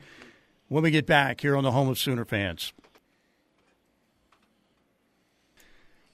when 0.68 0.84
we 0.84 0.92
get 0.92 1.04
back 1.04 1.40
here 1.40 1.56
on 1.56 1.64
the 1.64 1.72
home 1.72 1.88
of 1.88 1.98
Sooner 1.98 2.24
fans. 2.24 2.72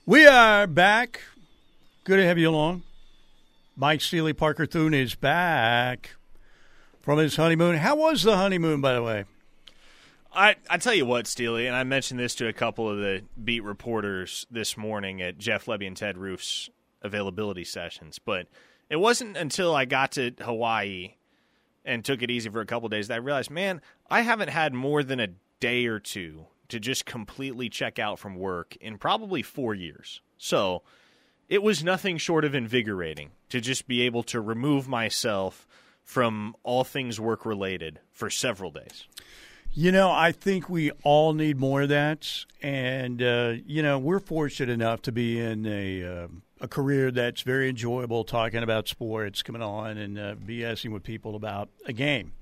We 0.07 0.26
are 0.26 0.66
back. 0.66 1.20
Good 2.06 2.18
to 2.18 2.24
have 2.24 2.38
you 2.38 2.50
along. 2.50 2.84
Mike 3.74 4.00
Steely 4.00 4.32
Parker 4.32 4.64
Thune 4.64 4.94
is 4.94 5.16
back 5.16 6.10
from 7.00 7.18
his 7.18 7.34
honeymoon. 7.34 7.78
How 7.78 7.96
was 7.96 8.22
the 8.22 8.36
honeymoon, 8.36 8.80
by 8.80 8.94
the 8.94 9.02
way? 9.02 9.24
I 10.32 10.54
I 10.70 10.76
tell 10.76 10.94
you 10.94 11.04
what, 11.04 11.26
Steely, 11.26 11.66
and 11.66 11.74
I 11.74 11.82
mentioned 11.82 12.20
this 12.20 12.36
to 12.36 12.46
a 12.46 12.52
couple 12.52 12.88
of 12.88 12.98
the 12.98 13.24
beat 13.42 13.64
reporters 13.64 14.46
this 14.52 14.76
morning 14.76 15.20
at 15.20 15.38
Jeff 15.38 15.66
Lebby 15.66 15.88
and 15.88 15.96
Ted 15.96 16.16
Roof's 16.16 16.70
availability 17.02 17.64
sessions, 17.64 18.20
but 18.20 18.46
it 18.88 19.00
wasn't 19.00 19.36
until 19.36 19.74
I 19.74 19.84
got 19.84 20.12
to 20.12 20.30
Hawaii 20.40 21.14
and 21.84 22.04
took 22.04 22.22
it 22.22 22.30
easy 22.30 22.48
for 22.50 22.60
a 22.60 22.66
couple 22.66 22.88
days 22.88 23.08
that 23.08 23.14
I 23.14 23.16
realized, 23.16 23.50
man, 23.50 23.82
I 24.08 24.20
haven't 24.20 24.50
had 24.50 24.72
more 24.72 25.02
than 25.02 25.18
a 25.18 25.30
day 25.58 25.86
or 25.86 25.98
two 25.98 26.46
to 26.68 26.78
just 26.78 27.04
completely 27.04 27.68
check 27.68 27.98
out 27.98 28.20
from 28.20 28.36
work 28.36 28.76
in 28.76 28.96
probably 28.96 29.42
four 29.42 29.74
years. 29.74 30.20
So 30.38 30.84
it 31.48 31.62
was 31.62 31.85
nothing 31.85 32.18
short 32.18 32.44
of 32.44 32.54
invigorating 32.54 33.30
to 33.50 33.61
just 33.61 33.87
be 33.87 34.02
able 34.02 34.22
to 34.24 34.40
remove 34.40 34.88
myself 34.88 35.66
from 36.02 36.54
all 36.62 36.85
things 36.85 37.20
work 37.20 37.44
related 37.44 38.00
for 38.12 38.30
several 38.30 38.70
days. 38.70 39.06
You 39.72 39.92
know, 39.92 40.11
I 40.11 40.32
think 40.32 40.70
we 40.70 40.90
all 41.02 41.35
need 41.35 41.59
more 41.59 41.82
of 41.82 41.90
that, 41.90 42.46
and 42.62 43.22
uh, 43.22 43.54
you 43.66 43.82
know, 43.82 43.98
we're 43.98 44.20
fortunate 44.20 44.72
enough 44.72 45.02
to 45.02 45.12
be 45.12 45.38
in 45.38 45.66
a 45.66 46.02
uh, 46.02 46.28
a 46.61 46.68
career 46.68 47.11
that's 47.11 47.42
very 47.42 47.68
enjoyable, 47.68 48.24
talking 48.24 48.62
about 48.62 48.88
sports, 48.88 49.42
coming 49.42 49.61
on 49.61 49.98
and 49.98 50.18
uh, 50.18 50.35
BSing 50.37 50.92
with 50.92 51.02
people 51.02 51.37
about 51.37 51.68
a 51.85 51.92
game. 51.92 52.32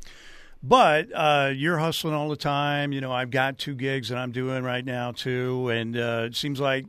But 0.63 1.09
uh, 1.13 1.51
you're 1.55 1.79
hustling 1.79 2.15
all 2.15 2.29
the 2.29 2.37
time. 2.37 2.93
You 2.93 3.01
know, 3.01 3.13
I've 3.13 3.31
got 3.31 3.59
two 3.59 3.75
gigs 3.75 4.11
that 4.11 4.19
I'm 4.19 4.31
doing 4.31 4.63
right 4.63 4.85
now 4.85 5.11
too, 5.11 5.69
and 5.71 5.97
uh, 5.97 6.23
it 6.27 6.37
seems 6.37 6.61
like 6.61 6.87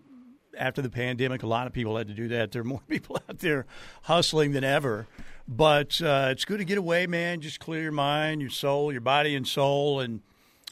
after 0.58 0.82
the 0.82 0.90
pandemic, 0.90 1.44
a 1.44 1.48
lot 1.48 1.68
of 1.68 1.74
people 1.74 1.98
had 1.98 2.08
to 2.08 2.14
do 2.14 2.28
that. 2.30 2.52
There 2.52 2.62
are 2.62 2.66
more 2.66 2.82
people 2.88 3.18
out 3.30 3.40
there 3.40 3.66
hustling 4.04 4.52
than 4.54 4.64
ever. 4.64 5.08
But 5.48 6.02
uh, 6.02 6.30
it's 6.32 6.44
good 6.46 6.58
to 6.58 6.66
get 6.66 6.78
away, 6.78 7.06
man. 7.08 7.40
Just 7.42 7.60
clear 7.60 7.82
your 7.84 7.92
mind, 7.92 8.42
your 8.42 8.50
soul, 8.50 8.92
your 8.92 9.02
body 9.02 9.36
and 9.36 9.48
soul, 9.48 10.00
and 10.00 10.22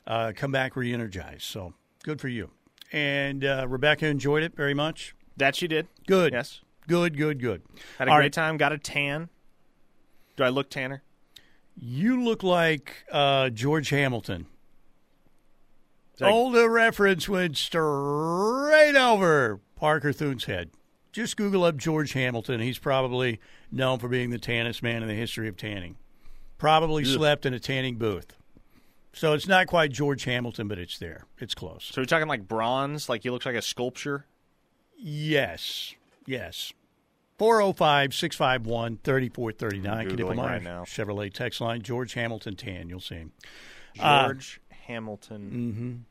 uh, 0.08 0.32
come 0.36 0.52
back 0.52 0.76
re-energized. 0.76 1.44
So 1.44 1.74
good 2.04 2.20
for 2.20 2.28
you. 2.28 2.50
And 2.92 3.46
uh, 3.46 3.66
Rebecca 3.70 4.08
enjoyed 4.08 4.42
it 4.44 4.56
very 4.56 4.74
much. 4.74 5.16
That 5.38 5.56
she 5.56 5.68
did. 5.68 5.88
Good. 6.08 6.34
Yes. 6.34 6.62
Good. 6.88 7.18
Good. 7.18 7.40
Good. 7.40 7.62
Had 8.00 8.08
a 8.08 8.12
All 8.12 8.18
great 8.18 8.26
right. 8.26 8.34
time. 8.34 8.58
Got 8.58 8.72
a 8.72 8.78
tan. 8.78 9.30
Do 10.38 10.44
I 10.44 10.50
look 10.50 10.70
tanner? 10.72 11.04
You 11.76 12.22
look 12.24 12.42
like 12.44 13.06
uh, 13.12 13.50
George 13.50 13.90
Hamilton. 13.90 14.48
That- 16.18 16.30
Oh, 16.32 16.68
reference 16.68 17.28
went 17.28 17.58
straight 17.58 18.96
over 18.96 19.60
Parker 19.84 20.14
Thune's 20.14 20.46
head. 20.46 20.70
Just 21.12 21.36
Google 21.36 21.66
up 21.66 21.76
George 21.76 22.14
Hamilton. 22.14 22.62
He's 22.62 22.80
probably 22.80 23.42
known 23.70 24.00
for 24.00 24.08
being 24.08 24.30
the 24.30 24.40
tannest 24.40 24.82
man 24.82 25.02
in 25.02 25.10
the 25.10 25.14
history 25.14 25.50
of 25.50 25.58
tanning. 25.58 25.98
Probably 26.58 27.04
slept 27.04 27.46
in 27.46 27.54
a 27.54 27.60
tanning 27.60 27.98
booth. 27.98 28.34
So 29.12 29.34
it's 29.34 29.46
not 29.46 29.68
quite 29.68 29.92
George 29.92 30.24
Hamilton, 30.24 30.70
but 30.70 30.80
it's 30.80 30.98
there. 31.00 31.26
It's 31.38 31.54
close. 31.54 31.92
So 31.94 32.02
we're 32.02 32.06
talking 32.06 32.30
like 32.30 32.48
bronze, 32.48 33.10
like 33.10 33.24
he 33.24 33.30
looks 33.30 33.46
like 33.46 33.56
a 33.58 33.62
sculpture. 33.62 34.26
Yes. 34.98 35.94
Yes. 36.26 36.72
405 37.38 38.14
651 38.14 39.00
3439. 39.04 40.10
Googling 40.12 40.38
right 40.38 40.64
now. 40.64 40.86
Chevrolet 40.86 41.34
text 41.34 41.60
line. 41.60 41.82
George 41.82 42.14
Hamilton 42.14 42.56
tan. 42.56 42.88
You'll 42.88 43.02
see 43.02 43.16
him. 43.16 43.34
Uh, 44.00 44.28
George 44.28 44.62
Hamilton 44.88 45.50
tan. 45.52 46.06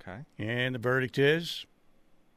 Okay. 0.00 0.20
And 0.38 0.74
the 0.74 0.78
verdict 0.78 1.18
is 1.18 1.66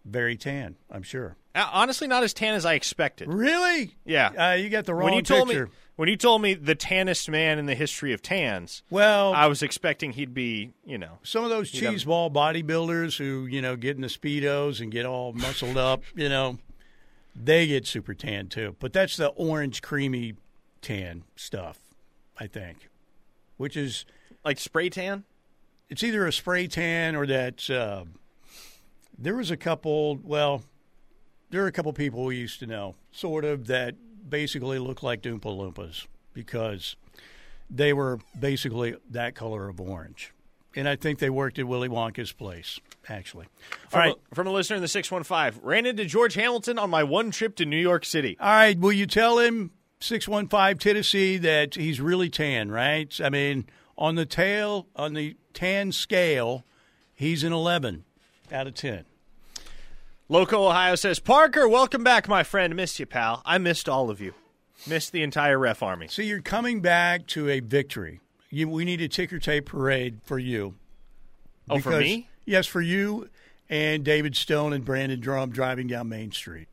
very 0.06 0.38
tan. 0.38 0.76
I'm 0.90 1.04
sure. 1.04 1.36
Uh, 1.54 1.70
Honestly, 1.72 2.08
not 2.08 2.24
as 2.24 2.34
tan 2.34 2.56
as 2.56 2.66
I 2.66 2.74
expected. 2.74 3.28
Really? 3.28 3.96
Yeah. 4.06 4.52
Uh, 4.52 4.56
you 4.56 4.70
got 4.70 4.86
the 4.86 4.94
wrong 4.94 5.06
when 5.06 5.14
you 5.16 5.22
told 5.22 5.48
picture. 5.48 5.66
me 5.68 5.72
when 6.02 6.10
you 6.10 6.18
told 6.18 6.42
me 6.42 6.56
the 6.56 6.74
tannest 6.74 7.30
man 7.30 7.60
in 7.60 7.68
the 7.68 7.76
history 7.76 8.12
of 8.12 8.22
tans, 8.24 8.82
well, 8.90 9.34
I 9.34 9.46
was 9.46 9.62
expecting 9.62 10.14
he'd 10.14 10.34
be, 10.34 10.72
you 10.84 10.98
know, 10.98 11.20
some 11.22 11.44
of 11.44 11.52
those 11.52 11.70
cheese 11.70 12.06
ball 12.06 12.32
bodybuilders 12.32 13.18
who 13.18 13.46
you 13.46 13.62
know 13.62 13.76
get 13.76 13.98
in 13.98 14.02
the 14.02 14.08
speedos 14.08 14.82
and 14.82 14.92
get 14.92 15.06
all 15.06 15.34
muscled 15.34 15.78
up, 15.78 16.04
you 16.16 16.30
know, 16.30 16.58
they 17.36 17.68
get 17.68 17.86
super 17.86 18.14
tan 18.14 18.48
too. 18.48 18.76
But 18.80 18.94
that's 18.94 19.18
the 19.18 19.28
orange 19.28 19.82
creamy 19.82 20.36
tan 20.82 21.24
stuff, 21.36 21.78
I 22.40 22.48
think, 22.48 22.90
which 23.58 23.78
is 23.78 24.06
like 24.44 24.60
spray 24.60 24.90
tan. 24.90 25.26
It's 25.92 26.04
either 26.04 26.26
a 26.26 26.32
spray 26.32 26.68
tan 26.68 27.18
or 27.18 27.28
that. 27.28 27.70
Uh, 27.70 28.06
there 29.18 29.36
was 29.36 29.52
a 29.52 29.58
couple. 29.58 30.18
Well, 30.24 30.64
there 31.50 31.64
are 31.64 31.68
a 31.68 31.72
couple 31.72 31.92
people 31.92 32.24
we 32.24 32.38
used 32.38 32.60
to 32.62 32.66
know, 32.66 32.96
sort 33.12 33.44
of, 33.44 33.68
that 33.68 33.96
basically 34.28 34.80
looked 34.80 35.04
like 35.04 35.22
Oompa 35.24 35.42
Loompas 35.42 36.08
because 36.34 36.96
they 37.70 37.92
were 37.92 38.20
basically 38.40 38.96
that 39.10 39.36
color 39.36 39.68
of 39.68 39.82
orange. 39.82 40.34
And 40.78 40.88
I 40.88 40.96
think 40.96 41.20
they 41.20 41.30
worked 41.30 41.60
at 41.60 41.68
Willy 41.68 41.90
Wonka's 41.90 42.32
place, 42.32 42.80
actually. 43.10 43.48
All 43.48 43.90
From, 43.90 44.00
right. 44.00 44.16
a, 44.32 44.36
from 44.36 44.48
a 44.48 44.52
listener 44.52 44.78
in 44.78 44.82
the 44.82 44.88
six 44.88 45.12
one 45.12 45.24
five, 45.24 45.60
ran 45.62 45.86
into 45.86 46.06
George 46.06 46.36
Hamilton 46.36 46.80
on 46.80 46.90
my 46.90 47.04
one 47.04 47.32
trip 47.32 47.58
to 47.58 47.66
New 47.66 47.76
York 47.78 48.06
City. 48.06 48.38
All 48.40 48.48
right. 48.48 48.80
Will 48.80 48.94
you 48.94 49.06
tell 49.06 49.40
him, 49.40 49.72
615 50.00 50.78
Tennessee, 50.78 51.38
that 51.40 51.76
he's 51.76 52.00
really 52.00 52.30
tan, 52.30 52.72
right? 52.72 53.14
I 53.22 53.30
mean, 53.30 53.66
on 53.98 54.16
the 54.16 54.26
tail, 54.26 54.88
on 54.96 55.14
the 55.14 55.36
tan 55.54 55.92
scale, 55.92 56.64
he's 57.14 57.44
an 57.44 57.54
11 57.54 58.04
out 58.52 58.68
of 58.68 58.74
10. 58.74 59.06
Loco 60.30 60.68
Ohio 60.68 60.96
says, 60.96 61.20
Parker, 61.20 61.68
welcome 61.68 62.04
back, 62.04 62.28
my 62.28 62.44
friend. 62.44 62.76
Missed 62.76 63.00
you, 63.00 63.06
pal. 63.06 63.42
I 63.46 63.58
missed 63.58 63.90
all 63.90 64.10
of 64.10 64.22
you. 64.22 64.34
Missed 64.88 65.12
the 65.12 65.24
entire 65.24 65.60
ref 65.60 65.84
army. 65.84 66.08
So 66.08 66.22
you're 66.22 66.42
coming 66.42 66.82
back 66.82 67.28
to 67.28 67.50
a 67.50 67.60
victory. 67.60 68.22
You, 68.50 68.70
we 68.70 68.86
need 68.86 69.02
a 69.02 69.08
ticker 69.08 69.40
tape 69.40 69.66
parade 69.66 70.20
for 70.24 70.40
you. 70.40 70.76
Oh, 71.70 71.80
for 71.80 72.00
me? 72.00 72.30
Yes, 72.46 72.66
for 72.66 72.82
you 72.82 73.30
and 73.72 74.04
David 74.04 74.36
Stone 74.36 74.74
and 74.74 74.84
Brandon 74.84 75.20
Drum 75.20 75.50
driving 75.50 75.88
down 75.88 76.10
Main 76.10 76.32
Street. 76.32 76.68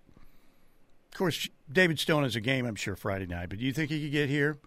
Of 1.12 1.16
course, 1.16 1.48
David 1.72 1.98
Stone 2.00 2.24
has 2.24 2.36
a 2.36 2.40
game, 2.40 2.66
I'm 2.66 2.74
sure, 2.74 2.96
Friday 2.96 3.26
night. 3.26 3.48
But 3.48 3.60
do 3.60 3.64
you 3.64 3.72
think 3.72 3.90
he 3.90 4.02
could 4.02 4.12
get 4.12 4.28
here? 4.28 4.58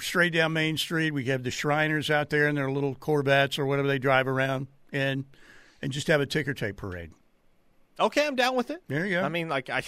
Straight 0.00 0.32
down 0.32 0.52
Main 0.52 0.76
Street. 0.76 1.12
We 1.12 1.24
have 1.26 1.42
the 1.42 1.50
Shriners 1.50 2.10
out 2.10 2.30
there 2.30 2.48
in 2.48 2.54
their 2.56 2.70
little 2.70 2.94
Corvettes 2.94 3.58
or 3.58 3.66
whatever 3.66 3.86
they 3.86 3.98
drive 3.98 4.26
around 4.26 4.66
in, 4.92 5.26
and 5.80 5.92
just 5.92 6.08
have 6.08 6.20
a 6.20 6.26
ticker 6.26 6.54
tape 6.54 6.76
parade. 6.76 7.12
Okay, 7.98 8.26
I'm 8.26 8.36
down 8.36 8.56
with 8.56 8.70
it. 8.70 8.82
There 8.88 9.06
you 9.06 9.16
go. 9.16 9.22
I 9.22 9.28
mean, 9.28 9.48
like 9.48 9.70
I, 9.70 9.82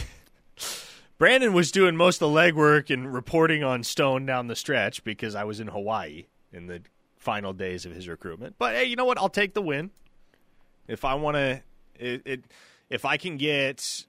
Brandon 1.19 1.53
was 1.53 1.73
doing 1.73 1.97
most 1.97 2.23
of 2.23 2.31
the 2.31 2.37
legwork 2.37 2.91
and 2.91 3.13
reporting 3.13 3.65
on 3.65 3.83
Stone 3.83 4.25
down 4.27 4.47
the 4.47 4.57
stretch 4.57 5.03
because 5.03 5.35
I 5.35 5.45
was 5.45 5.59
in 5.61 5.67
Hawaii 5.67 6.27
in 6.53 6.69
the 6.69 6.81
final 7.17 7.53
days 7.53 7.85
of 7.85 7.93
his 7.93 8.09
recruitment. 8.09 8.55
But 8.59 8.75
hey, 8.75 8.85
you 8.85 8.97
know 8.97 9.05
what? 9.05 9.19
I'll 9.19 9.29
take 9.29 9.53
the 9.53 9.63
win. 9.63 9.91
If 10.87 11.05
I 11.05 11.15
want 11.15 11.35
to, 11.35 11.63
it, 11.97 12.23
it, 12.25 12.45
if 12.89 13.05
I 13.05 13.17
can 13.17 13.37
get 13.37 14.07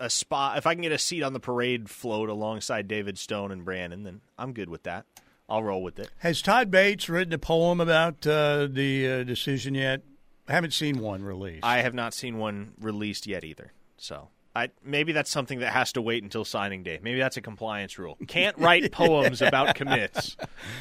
a 0.00 0.10
spot, 0.10 0.58
if 0.58 0.66
I 0.66 0.74
can 0.74 0.82
get 0.82 0.92
a 0.92 0.98
seat 0.98 1.22
on 1.22 1.32
the 1.32 1.40
parade 1.40 1.88
float 1.88 2.28
alongside 2.28 2.88
David 2.88 3.18
Stone 3.18 3.52
and 3.52 3.64
Brandon, 3.64 4.02
then 4.02 4.20
I'm 4.38 4.52
good 4.52 4.68
with 4.68 4.82
that. 4.84 5.06
I'll 5.48 5.62
roll 5.62 5.82
with 5.82 5.98
it. 5.98 6.10
Has 6.18 6.42
Todd 6.42 6.70
Bates 6.70 7.08
written 7.08 7.32
a 7.32 7.38
poem 7.38 7.80
about 7.80 8.26
uh, 8.26 8.68
the 8.70 9.08
uh, 9.08 9.22
decision 9.24 9.74
yet? 9.74 10.02
I 10.48 10.52
haven't 10.52 10.72
seen 10.72 11.00
one 11.00 11.22
released. 11.22 11.64
I 11.64 11.78
have 11.82 11.94
not 11.94 12.14
seen 12.14 12.38
one 12.38 12.72
released 12.80 13.26
yet 13.26 13.44
either. 13.44 13.72
So 13.96 14.28
I 14.54 14.70
maybe 14.84 15.12
that's 15.12 15.30
something 15.30 15.60
that 15.60 15.72
has 15.72 15.92
to 15.92 16.02
wait 16.02 16.22
until 16.22 16.44
signing 16.44 16.82
day. 16.82 16.98
Maybe 17.02 17.20
that's 17.20 17.36
a 17.36 17.40
compliance 17.40 17.98
rule. 17.98 18.16
Can't 18.26 18.56
write 18.58 18.90
poems 18.92 19.42
about 19.42 19.74
commits 19.74 20.36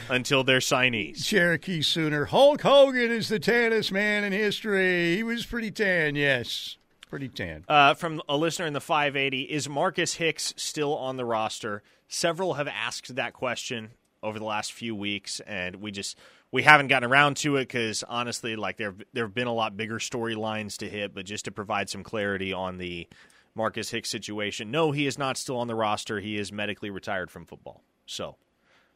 until 0.10 0.44
they're 0.44 0.60
signees. 0.60 1.24
Cherokee 1.24 1.82
Sooner. 1.82 2.26
Hulk 2.26 2.62
Hogan 2.62 3.12
is 3.12 3.30
the 3.30 3.40
tannest 3.40 3.92
man 3.92 4.24
in 4.24 4.34
history. 4.34 5.16
He 5.16 5.24
was 5.24 5.46
pretty 5.46 5.72
tan, 5.72 6.16
yes. 6.16 6.78
Pretty 7.10 7.28
tan. 7.28 7.66
Uh, 7.68 7.96
from 7.96 8.22
a 8.30 8.38
listener 8.38 8.68
in 8.68 8.74
the 8.74 8.80
580, 8.80 9.42
is 9.42 9.68
Marcus 9.68 10.14
Hicks 10.14 10.54
still 10.58 10.96
on 10.96 11.18
the 11.18 11.26
roster? 11.26 11.82
Several 12.08 12.54
have 12.54 12.68
asked 12.68 13.16
that 13.16 13.34
question 13.34 13.92
over 14.22 14.38
the 14.38 14.46
last 14.46 14.74
few 14.74 14.96
weeks, 14.96 15.40
and 15.42 15.78
we 15.78 15.92
just 15.92 16.18
we 16.52 16.62
haven't 16.62 16.88
gotten 16.88 17.10
around 17.10 17.38
to 17.38 17.58
it 17.58 17.62
because 17.68 18.04
honestly, 18.04 18.56
like 18.56 18.78
there 18.78 18.94
there 19.14 19.26
have 19.26 19.34
been 19.34 19.48
a 19.48 19.54
lot 19.54 19.76
bigger 19.76 19.98
storylines 19.98 20.78
to 20.78 20.90
hit. 20.90 21.16
But 21.16 21.26
just 21.26 21.46
to 21.46 21.52
provide 21.52 21.90
some 21.90 22.04
clarity 22.04 22.54
on 22.54 22.78
the 22.78 23.08
Marcus 23.56 23.90
Hicks 23.90 24.10
situation, 24.10 24.70
no, 24.70 24.92
he 24.92 25.08
is 25.08 25.18
not 25.18 25.36
still 25.36 25.58
on 25.58 25.68
the 25.68 25.76
roster. 25.76 26.20
He 26.20 26.38
is 26.38 26.52
medically 26.52 26.92
retired 26.92 27.32
from 27.32 27.48
football. 27.48 27.82
So, 28.06 28.36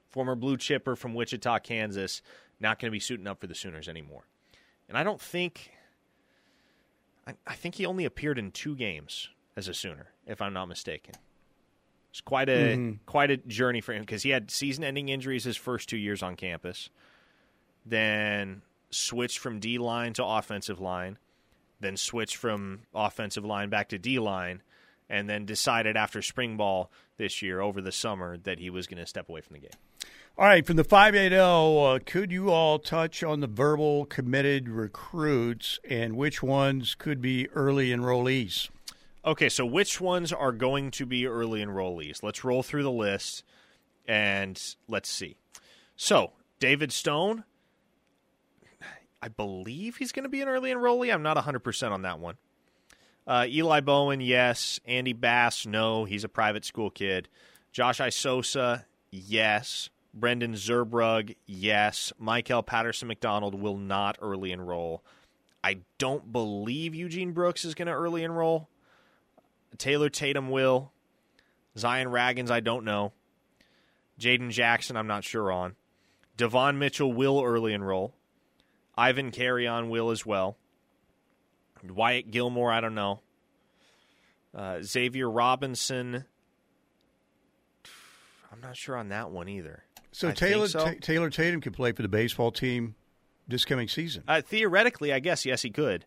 former 0.09 0.35
blue 0.35 0.57
chipper 0.57 0.95
from 0.95 1.15
Wichita, 1.15 1.59
Kansas, 1.59 2.21
not 2.59 2.77
going 2.77 2.89
to 2.89 2.95
be 2.95 2.99
suiting 2.99 3.25
up 3.25 3.41
for 3.41 3.47
the 3.47 3.55
Sooners 3.55 3.89
anymore. 3.89 4.27
And 4.87 4.97
I 4.97 5.03
don't 5.03 5.21
think 5.21 5.71
I, 7.27 7.33
I 7.47 7.55
think 7.55 7.75
he 7.75 7.85
only 7.85 8.05
appeared 8.05 8.37
in 8.37 8.51
two 8.51 8.75
games 8.75 9.29
as 9.55 9.67
a 9.67 9.73
Sooner, 9.73 10.07
if 10.25 10.41
I'm 10.41 10.53
not 10.53 10.67
mistaken. 10.67 11.15
It's 12.11 12.21
quite 12.21 12.49
a 12.49 12.75
mm-hmm. 12.75 12.91
quite 13.05 13.31
a 13.31 13.37
journey 13.37 13.81
for 13.81 13.93
him 13.93 14.01
because 14.01 14.21
he 14.21 14.29
had 14.29 14.51
season-ending 14.51 15.09
injuries 15.09 15.43
his 15.43 15.57
first 15.57 15.89
two 15.89 15.97
years 15.97 16.21
on 16.21 16.35
campus, 16.35 16.89
then 17.85 18.61
switched 18.91 19.39
from 19.39 19.59
D 19.59 19.79
line 19.79 20.13
to 20.13 20.25
offensive 20.25 20.79
line, 20.79 21.17
then 21.79 21.97
switched 21.97 22.35
from 22.35 22.81
offensive 22.93 23.43
line 23.43 23.69
back 23.69 23.89
to 23.89 23.97
D 23.97 24.19
line, 24.19 24.61
and 25.09 25.27
then 25.27 25.45
decided 25.45 25.97
after 25.97 26.21
spring 26.21 26.55
ball 26.55 26.91
this 27.17 27.41
year 27.41 27.61
over 27.61 27.81
the 27.81 27.91
summer 27.91 28.37
that 28.37 28.59
he 28.59 28.69
was 28.69 28.85
going 28.85 28.99
to 28.99 29.07
step 29.07 29.27
away 29.27 29.41
from 29.41 29.55
the 29.55 29.61
game. 29.61 29.71
All 30.35 30.45
right, 30.45 30.65
from 30.65 30.77
the 30.77 30.83
580, 30.83 31.35
uh, 31.35 31.99
could 32.03 32.31
you 32.31 32.49
all 32.49 32.79
touch 32.79 33.21
on 33.21 33.39
the 33.39 33.45
verbal 33.45 34.05
committed 34.05 34.67
recruits 34.67 35.79
and 35.87 36.17
which 36.17 36.41
ones 36.41 36.95
could 36.95 37.21
be 37.21 37.47
early 37.49 37.91
enrollees? 37.91 38.69
Okay, 39.23 39.47
so 39.47 39.63
which 39.63 40.01
ones 40.01 40.33
are 40.33 40.51
going 40.51 40.89
to 40.89 41.05
be 41.05 41.27
early 41.27 41.63
enrollees? 41.63 42.23
Let's 42.23 42.43
roll 42.43 42.63
through 42.63 42.81
the 42.81 42.91
list 42.91 43.43
and 44.07 44.59
let's 44.87 45.07
see. 45.07 45.37
So, 45.95 46.31
David 46.57 46.91
Stone, 46.91 47.43
I 49.21 49.27
believe 49.27 49.97
he's 49.97 50.11
going 50.11 50.23
to 50.23 50.29
be 50.29 50.41
an 50.41 50.47
early 50.47 50.71
enrollee. 50.71 51.13
I'm 51.13 51.21
not 51.21 51.37
100% 51.37 51.91
on 51.91 52.01
that 52.01 52.17
one. 52.17 52.37
Uh, 53.27 53.45
Eli 53.47 53.81
Bowen, 53.81 54.19
yes. 54.19 54.79
Andy 54.87 55.13
Bass, 55.13 55.67
no. 55.67 56.05
He's 56.05 56.23
a 56.23 56.29
private 56.29 56.65
school 56.65 56.89
kid. 56.89 57.29
Josh 57.71 57.99
Isosa, 57.99 58.85
yes. 59.11 59.91
Brendan 60.13 60.53
Zurbrugg, 60.53 61.35
yes. 61.45 62.13
Michael 62.19 62.63
Patterson 62.63 63.07
McDonald 63.07 63.55
will 63.55 63.77
not 63.77 64.17
early 64.21 64.51
enroll. 64.51 65.03
I 65.63 65.79
don't 65.97 66.31
believe 66.31 66.93
Eugene 66.93 67.31
Brooks 67.31 67.65
is 67.65 67.73
going 67.73 67.87
to 67.87 67.93
early 67.93 68.23
enroll. 68.23 68.69
Taylor 69.77 70.09
Tatum 70.09 70.49
will. 70.49 70.91
Zion 71.77 72.09
Ragins, 72.09 72.51
I 72.51 72.59
don't 72.59 72.85
know. 72.85 73.13
Jaden 74.19 74.51
Jackson, 74.51 74.95
I'm 74.95 75.07
not 75.07 75.23
sure 75.23 75.51
on. 75.51 75.75
Devon 76.37 76.77
Mitchell 76.77 77.11
will 77.11 77.41
early 77.43 77.73
enroll. 77.73 78.13
Ivan 78.95 79.31
Carreon 79.31 79.89
will 79.89 80.11
as 80.11 80.25
well. 80.25 80.57
Wyatt 81.83 82.29
Gilmore, 82.29 82.71
I 82.71 82.81
don't 82.81 82.95
know. 82.95 83.21
Uh, 84.55 84.81
Xavier 84.83 85.29
Robinson, 85.29 86.25
I'm 88.51 88.61
not 88.61 88.77
sure 88.77 88.95
on 88.95 89.09
that 89.09 89.31
one 89.31 89.49
either. 89.49 89.83
So 90.13 90.29
I 90.29 90.31
Taylor 90.31 90.67
so. 90.67 90.85
Ta- 90.85 90.93
Taylor 91.01 91.29
Tatum 91.29 91.59
could 91.59 91.73
play 91.73 91.91
for 91.91 92.01
the 92.01 92.07
baseball 92.07 92.51
team 92.51 92.95
this 93.47 93.65
coming 93.65 93.87
season. 93.87 94.23
Uh, 94.27 94.41
theoretically, 94.41 95.11
I 95.11 95.19
guess 95.19 95.45
yes, 95.45 95.61
he 95.61 95.69
could. 95.69 96.05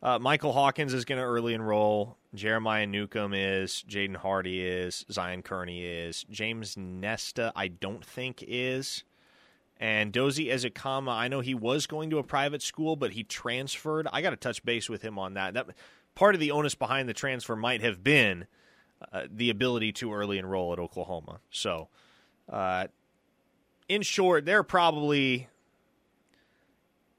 Uh, 0.00 0.18
Michael 0.18 0.52
Hawkins 0.52 0.94
is 0.94 1.04
going 1.04 1.18
to 1.18 1.24
early 1.24 1.54
enroll. 1.54 2.16
Jeremiah 2.34 2.86
Newcomb 2.86 3.34
is. 3.34 3.84
Jaden 3.88 4.16
Hardy 4.16 4.64
is. 4.64 5.04
Zion 5.10 5.42
Kearney 5.42 5.84
is. 5.84 6.24
James 6.30 6.76
Nesta, 6.76 7.52
I 7.56 7.68
don't 7.68 8.04
think 8.04 8.44
is. 8.46 9.02
And 9.80 10.12
Dozie 10.12 10.48
Ezekama, 10.48 11.12
I 11.12 11.28
know 11.28 11.40
he 11.40 11.54
was 11.54 11.86
going 11.86 12.10
to 12.10 12.18
a 12.18 12.22
private 12.24 12.62
school, 12.62 12.96
but 12.96 13.12
he 13.12 13.24
transferred. 13.24 14.06
I 14.12 14.22
got 14.22 14.30
to 14.30 14.36
touch 14.36 14.64
base 14.64 14.88
with 14.88 15.02
him 15.02 15.18
on 15.18 15.34
that. 15.34 15.54
That 15.54 15.68
part 16.14 16.34
of 16.34 16.40
the 16.40 16.50
onus 16.50 16.74
behind 16.74 17.08
the 17.08 17.14
transfer 17.14 17.56
might 17.56 17.80
have 17.82 18.04
been 18.04 18.46
uh, 19.12 19.22
the 19.30 19.50
ability 19.50 19.92
to 19.92 20.12
early 20.12 20.38
enroll 20.38 20.72
at 20.72 20.78
Oklahoma. 20.78 21.40
So, 21.50 21.88
uh, 22.48 22.88
in 23.88 24.02
short, 24.02 24.44
they're 24.44 24.62
probably 24.62 25.48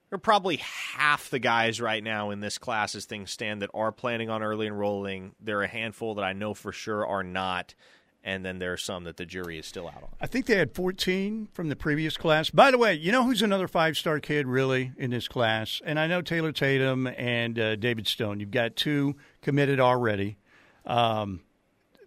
there 0.10 0.16
are 0.16 0.20
probably 0.20 0.58
half 0.58 1.30
the 1.30 1.38
guys 1.40 1.80
right 1.80 2.04
now 2.04 2.32
in 2.32 2.40
this 2.40 2.58
class 2.58 2.96
as 2.96 3.06
things 3.06 3.30
stand 3.30 3.62
that 3.62 3.70
are 3.76 3.92
planning 3.92 4.30
on 4.30 4.42
early 4.42 4.66
enrolling. 4.66 5.36
There 5.40 5.60
are 5.60 5.64
a 5.64 5.68
handful 5.68 6.16
that 6.16 6.24
I 6.24 6.34
know 6.34 6.54
for 6.56 6.72
sure 6.72 7.06
are 7.06 7.24
not. 7.24 7.76
and 8.24 8.44
then 8.44 8.60
there 8.60 8.74
are 8.74 8.78
some 8.78 9.06
that 9.06 9.18
the 9.18 9.26
jury 9.26 9.58
is 9.58 9.66
still 9.66 9.88
out 9.88 10.04
on. 10.04 10.10
I 10.20 10.28
think 10.28 10.46
they 10.46 10.58
had 10.58 10.74
14 10.76 11.48
from 11.54 11.70
the 11.70 11.76
previous 11.76 12.18
class. 12.18 12.50
By 12.50 12.70
the 12.72 12.78
way, 12.78 12.94
you 12.96 13.12
know 13.12 13.24
who's 13.24 13.42
another 13.42 13.68
five 13.68 13.98
star 13.98 14.20
kid 14.20 14.46
really 14.48 14.92
in 14.98 15.12
this 15.12 15.28
class? 15.28 15.82
And 15.86 16.00
I 16.00 16.08
know 16.08 16.22
Taylor 16.22 16.52
Tatum 16.52 17.08
and 17.08 17.58
uh, 17.58 17.76
David 17.76 18.08
Stone. 18.08 18.40
You've 18.40 18.52
got 18.52 18.76
two 18.76 19.16
committed 19.42 19.80
already. 19.80 20.38
Um, 20.86 21.42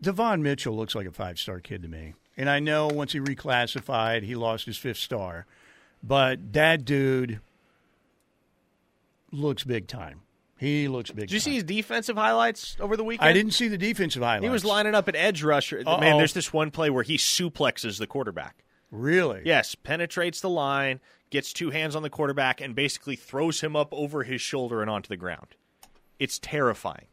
Devon 0.02 0.42
Mitchell 0.42 0.76
looks 0.76 0.94
like 0.94 1.06
a 1.06 1.12
five 1.12 1.38
star 1.38 1.60
kid 1.60 1.82
to 1.82 1.88
me. 1.88 2.14
And 2.42 2.50
I 2.50 2.58
know 2.58 2.88
once 2.88 3.12
he 3.12 3.20
reclassified, 3.20 4.24
he 4.24 4.34
lost 4.34 4.66
his 4.66 4.76
fifth 4.76 4.96
star. 4.96 5.46
But 6.02 6.54
that 6.54 6.84
dude 6.84 7.38
looks 9.30 9.62
big 9.62 9.86
time. 9.86 10.22
He 10.58 10.88
looks 10.88 11.12
big 11.12 11.28
Did 11.28 11.32
you 11.34 11.38
time. 11.38 11.44
see 11.44 11.54
his 11.54 11.62
defensive 11.62 12.16
highlights 12.16 12.76
over 12.80 12.96
the 12.96 13.04
weekend? 13.04 13.28
I 13.28 13.32
didn't 13.32 13.52
see 13.52 13.68
the 13.68 13.78
defensive 13.78 14.24
highlights. 14.24 14.42
He 14.42 14.50
was 14.50 14.64
lining 14.64 14.92
up 14.92 15.08
at 15.08 15.14
edge 15.14 15.44
rusher. 15.44 15.84
Uh-oh. 15.86 16.00
Man, 16.00 16.18
there's 16.18 16.32
this 16.32 16.52
one 16.52 16.72
play 16.72 16.90
where 16.90 17.04
he 17.04 17.16
suplexes 17.16 18.00
the 18.00 18.08
quarterback. 18.08 18.64
Really? 18.90 19.42
Yes, 19.44 19.76
penetrates 19.76 20.40
the 20.40 20.50
line, 20.50 20.98
gets 21.30 21.52
two 21.52 21.70
hands 21.70 21.94
on 21.94 22.02
the 22.02 22.10
quarterback, 22.10 22.60
and 22.60 22.74
basically 22.74 23.14
throws 23.14 23.60
him 23.60 23.76
up 23.76 23.94
over 23.94 24.24
his 24.24 24.40
shoulder 24.40 24.80
and 24.80 24.90
onto 24.90 25.06
the 25.06 25.16
ground. 25.16 25.54
It's 26.18 26.40
terrifying. 26.40 27.06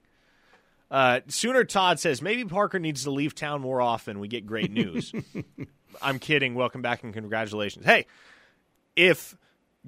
Uh, 0.91 1.19
Sooner 1.27 1.63
Todd 1.63 1.99
says 1.99 2.21
maybe 2.21 2.45
Parker 2.45 2.79
needs 2.79 3.03
to 3.03 3.11
leave 3.11 3.35
town 3.35 3.61
more 3.61 3.81
often. 3.81 4.19
We 4.19 4.27
get 4.27 4.45
great 4.45 4.71
news. 4.71 5.13
I'm 6.01 6.19
kidding. 6.19 6.55
Welcome 6.55 6.81
back 6.81 7.03
and 7.03 7.13
congratulations. 7.13 7.85
Hey, 7.85 8.05
if 8.95 9.37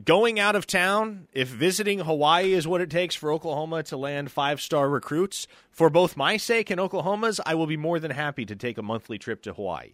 going 0.03 0.39
out 0.39 0.55
of 0.55 0.67
town, 0.67 1.27
if 1.33 1.47
visiting 1.47 1.99
Hawaii 1.99 2.53
is 2.53 2.67
what 2.67 2.81
it 2.81 2.89
takes 2.89 3.15
for 3.15 3.31
Oklahoma 3.31 3.83
to 3.83 3.97
land 3.97 4.31
five 4.31 4.61
star 4.61 4.89
recruits, 4.89 5.47
for 5.71 5.89
both 5.89 6.17
my 6.17 6.37
sake 6.37 6.69
and 6.69 6.79
Oklahoma's, 6.79 7.39
I 7.45 7.55
will 7.55 7.67
be 7.67 7.77
more 7.77 7.99
than 7.99 8.11
happy 8.11 8.45
to 8.45 8.55
take 8.55 8.77
a 8.77 8.83
monthly 8.83 9.17
trip 9.17 9.41
to 9.43 9.53
Hawaii. 9.53 9.93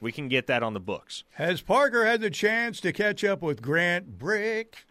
We 0.00 0.12
can 0.12 0.28
get 0.28 0.46
that 0.46 0.62
on 0.62 0.74
the 0.74 0.80
books. 0.80 1.24
Has 1.32 1.60
Parker 1.60 2.04
had 2.04 2.20
the 2.20 2.30
chance 2.30 2.80
to 2.80 2.92
catch 2.92 3.24
up 3.24 3.42
with 3.42 3.62
Grant 3.62 4.18
Brick? 4.18 4.84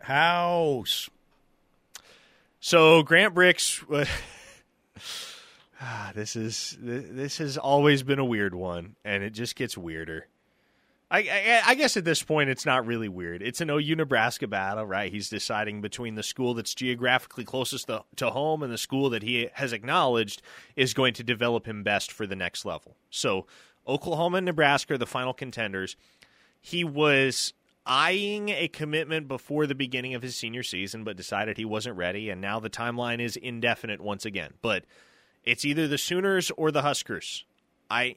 House. 0.00 1.08
So 2.60 3.02
Grant 3.02 3.34
Bricks, 3.34 3.82
Ah, 5.80 6.12
this 6.14 6.36
is 6.36 6.76
this 6.80 7.38
has 7.38 7.58
always 7.58 8.02
been 8.02 8.18
a 8.18 8.24
weird 8.24 8.54
one, 8.54 8.96
and 9.04 9.22
it 9.22 9.30
just 9.30 9.56
gets 9.56 9.76
weirder. 9.76 10.26
I, 11.08 11.18
I, 11.20 11.62
I 11.66 11.74
guess 11.76 11.96
at 11.96 12.04
this 12.04 12.22
point 12.22 12.50
it's 12.50 12.66
not 12.66 12.84
really 12.84 13.08
weird. 13.08 13.40
It's 13.40 13.60
an 13.60 13.70
OU 13.70 13.94
Nebraska 13.94 14.48
battle, 14.48 14.84
right? 14.84 15.12
He's 15.12 15.28
deciding 15.28 15.80
between 15.80 16.16
the 16.16 16.22
school 16.22 16.54
that's 16.54 16.74
geographically 16.74 17.44
closest 17.44 17.86
to, 17.86 18.02
to 18.16 18.30
home 18.30 18.62
and 18.62 18.72
the 18.72 18.78
school 18.78 19.10
that 19.10 19.22
he 19.22 19.48
has 19.52 19.72
acknowledged 19.72 20.42
is 20.74 20.94
going 20.94 21.14
to 21.14 21.22
develop 21.22 21.66
him 21.66 21.84
best 21.84 22.10
for 22.10 22.26
the 22.26 22.34
next 22.34 22.64
level. 22.64 22.96
So 23.08 23.46
Oklahoma 23.86 24.38
and 24.38 24.46
Nebraska 24.46 24.94
are 24.94 24.98
the 24.98 25.06
final 25.06 25.32
contenders. 25.32 25.94
He 26.60 26.82
was 26.82 27.52
eyeing 27.86 28.48
a 28.48 28.68
commitment 28.68 29.28
before 29.28 29.66
the 29.66 29.74
beginning 29.74 30.14
of 30.14 30.22
his 30.22 30.36
senior 30.36 30.62
season, 30.62 31.04
but 31.04 31.16
decided 31.16 31.56
he 31.56 31.64
wasn't 31.64 31.96
ready, 31.96 32.28
and 32.30 32.40
now 32.40 32.58
the 32.60 32.68
timeline 32.68 33.20
is 33.20 33.36
indefinite 33.36 34.00
once 34.00 34.24
again. 34.24 34.54
But 34.60 34.84
it's 35.44 35.64
either 35.64 35.86
the 35.86 35.98
Sooners 35.98 36.50
or 36.56 36.70
the 36.70 36.82
Huskers. 36.82 37.44
I 37.88 38.16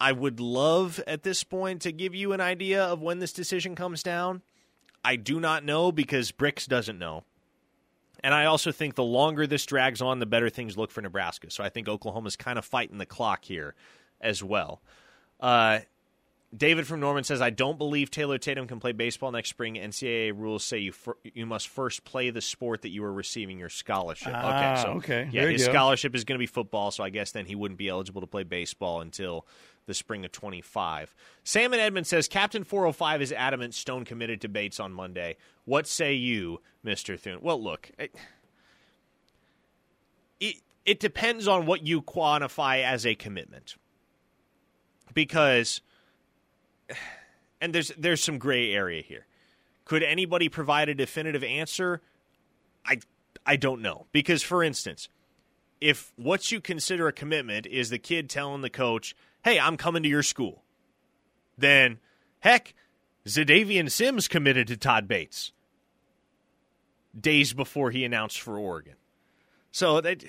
I 0.00 0.10
would 0.10 0.40
love 0.40 1.00
at 1.06 1.22
this 1.22 1.44
point 1.44 1.82
to 1.82 1.92
give 1.92 2.14
you 2.14 2.32
an 2.32 2.40
idea 2.40 2.82
of 2.82 3.00
when 3.00 3.20
this 3.20 3.32
decision 3.32 3.76
comes 3.76 4.02
down. 4.02 4.42
I 5.04 5.16
do 5.16 5.38
not 5.38 5.64
know 5.64 5.92
because 5.92 6.32
Bricks 6.32 6.66
doesn't 6.66 6.98
know. 6.98 7.24
And 8.24 8.34
I 8.34 8.46
also 8.46 8.72
think 8.72 8.94
the 8.94 9.04
longer 9.04 9.46
this 9.46 9.66
drags 9.66 10.00
on, 10.00 10.18
the 10.18 10.26
better 10.26 10.48
things 10.48 10.76
look 10.76 10.90
for 10.90 11.02
Nebraska. 11.02 11.50
So 11.50 11.62
I 11.62 11.68
think 11.68 11.88
Oklahoma's 11.88 12.36
kind 12.36 12.58
of 12.58 12.64
fighting 12.64 12.98
the 12.98 13.06
clock 13.06 13.44
here 13.44 13.74
as 14.20 14.42
well. 14.42 14.80
Uh, 15.40 15.80
David 16.54 16.86
from 16.86 17.00
Norman 17.00 17.24
says, 17.24 17.40
"I 17.40 17.48
don't 17.48 17.78
believe 17.78 18.10
Taylor 18.10 18.36
Tatum 18.36 18.66
can 18.66 18.78
play 18.78 18.92
baseball 18.92 19.32
next 19.32 19.48
spring. 19.48 19.78
NCAA 19.78 20.32
rules 20.32 20.62
say 20.62 20.78
you 20.78 20.92
fir- 20.92 21.16
you 21.22 21.46
must 21.46 21.68
first 21.68 22.04
play 22.04 22.28
the 22.28 22.42
sport 22.42 22.82
that 22.82 22.90
you 22.90 23.02
are 23.04 23.12
receiving 23.12 23.58
your 23.58 23.70
scholarship." 23.70 24.32
Ah, 24.34 24.72
okay, 24.72 24.82
so 24.82 24.88
okay. 24.98 25.28
yeah, 25.32 25.42
There 25.42 25.50
his 25.50 25.64
scholarship 25.64 26.14
is 26.14 26.24
going 26.24 26.36
to 26.36 26.42
be 26.42 26.46
football, 26.46 26.90
so 26.90 27.02
I 27.02 27.08
guess 27.08 27.32
then 27.32 27.46
he 27.46 27.54
wouldn't 27.54 27.78
be 27.78 27.88
eligible 27.88 28.20
to 28.20 28.26
play 28.26 28.42
baseball 28.42 29.00
until 29.00 29.46
the 29.86 29.94
spring 29.94 30.24
of 30.24 30.32
25. 30.32 31.14
Sam 31.42 31.72
and 31.72 31.80
Edmond 31.80 32.06
says 32.06 32.28
Captain 32.28 32.64
405 32.64 33.22
is 33.22 33.32
adamant 33.32 33.74
Stone 33.74 34.04
committed 34.04 34.40
to 34.42 34.48
Bates 34.48 34.78
on 34.78 34.92
Monday. 34.92 35.36
What 35.64 35.86
say 35.86 36.12
you, 36.12 36.60
Mister 36.82 37.16
Thune? 37.16 37.38
Well, 37.40 37.62
look. 37.62 37.90
It, 37.98 38.14
it 40.38 40.56
it 40.84 41.00
depends 41.00 41.48
on 41.48 41.64
what 41.64 41.86
you 41.86 42.02
quantify 42.02 42.82
as 42.82 43.06
a 43.06 43.14
commitment 43.14 43.76
because 45.14 45.80
and 47.60 47.74
there's 47.74 47.92
there's 47.98 48.22
some 48.22 48.38
gray 48.38 48.72
area 48.72 49.02
here. 49.02 49.26
Could 49.84 50.02
anybody 50.02 50.48
provide 50.48 50.88
a 50.88 50.94
definitive 50.94 51.42
answer? 51.44 52.00
I 52.86 53.00
I 53.44 53.56
don't 53.56 53.82
know 53.82 54.06
because 54.12 54.42
for 54.42 54.62
instance, 54.62 55.08
if 55.80 56.12
what 56.16 56.52
you 56.52 56.60
consider 56.60 57.08
a 57.08 57.12
commitment 57.12 57.66
is 57.66 57.90
the 57.90 57.98
kid 57.98 58.30
telling 58.30 58.62
the 58.62 58.70
coach, 58.70 59.14
"Hey, 59.44 59.58
I'm 59.58 59.76
coming 59.76 60.02
to 60.02 60.08
your 60.08 60.22
school," 60.22 60.62
then 61.58 61.98
heck, 62.40 62.74
Zadavian 63.26 63.90
Sims 63.90 64.28
committed 64.28 64.66
to 64.68 64.76
Todd 64.76 65.08
Bates 65.08 65.52
days 67.18 67.52
before 67.52 67.90
he 67.90 68.04
announced 68.04 68.40
for 68.40 68.58
Oregon. 68.58 68.94
So 69.70 70.00
that 70.00 70.24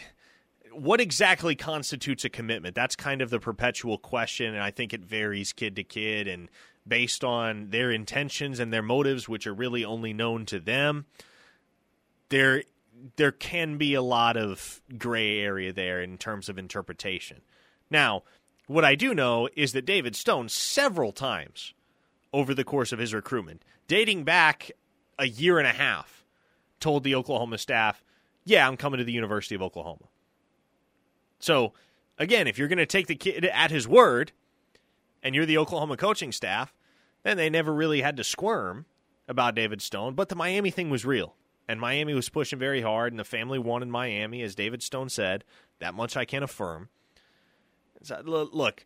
what 0.74 0.99
exactly 0.99 1.55
constitutes 1.55 2.26
a 2.26 2.30
commitment? 2.30 2.76
That's 2.76 2.95
kind 2.95 3.21
of 3.21 3.30
the 3.30 3.39
perpetual 3.39 3.97
question, 3.97 4.53
and 4.53 4.63
I 4.63 4.71
think 4.71 4.93
it 4.93 5.03
varies 5.05 5.53
kid 5.53 5.76
to 5.78 5.84
kid 5.84 6.28
and 6.28 6.49
based 6.88 7.24
on 7.24 7.69
their 7.69 7.91
intentions 7.91 8.59
and 8.59 8.74
their 8.74 8.82
motives, 8.82 9.30
which 9.30 9.47
are 9.47 9.53
really 9.53 9.86
only 9.86 10.13
known 10.13 10.45
to 10.47 10.59
them. 10.59 11.05
There, 12.30 12.63
there 13.15 13.32
can 13.32 13.78
be 13.78 13.93
a 13.93 14.01
lot 14.01 14.38
of 14.38 14.82
gray 14.97 15.39
area 15.39 15.71
there 15.71 16.01
in 16.01 16.17
terms 16.17 16.49
of 16.49 16.57
interpretation. 16.57 17.41
Now, 17.89 18.24
what 18.67 18.86
I 18.86 18.95
do 18.95 19.13
know 19.13 19.49
is 19.55 19.74
that 19.74 19.86
David 19.86 20.15
Stone 20.15 20.49
several 20.49 21.11
times 21.11 21.74
over 22.34 22.53
the 22.53 22.63
course 22.63 22.91
of 22.91 22.99
his 22.99 23.13
recruitment, 23.13 23.63
dating 23.88 24.24
back 24.24 24.71
a 25.19 25.28
year 25.28 25.59
and 25.59 25.67
a 25.67 25.74
half, 25.74 26.26
told 26.80 27.03
the 27.03 27.15
Oklahoma 27.15 27.57
staff, 27.57 28.03
"Yeah, 28.43 28.67
I'm 28.67 28.78
coming 28.78 28.97
to 28.97 29.03
the 29.03 29.13
University 29.13 29.55
of 29.55 29.61
Oklahoma." 29.61 30.05
So, 31.44 31.74
again, 32.18 32.48
if 32.48 32.58
you're 32.58 32.70
going 32.70 32.78
to 32.78 32.86
take 32.86 33.08
the 33.08 33.16
kid 33.16 33.44
at 33.44 33.70
his 33.70 33.86
word 33.86 34.32
and 35.22 35.36
you're 35.36 35.46
the 35.46 35.58
Oklahoma 35.58 35.98
coaching 35.98 36.32
staff, 36.32 36.74
then 37.24 37.36
they 37.36 37.50
never 37.50 37.74
really 37.74 38.02
had 38.02 38.16
to 38.16 38.24
squirm 38.24 38.86
about 39.28 39.54
David 39.54 39.82
Stone. 39.82 40.16
But 40.16 40.30
the 40.30 40.38
Miami 40.38 40.72
thing 40.72 40.89
was 40.89 41.04
real. 41.04 41.36
And 41.68 41.82
Miami 41.82 42.14
was 42.14 42.30
pushing 42.30 42.60
very 42.60 42.82
hard, 42.82 43.12
and 43.12 43.20
the 43.20 43.26
family 43.26 43.60
wanted 43.60 43.89
Miami, 43.89 44.41
as 44.41 44.56
David 44.56 44.82
Stone 44.82 45.10
said. 45.10 45.44
That 45.80 45.94
much 45.94 46.16
I 46.16 46.24
can 46.24 46.44
affirm. 46.44 46.88
So, 48.04 48.22
look, 48.24 48.86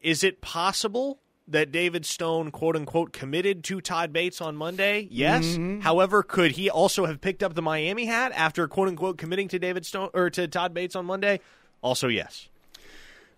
is 0.00 0.24
it 0.24 0.40
possible 0.40 1.20
that 1.48 1.72
David 1.72 2.04
Stone, 2.06 2.50
quote 2.50 2.76
unquote, 2.76 3.12
committed 3.12 3.64
to 3.64 3.80
Todd 3.80 4.12
Bates 4.12 4.40
on 4.40 4.56
Monday? 4.56 5.08
Yes. 5.10 5.58
However, 5.80 6.22
could 6.22 6.52
he 6.52 6.70
also 6.70 7.06
have 7.06 7.20
picked 7.20 7.42
up 7.42 7.54
the 7.54 7.62
Miami 7.62 8.06
hat 8.06 8.32
after, 8.34 8.66
quote 8.68 8.88
unquote, 8.88 9.18
committing 9.18 9.48
to 9.48 9.58
David 9.58 9.86
Stone 9.86 10.10
or 10.14 10.30
to 10.30 10.48
Todd 10.48 10.74
Bates 10.74 10.94
on 10.94 11.06
Monday? 11.06 11.40
Also, 11.82 12.08
yes. 12.08 12.48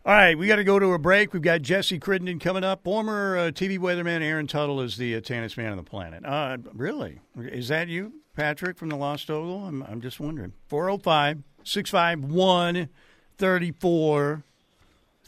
All 0.04 0.14
right, 0.14 0.36
we 0.36 0.46
got 0.46 0.56
to 0.56 0.64
go 0.64 0.78
to 0.78 0.94
a 0.94 0.98
break. 0.98 1.34
We've 1.34 1.42
got 1.42 1.60
Jesse 1.60 1.98
Crittenden 1.98 2.38
coming 2.38 2.64
up. 2.64 2.84
Former 2.84 3.36
uh, 3.36 3.40
TV 3.50 3.78
weatherman 3.78 4.22
Aaron 4.22 4.46
Tuttle 4.46 4.80
is 4.80 4.96
the 4.96 5.14
uh, 5.14 5.20
tannest 5.20 5.58
man 5.58 5.72
on 5.72 5.76
the 5.76 5.82
planet. 5.82 6.24
Uh, 6.24 6.56
really? 6.72 7.20
Is 7.36 7.68
that 7.68 7.88
you, 7.88 8.14
Patrick, 8.34 8.78
from 8.78 8.88
the 8.88 8.96
Lost 8.96 9.30
Ogle? 9.30 9.66
I'm, 9.66 9.82
I'm 9.82 10.00
just 10.00 10.18
wondering. 10.18 10.54
405 10.68 11.42
651 11.64 12.88
34 13.36 14.42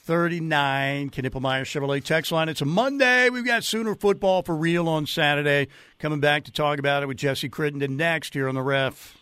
39. 0.05 1.11
Knippelmeyer 1.11 1.63
Chevrolet 1.63 2.03
text 2.03 2.33
line. 2.33 2.49
It's 2.49 2.61
a 2.61 2.65
Monday. 2.65 3.31
We've 3.31 3.45
got 3.45 3.63
Sooner 3.63 3.95
football 3.95 4.43
for 4.43 4.57
real 4.57 4.89
on 4.89 5.07
Saturday. 5.07 5.69
Coming 6.01 6.19
back 6.19 6.43
to 6.45 6.53
talk 6.53 6.81
about 6.81 7.05
it 7.05 7.07
with 7.07 7.19
Jesse 7.19 7.49
Crittenden 7.49 7.97
next 7.97 8.35
here 8.35 8.49
on 8.49 8.57
the 8.57 8.63
ref. 8.63 9.17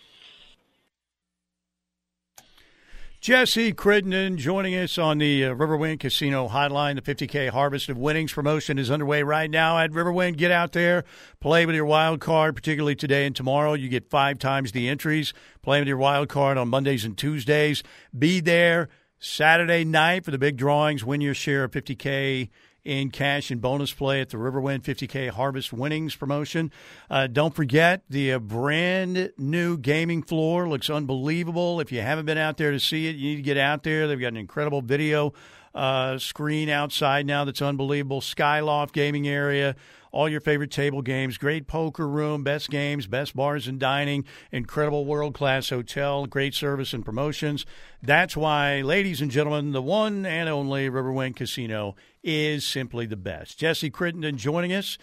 Jesse 3.20 3.74
Crittenden 3.74 4.38
joining 4.38 4.74
us 4.74 4.96
on 4.96 5.18
the 5.18 5.44
uh, 5.44 5.54
Riverwind 5.54 6.00
Casino 6.00 6.48
Hotline. 6.48 6.94
The 6.94 7.14
50K 7.14 7.50
Harvest 7.50 7.90
of 7.90 7.98
Winnings 7.98 8.32
promotion 8.32 8.78
is 8.78 8.90
underway 8.90 9.22
right 9.22 9.50
now 9.50 9.78
at 9.78 9.90
Riverwind. 9.90 10.38
Get 10.38 10.50
out 10.50 10.72
there, 10.72 11.04
play 11.38 11.66
with 11.66 11.74
your 11.74 11.84
wild 11.84 12.20
card, 12.20 12.56
particularly 12.56 12.94
today 12.94 13.26
and 13.26 13.36
tomorrow. 13.36 13.74
You 13.74 13.90
get 13.90 14.08
five 14.08 14.38
times 14.38 14.72
the 14.72 14.88
entries. 14.88 15.34
Play 15.60 15.80
with 15.80 15.88
your 15.88 15.98
wild 15.98 16.30
card 16.30 16.56
on 16.56 16.68
Mondays 16.68 17.04
and 17.04 17.18
Tuesdays. 17.18 17.82
Be 18.18 18.40
there 18.40 18.88
Saturday 19.20 19.84
night 19.84 20.24
for 20.24 20.30
the 20.30 20.38
big 20.38 20.56
drawings. 20.56 21.04
Win 21.04 21.20
your 21.20 21.34
share 21.34 21.64
of 21.64 21.70
50K 21.72 22.48
in 22.84 23.10
cash 23.10 23.50
and 23.50 23.60
bonus 23.60 23.92
play 23.92 24.22
at 24.22 24.30
the 24.30 24.38
Riverwind 24.38 24.82
50K 24.82 25.28
Harvest 25.28 25.74
Winnings 25.74 26.16
promotion. 26.16 26.72
Uh, 27.10 27.26
don't 27.26 27.54
forget 27.54 28.02
the 28.08 28.32
uh, 28.32 28.38
brand 28.38 29.32
new 29.36 29.76
gaming 29.76 30.22
floor 30.22 30.66
looks 30.66 30.88
unbelievable. 30.88 31.80
If 31.80 31.92
you 31.92 32.00
haven't 32.00 32.24
been 32.24 32.38
out 32.38 32.56
there 32.56 32.70
to 32.70 32.80
see 32.80 33.08
it, 33.08 33.16
you 33.16 33.30
need 33.30 33.36
to 33.36 33.42
get 33.42 33.58
out 33.58 33.82
there. 33.82 34.08
They've 34.08 34.18
got 34.18 34.28
an 34.28 34.38
incredible 34.38 34.80
video 34.80 35.34
uh, 35.74 36.18
screen 36.18 36.70
outside 36.70 37.26
now 37.26 37.44
that's 37.44 37.60
unbelievable. 37.60 38.22
Skyloft 38.22 38.92
gaming 38.92 39.28
area 39.28 39.76
all 40.12 40.28
your 40.28 40.40
favorite 40.40 40.70
table 40.70 41.02
games, 41.02 41.38
great 41.38 41.66
poker 41.66 42.08
room, 42.08 42.42
best 42.42 42.70
games, 42.70 43.06
best 43.06 43.34
bars 43.34 43.66
and 43.66 43.78
dining, 43.78 44.24
incredible 44.52 45.04
world 45.04 45.34
class 45.34 45.70
hotel, 45.70 46.26
great 46.26 46.54
service 46.54 46.92
and 46.92 47.04
promotions. 47.04 47.64
That's 48.02 48.36
why, 48.36 48.80
ladies 48.82 49.20
and 49.20 49.30
gentlemen, 49.30 49.72
the 49.72 49.82
one 49.82 50.26
and 50.26 50.48
only 50.48 50.88
Riverwind 50.88 51.36
Casino 51.36 51.94
is 52.22 52.66
simply 52.66 53.06
the 53.06 53.16
best. 53.16 53.58
Jesse 53.58 53.90
Crittenden 53.90 54.36
joining 54.36 54.72
us. 54.72 54.98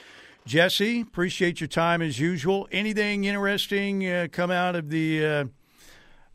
Jesse, 0.46 1.02
appreciate 1.02 1.60
your 1.60 1.68
time 1.68 2.02
as 2.02 2.20
usual. 2.20 2.70
Anything 2.72 3.26
interesting 3.26 4.08
uh, 4.10 4.28
come 4.32 4.50
out 4.50 4.76
of 4.76 4.90
the 4.90 5.26
uh, 5.26 5.46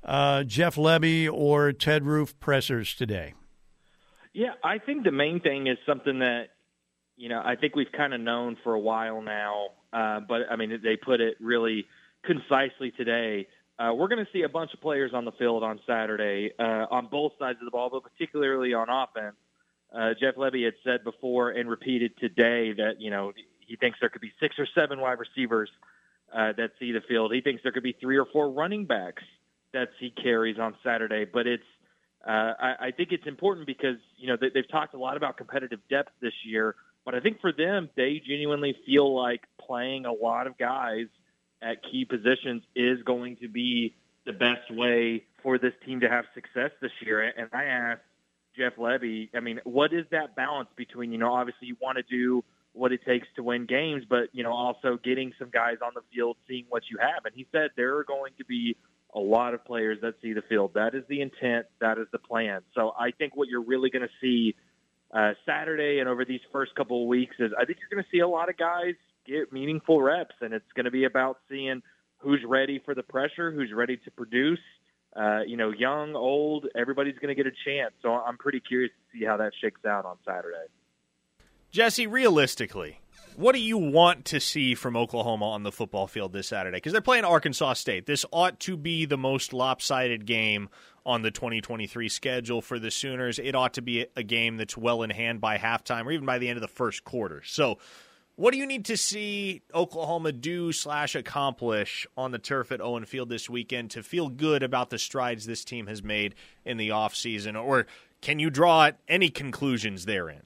uh, 0.04 0.44
Jeff 0.44 0.76
Lebby 0.76 1.32
or 1.32 1.72
Ted 1.72 2.04
Roof 2.04 2.38
pressers 2.38 2.94
today? 2.94 3.32
Yeah, 4.34 4.52
I 4.62 4.78
think 4.78 5.04
the 5.04 5.12
main 5.12 5.40
thing 5.40 5.66
is 5.66 5.78
something 5.86 6.18
that 6.18 6.48
you 7.16 7.28
know, 7.28 7.40
I 7.44 7.56
think 7.56 7.76
we've 7.76 7.92
kind 7.92 8.14
of 8.14 8.20
known 8.20 8.56
for 8.64 8.74
a 8.74 8.80
while 8.80 9.20
now, 9.22 9.68
uh, 9.92 10.20
but 10.20 10.42
I 10.50 10.56
mean, 10.56 10.80
they 10.82 10.96
put 10.96 11.20
it 11.20 11.36
really 11.40 11.86
concisely 12.24 12.92
today. 12.96 13.46
Uh, 13.78 13.92
we're 13.94 14.08
going 14.08 14.24
to 14.24 14.30
see 14.32 14.42
a 14.42 14.48
bunch 14.48 14.72
of 14.74 14.80
players 14.80 15.12
on 15.14 15.24
the 15.24 15.32
field 15.32 15.62
on 15.62 15.80
Saturday 15.86 16.52
uh, 16.58 16.86
on 16.90 17.06
both 17.06 17.32
sides 17.38 17.58
of 17.60 17.64
the 17.64 17.70
ball, 17.70 17.90
but 17.90 18.02
particularly 18.02 18.74
on 18.74 18.88
offense. 18.88 19.36
Uh, 19.94 20.14
Jeff 20.18 20.36
Lebby 20.36 20.64
had 20.64 20.74
said 20.84 21.04
before 21.04 21.50
and 21.50 21.68
repeated 21.68 22.16
today 22.18 22.72
that 22.72 23.00
you 23.00 23.10
know 23.10 23.32
he 23.66 23.76
thinks 23.76 23.98
there 24.00 24.08
could 24.08 24.22
be 24.22 24.32
six 24.40 24.58
or 24.58 24.66
seven 24.74 25.00
wide 25.00 25.18
receivers 25.18 25.70
uh, 26.34 26.52
that 26.56 26.70
see 26.78 26.92
the 26.92 27.02
field. 27.08 27.32
He 27.32 27.40
thinks 27.40 27.62
there 27.62 27.72
could 27.72 27.82
be 27.82 27.96
three 28.00 28.18
or 28.18 28.26
four 28.32 28.50
running 28.50 28.86
backs 28.86 29.22
that 29.72 29.88
see 30.00 30.10
carries 30.10 30.58
on 30.58 30.74
Saturday. 30.82 31.24
But 31.24 31.46
it's 31.46 31.64
uh, 32.26 32.54
I, 32.58 32.74
I 32.80 32.90
think 32.92 33.12
it's 33.12 33.26
important 33.26 33.66
because 33.66 33.96
you 34.16 34.28
know 34.28 34.36
they, 34.40 34.48
they've 34.48 34.68
talked 34.68 34.94
a 34.94 34.98
lot 34.98 35.16
about 35.16 35.36
competitive 35.36 35.80
depth 35.90 36.12
this 36.20 36.34
year. 36.44 36.74
But 37.04 37.14
I 37.14 37.20
think 37.20 37.40
for 37.40 37.52
them, 37.52 37.90
they 37.96 38.22
genuinely 38.24 38.76
feel 38.86 39.14
like 39.14 39.42
playing 39.60 40.06
a 40.06 40.12
lot 40.12 40.46
of 40.46 40.56
guys 40.56 41.06
at 41.60 41.82
key 41.82 42.04
positions 42.04 42.62
is 42.76 43.02
going 43.02 43.36
to 43.36 43.48
be 43.48 43.94
the 44.24 44.32
best 44.32 44.70
way 44.70 45.24
for 45.42 45.58
this 45.58 45.72
team 45.84 46.00
to 46.00 46.08
have 46.08 46.26
success 46.34 46.70
this 46.80 46.92
year. 47.04 47.22
And 47.22 47.48
I 47.52 47.64
asked 47.64 48.02
Jeff 48.56 48.76
Lebby, 48.76 49.30
I 49.34 49.40
mean, 49.40 49.60
what 49.64 49.92
is 49.92 50.06
that 50.12 50.36
balance 50.36 50.68
between, 50.76 51.10
you 51.10 51.18
know, 51.18 51.32
obviously 51.32 51.66
you 51.66 51.76
want 51.80 51.98
to 51.98 52.04
do 52.04 52.44
what 52.72 52.92
it 52.92 53.04
takes 53.04 53.26
to 53.36 53.42
win 53.42 53.66
games, 53.66 54.04
but, 54.08 54.28
you 54.32 54.44
know, 54.44 54.52
also 54.52 54.98
getting 55.02 55.32
some 55.38 55.50
guys 55.50 55.78
on 55.84 55.92
the 55.94 56.02
field, 56.14 56.36
seeing 56.46 56.66
what 56.68 56.84
you 56.88 56.98
have. 56.98 57.24
And 57.24 57.34
he 57.34 57.46
said 57.50 57.70
there 57.76 57.96
are 57.98 58.04
going 58.04 58.32
to 58.38 58.44
be 58.44 58.76
a 59.14 59.18
lot 59.18 59.54
of 59.54 59.64
players 59.64 59.98
that 60.02 60.14
see 60.22 60.32
the 60.32 60.42
field. 60.42 60.74
That 60.74 60.94
is 60.94 61.02
the 61.08 61.20
intent. 61.20 61.66
That 61.80 61.98
is 61.98 62.06
the 62.12 62.18
plan. 62.18 62.62
So 62.74 62.94
I 62.98 63.10
think 63.10 63.36
what 63.36 63.48
you're 63.48 63.64
really 63.64 63.90
going 63.90 64.06
to 64.06 64.14
see– 64.20 64.54
uh, 65.12 65.32
Saturday 65.44 65.98
and 65.98 66.08
over 66.08 66.24
these 66.24 66.40
first 66.50 66.74
couple 66.74 67.02
of 67.02 67.08
weeks 67.08 67.36
is 67.38 67.52
I 67.58 67.64
think 67.64 67.78
you're 67.80 67.90
going 67.90 68.02
to 68.02 68.10
see 68.10 68.20
a 68.20 68.28
lot 68.28 68.48
of 68.48 68.56
guys 68.56 68.94
get 69.26 69.52
meaningful 69.52 70.00
reps, 70.00 70.34
and 70.40 70.54
it's 70.54 70.72
going 70.74 70.84
to 70.84 70.90
be 70.90 71.04
about 71.04 71.38
seeing 71.48 71.82
who's 72.18 72.40
ready 72.46 72.80
for 72.84 72.94
the 72.94 73.02
pressure, 73.02 73.52
who's 73.52 73.72
ready 73.72 73.96
to 73.98 74.10
produce. 74.10 74.60
Uh, 75.14 75.40
you 75.46 75.58
know, 75.58 75.70
young, 75.70 76.14
old, 76.14 76.66
everybody's 76.74 77.18
going 77.18 77.28
to 77.28 77.34
get 77.34 77.46
a 77.46 77.54
chance. 77.66 77.92
So 78.00 78.12
I'm 78.12 78.38
pretty 78.38 78.60
curious 78.60 78.90
to 78.90 79.18
see 79.18 79.24
how 79.26 79.36
that 79.36 79.52
shakes 79.60 79.84
out 79.84 80.06
on 80.06 80.16
Saturday. 80.24 80.68
Jesse, 81.70 82.06
realistically, 82.06 83.01
what 83.36 83.54
do 83.54 83.60
you 83.60 83.78
want 83.78 84.24
to 84.26 84.40
see 84.40 84.74
from 84.74 84.96
Oklahoma 84.96 85.50
on 85.50 85.62
the 85.62 85.72
football 85.72 86.06
field 86.06 86.32
this 86.32 86.48
Saturday? 86.48 86.76
Because 86.76 86.92
they're 86.92 87.00
playing 87.00 87.24
Arkansas 87.24 87.74
State. 87.74 88.06
This 88.06 88.24
ought 88.32 88.60
to 88.60 88.76
be 88.76 89.04
the 89.04 89.16
most 89.16 89.52
lopsided 89.52 90.26
game 90.26 90.68
on 91.04 91.22
the 91.22 91.30
2023 91.30 92.08
schedule 92.08 92.60
for 92.62 92.78
the 92.78 92.90
Sooners. 92.90 93.38
It 93.38 93.54
ought 93.54 93.74
to 93.74 93.82
be 93.82 94.06
a 94.16 94.22
game 94.22 94.56
that's 94.56 94.76
well 94.76 95.02
in 95.02 95.10
hand 95.10 95.40
by 95.40 95.58
halftime 95.58 96.06
or 96.06 96.12
even 96.12 96.26
by 96.26 96.38
the 96.38 96.48
end 96.48 96.56
of 96.56 96.62
the 96.62 96.68
first 96.68 97.04
quarter. 97.04 97.42
So, 97.44 97.78
what 98.34 98.52
do 98.52 98.58
you 98.58 98.66
need 98.66 98.86
to 98.86 98.96
see 98.96 99.60
Oklahoma 99.74 100.32
do 100.32 100.72
slash 100.72 101.14
accomplish 101.14 102.06
on 102.16 102.30
the 102.30 102.38
turf 102.38 102.72
at 102.72 102.80
Owen 102.80 103.04
Field 103.04 103.28
this 103.28 103.50
weekend 103.50 103.90
to 103.90 104.02
feel 104.02 104.30
good 104.30 104.62
about 104.62 104.88
the 104.88 104.98
strides 104.98 105.44
this 105.44 105.64
team 105.64 105.86
has 105.86 106.02
made 106.02 106.34
in 106.64 106.78
the 106.78 106.88
offseason? 106.88 107.62
Or 107.62 107.86
can 108.22 108.38
you 108.38 108.48
draw 108.48 108.90
any 109.06 109.28
conclusions 109.28 110.06
therein? 110.06 110.42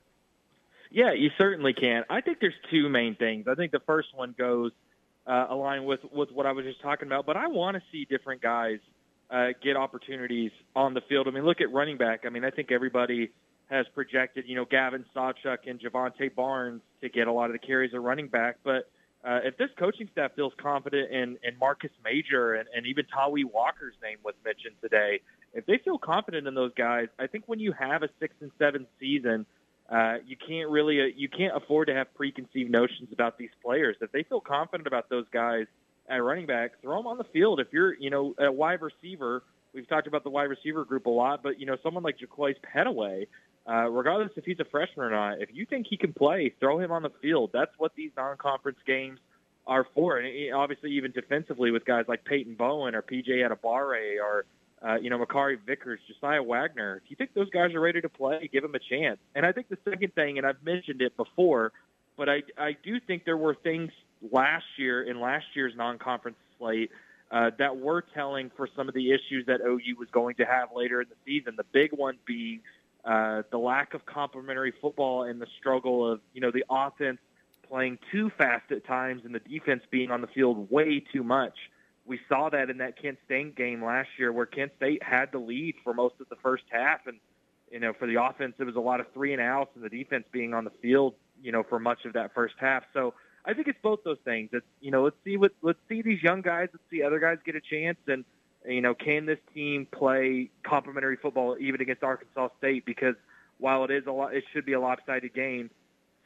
Yeah, 0.91 1.12
you 1.12 1.30
certainly 1.37 1.72
can. 1.72 2.05
I 2.09 2.20
think 2.20 2.39
there's 2.41 2.55
two 2.70 2.89
main 2.89 3.16
things. 3.16 3.47
I 3.49 3.55
think 3.55 3.72
the 3.72 3.80
first 3.80 4.09
one 4.14 4.34
goes 4.37 4.72
uh, 5.26 5.47
align 5.51 5.84
with 5.84 6.01
with 6.12 6.30
what 6.30 6.47
I 6.47 6.53
was 6.53 6.64
just 6.64 6.80
talking 6.80 7.09
about, 7.09 7.26
but 7.26 7.37
I 7.37 7.49
want 7.49 7.76
to 7.76 7.82
see 7.91 8.05
different 8.05 8.41
guys 8.43 8.78
uh, 9.30 9.49
get 9.62 9.76
opportunities 9.76 10.53
on 10.74 10.95
the 10.95 11.01
field. 11.09 11.26
I 11.28 11.30
mean, 11.32 11.45
look 11.45 11.61
at 11.61 11.72
running 11.72 11.97
back. 11.97 12.24
I 12.24 12.28
mean, 12.28 12.45
I 12.45 12.51
think 12.51 12.70
everybody 12.70 13.30
has 13.68 13.87
projected, 13.95 14.45
you 14.47 14.55
know, 14.55 14.64
Gavin 14.64 15.05
Sawchuk 15.14 15.68
and 15.68 15.80
Jovantae 15.80 16.32
Barnes 16.34 16.82
to 17.01 17.09
get 17.09 17.26
a 17.26 17.32
lot 17.32 17.47
of 17.47 17.53
the 17.53 17.59
carries 17.66 17.93
of 17.95 18.03
running 18.03 18.28
back. 18.28 18.59
But 18.62 18.89
uh, 19.24 19.41
if 19.43 19.57
this 19.57 19.70
coaching 19.76 20.09
staff 20.12 20.30
feels 20.37 20.53
confident 20.57 21.11
in, 21.11 21.37
in 21.43 21.59
Marcus 21.59 21.91
Major 22.05 22.55
and, 22.55 22.68
and 22.74 22.87
even 22.87 23.07
Tawee 23.07 23.45
Walker's 23.45 23.95
name 24.01 24.18
was 24.24 24.34
mentioned 24.45 24.76
today, 24.80 25.20
if 25.53 25.66
they 25.66 25.78
feel 25.78 25.99
confident 25.99 26.47
in 26.47 26.55
those 26.55 26.72
guys, 26.74 27.09
I 27.18 27.26
think 27.26 27.45
when 27.47 27.59
you 27.59 27.72
have 27.72 28.05
a 28.05 28.09
six 28.20 28.34
and 28.41 28.53
seven 28.57 28.87
season, 29.01 29.47
uh, 29.89 30.16
you 30.26 30.37
can't 30.37 30.68
really 30.68 31.01
uh, 31.01 31.05
you 31.16 31.28
can't 31.28 31.57
afford 31.57 31.89
to 31.89 31.95
have 31.95 32.12
preconceived 32.14 32.70
notions 32.70 33.09
about 33.12 33.39
these 33.39 33.51
players. 33.64 33.97
If 34.01 34.11
they 34.12 34.24
feel 34.24 34.41
confident 34.41 34.87
about 34.87 35.09
those 35.09 35.26
guys 35.32 35.66
at 36.09 36.22
running 36.22 36.47
back, 36.47 36.80
throw 36.82 36.97
them 36.97 37.07
on 37.07 37.18
the 37.18 37.24
field. 37.24 37.61
If 37.61 37.68
you're 37.72 37.95
you 37.95 38.11
know 38.11 38.34
a 38.39 38.51
wide 38.51 38.80
receiver, 38.82 39.45
we've 39.72 39.89
talked 39.89 40.09
about 40.09 40.24
the 40.24 40.30
wide 40.30 40.45
receiver 40.51 40.84
group 40.84 41.07
a 41.07 41.11
lot, 41.11 41.43
but 41.43 41.61
you 41.61 41.66
know 41.66 41.76
someone 41.82 42.03
like 42.03 42.16
Jaquaize 42.18 42.57
Pettaway, 42.74 43.28
uh, 43.68 43.89
regardless 43.89 44.32
if 44.37 44.45
he's 44.45 44.59
a 44.59 44.64
freshman 44.64 45.07
or 45.07 45.11
not, 45.11 45.41
if 45.41 45.51
you 45.53 45.66
think 45.66 45.87
he 45.89 45.97
can 45.97 46.12
play, 46.12 46.53
throw 46.59 46.80
him 46.80 46.91
on 46.91 47.03
the 47.03 47.12
field. 47.22 47.51
That's 47.53 47.72
what 47.78 47.93
these 47.95 48.11
non-conference 48.16 48.78
games 48.87 49.20
are 49.68 49.87
for. 49.95 50.18
And 50.18 50.53
obviously, 50.53 50.93
even 50.93 51.12
defensively 51.12 51.70
with 51.70 51.84
guys 51.84 52.07
like 52.09 52.24
Peyton 52.24 52.55
Bowen 52.55 52.95
or 52.95 53.03
PJ 53.03 53.28
Adebawore 53.28 54.20
or 54.20 54.47
uh, 54.87 54.97
you 54.97 55.11
know, 55.11 55.18
Makari 55.18 55.59
Vickers, 55.66 56.01
Josiah 56.07 56.43
Wagner. 56.43 57.01
If 57.05 57.11
you 57.11 57.16
think 57.16 57.34
those 57.34 57.51
guys 57.51 57.74
are 57.74 57.80
ready 57.80 58.01
to 58.01 58.09
play, 58.09 58.49
give 58.53 58.62
them 58.62 58.74
a 58.74 58.78
chance. 58.78 59.18
And 59.34 59.45
I 59.45 59.53
think 59.53 59.68
the 59.68 59.78
second 59.89 60.14
thing, 60.14 60.39
and 60.39 60.47
I've 60.47 60.62
mentioned 60.64 61.03
it 61.03 61.16
before, 61.16 61.72
but 62.16 62.28
I, 62.28 62.43
I 62.57 62.76
do 62.84 63.01
think 63.01 63.24
there 63.24 63.37
were 63.37 63.55
things 63.55 63.91
last 64.30 64.64
year 64.76 65.03
in 65.03 65.20
last 65.20 65.47
year's 65.55 65.74
non-conference 65.76 66.37
slate 66.59 66.91
uh, 67.30 67.51
that 67.59 67.76
were 67.76 68.05
telling 68.14 68.51
for 68.57 68.68
some 68.76 68.89
of 68.89 68.95
the 68.95 69.11
issues 69.11 69.47
that 69.47 69.61
OU 69.61 69.97
was 69.99 70.09
going 70.12 70.37
to 70.37 70.45
have 70.45 70.68
later 70.74 71.01
in 71.01 71.09
the 71.09 71.16
season. 71.24 71.55
The 71.57 71.64
big 71.72 71.93
one 71.93 72.18
being 72.24 72.61
uh, 73.05 73.43
the 73.51 73.59
lack 73.59 73.95
of 73.95 74.07
complementary 74.07 74.72
football 74.80 75.24
and 75.24 75.41
the 75.41 75.47
struggle 75.59 76.11
of 76.11 76.20
you 76.32 76.41
know 76.41 76.53
the 76.53 76.64
offense 76.70 77.18
playing 77.68 77.99
too 78.12 78.30
fast 78.39 78.70
at 78.70 78.87
times 78.87 79.22
and 79.24 79.34
the 79.34 79.41
defense 79.41 79.82
being 79.91 80.12
on 80.12 80.20
the 80.20 80.26
field 80.28 80.70
way 80.70 81.05
too 81.12 81.24
much 81.24 81.55
we 82.07 82.21
saw 82.29 82.49
that 82.51 82.71
in 82.71 82.79
that 82.79 83.01
Kent 83.01 83.19
State 83.25 83.57
game 83.57 83.85
last 83.85 84.09
year 84.19 84.33
where 84.33 84.47
Kent 84.47 84.73
State 84.77 85.03
had 85.03 85.33
the 85.33 85.39
lead 85.39 85.75
for 85.83 85.93
most 85.93 86.15
of 86.21 86.29
the 86.29 86.37
first 86.37 86.65
half. 86.71 87.07
And 87.07 87.19
you 87.71 87.81
know 87.81 87.93
for 87.93 88.07
the 88.07 88.23
offense 88.23 88.55
it 88.59 88.65
was 88.65 88.77
a 88.77 88.81
lot 88.81 89.01
of 89.01 89.07
three 89.13 89.33
and 89.33 89.43
outs 89.43 89.71
and 89.75 89.85
the 89.85 89.89
defense 89.89 90.25
being 90.31 90.55
on 90.55 90.65
the 90.65 90.71
field 90.81 91.15
you 91.43 91.51
know 91.51 91.65
for 91.65 91.79
much 91.79 92.05
of 92.05 92.13
that 92.15 92.35
first 92.35 92.55
half. 92.59 92.85
So 92.93 93.15
I 93.45 93.55
think 93.55 93.69
it's 93.69 93.79
both 93.83 94.01
those 94.05 94.19
things. 94.25 94.51
It's 94.53 94.67
you 94.81 94.91
know 94.91 95.05
let's 95.05 95.17
see 95.25 95.37
what 95.37 95.53
let's 95.63 95.79
see 95.89 96.03
these 96.03 96.23
young 96.23 96.43
guys. 96.43 96.69
Let's 96.73 96.85
see 96.91 97.03
other 97.03 97.19
guys 97.19 97.39
get 97.45 97.57
a 97.57 97.61
chance. 97.61 97.99
And 98.07 98.25
you 98.67 98.81
know 98.81 98.95
can 98.95 99.27
this 99.27 99.39
team 99.55 99.87
play 99.91 100.51
complementary 100.63 101.17
football 101.17 101.57
even 101.61 101.81
against 101.81 102.03
Arkansas 102.03 102.49
State? 102.59 102.85
Because 102.85 103.17
while 103.59 103.85
it 103.85 103.91
is 103.91 104.05
a 104.07 104.13
lot 104.13 104.35
it 104.35 104.45
should 104.53 104.67
be 104.67 104.75
a 104.75 104.81
lopsided 104.81 105.35
game 105.35 105.71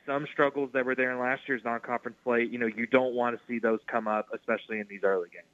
some 0.07 0.26
struggles 0.33 0.70
that 0.72 0.85
were 0.85 0.95
there 0.95 1.12
in 1.12 1.18
last 1.18 1.43
year's 1.47 1.62
non-conference 1.64 2.16
play 2.24 2.43
you 2.43 2.59
know 2.59 2.66
you 2.66 2.87
don't 2.87 3.14
want 3.14 3.37
to 3.37 3.43
see 3.47 3.59
those 3.59 3.78
come 3.87 4.09
up 4.09 4.26
especially 4.35 4.81
in 4.81 4.87
these 4.89 5.03
early 5.05 5.28
games 5.28 5.47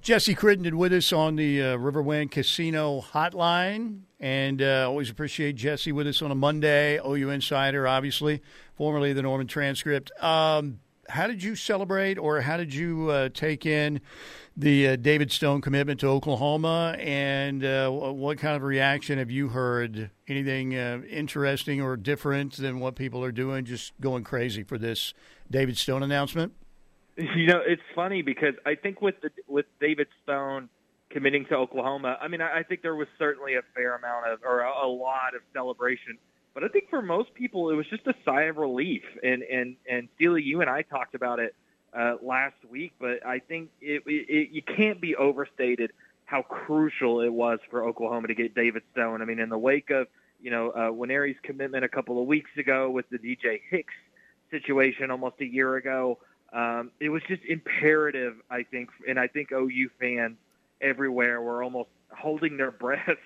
Jesse 0.00 0.34
Crittenden 0.34 0.76
with 0.76 0.92
us 0.92 1.12
on 1.12 1.36
the 1.36 1.62
uh, 1.62 1.76
Riverwind 1.76 2.30
Casino 2.30 3.00
Hotline, 3.00 4.00
and 4.20 4.60
uh, 4.60 4.86
always 4.88 5.10
appreciate 5.10 5.56
Jesse 5.56 5.92
with 5.92 6.06
us 6.06 6.22
on 6.22 6.30
a 6.30 6.34
Monday. 6.34 6.98
OU 6.98 7.30
Insider, 7.30 7.86
obviously, 7.88 8.42
formerly 8.76 9.12
the 9.12 9.22
Norman 9.22 9.46
Transcript. 9.46 10.10
Um, 10.22 10.80
how 11.08 11.26
did 11.26 11.42
you 11.42 11.54
celebrate, 11.54 12.18
or 12.18 12.40
how 12.40 12.56
did 12.56 12.74
you 12.74 13.10
uh, 13.10 13.28
take 13.32 13.66
in 13.66 14.00
the 14.56 14.88
uh, 14.88 14.96
David 14.96 15.32
Stone 15.32 15.60
commitment 15.60 16.00
to 16.00 16.08
Oklahoma, 16.08 16.96
and 16.98 17.64
uh, 17.64 17.90
what 17.90 18.38
kind 18.38 18.56
of 18.56 18.62
reaction 18.62 19.18
have 19.18 19.30
you 19.30 19.48
heard? 19.48 20.10
Anything 20.28 20.76
uh, 20.76 21.02
interesting 21.08 21.80
or 21.80 21.96
different 21.96 22.56
than 22.56 22.80
what 22.80 22.94
people 22.94 23.22
are 23.24 23.32
doing? 23.32 23.64
Just 23.64 23.92
going 24.00 24.24
crazy 24.24 24.62
for 24.62 24.78
this 24.78 25.12
David 25.50 25.76
Stone 25.76 26.02
announcement. 26.02 26.52
You 27.16 27.46
know, 27.46 27.62
it's 27.64 27.82
funny 27.94 28.22
because 28.22 28.54
I 28.66 28.74
think 28.74 29.00
with 29.02 29.20
the 29.22 29.30
with 29.46 29.66
David 29.80 30.08
Stone 30.24 30.68
committing 31.10 31.46
to 31.46 31.56
Oklahoma, 31.56 32.18
I 32.20 32.28
mean, 32.28 32.40
I, 32.40 32.60
I 32.60 32.62
think 32.64 32.82
there 32.82 32.96
was 32.96 33.08
certainly 33.18 33.54
a 33.54 33.62
fair 33.74 33.94
amount 33.96 34.26
of 34.26 34.40
or 34.44 34.60
a, 34.62 34.86
a 34.86 34.88
lot 34.88 35.34
of 35.36 35.42
celebration 35.52 36.18
But 36.54 36.64
I 36.64 36.68
think 36.68 36.90
for 36.90 37.02
most 37.02 37.34
people, 37.34 37.70
it 37.70 37.74
was 37.74 37.86
just 37.88 38.06
a 38.06 38.14
sigh 38.24 38.44
of 38.44 38.56
relief. 38.56 39.02
And 39.22 39.42
and 39.42 39.76
and 39.90 40.08
Steely, 40.16 40.42
you 40.42 40.60
and 40.60 40.70
I 40.70 40.82
talked 40.82 41.14
about 41.14 41.40
it 41.40 41.54
uh, 41.96 42.16
last 42.22 42.56
week, 42.68 42.92
but 43.00 43.24
I 43.26 43.40
think 43.40 43.70
it, 43.80 44.02
it, 44.06 44.26
it 44.28 44.50
you 44.52 44.62
can't 44.62 45.00
be 45.00 45.16
overstated 45.16 45.92
how 46.26 46.42
crucial 46.42 47.20
it 47.20 47.32
was 47.32 47.58
for 47.70 47.84
Oklahoma 47.84 48.28
to 48.28 48.34
get 48.34 48.54
David 48.54 48.82
Stone. 48.92 49.22
I 49.22 49.24
mean, 49.24 49.38
in 49.40 49.50
the 49.50 49.58
wake 49.58 49.90
of 49.90 50.08
you 50.40 50.50
know 50.50 50.70
uh, 50.70 50.90
Nwaneri's 50.90 51.38
commitment 51.42 51.84
a 51.84 51.88
couple 51.88 52.20
of 52.20 52.26
weeks 52.26 52.50
ago 52.56 52.90
with 52.90 53.08
the 53.10 53.18
DJ 53.18 53.60
Hicks 53.70 53.94
situation 54.50 55.10
almost 55.10 55.36
a 55.40 55.46
year 55.46 55.76
ago, 55.76 56.18
um, 56.54 56.92
it 57.00 57.08
was 57.08 57.22
just 57.28 57.42
imperative. 57.44 58.36
I 58.50 58.62
think, 58.62 58.90
and 59.06 59.18
I 59.18 59.26
think 59.26 59.52
OU 59.52 59.90
fans 60.00 60.36
everywhere 60.80 61.40
were 61.40 61.62
almost 61.62 61.90
holding 62.10 62.56
their 62.56 62.70
breath 62.84 63.18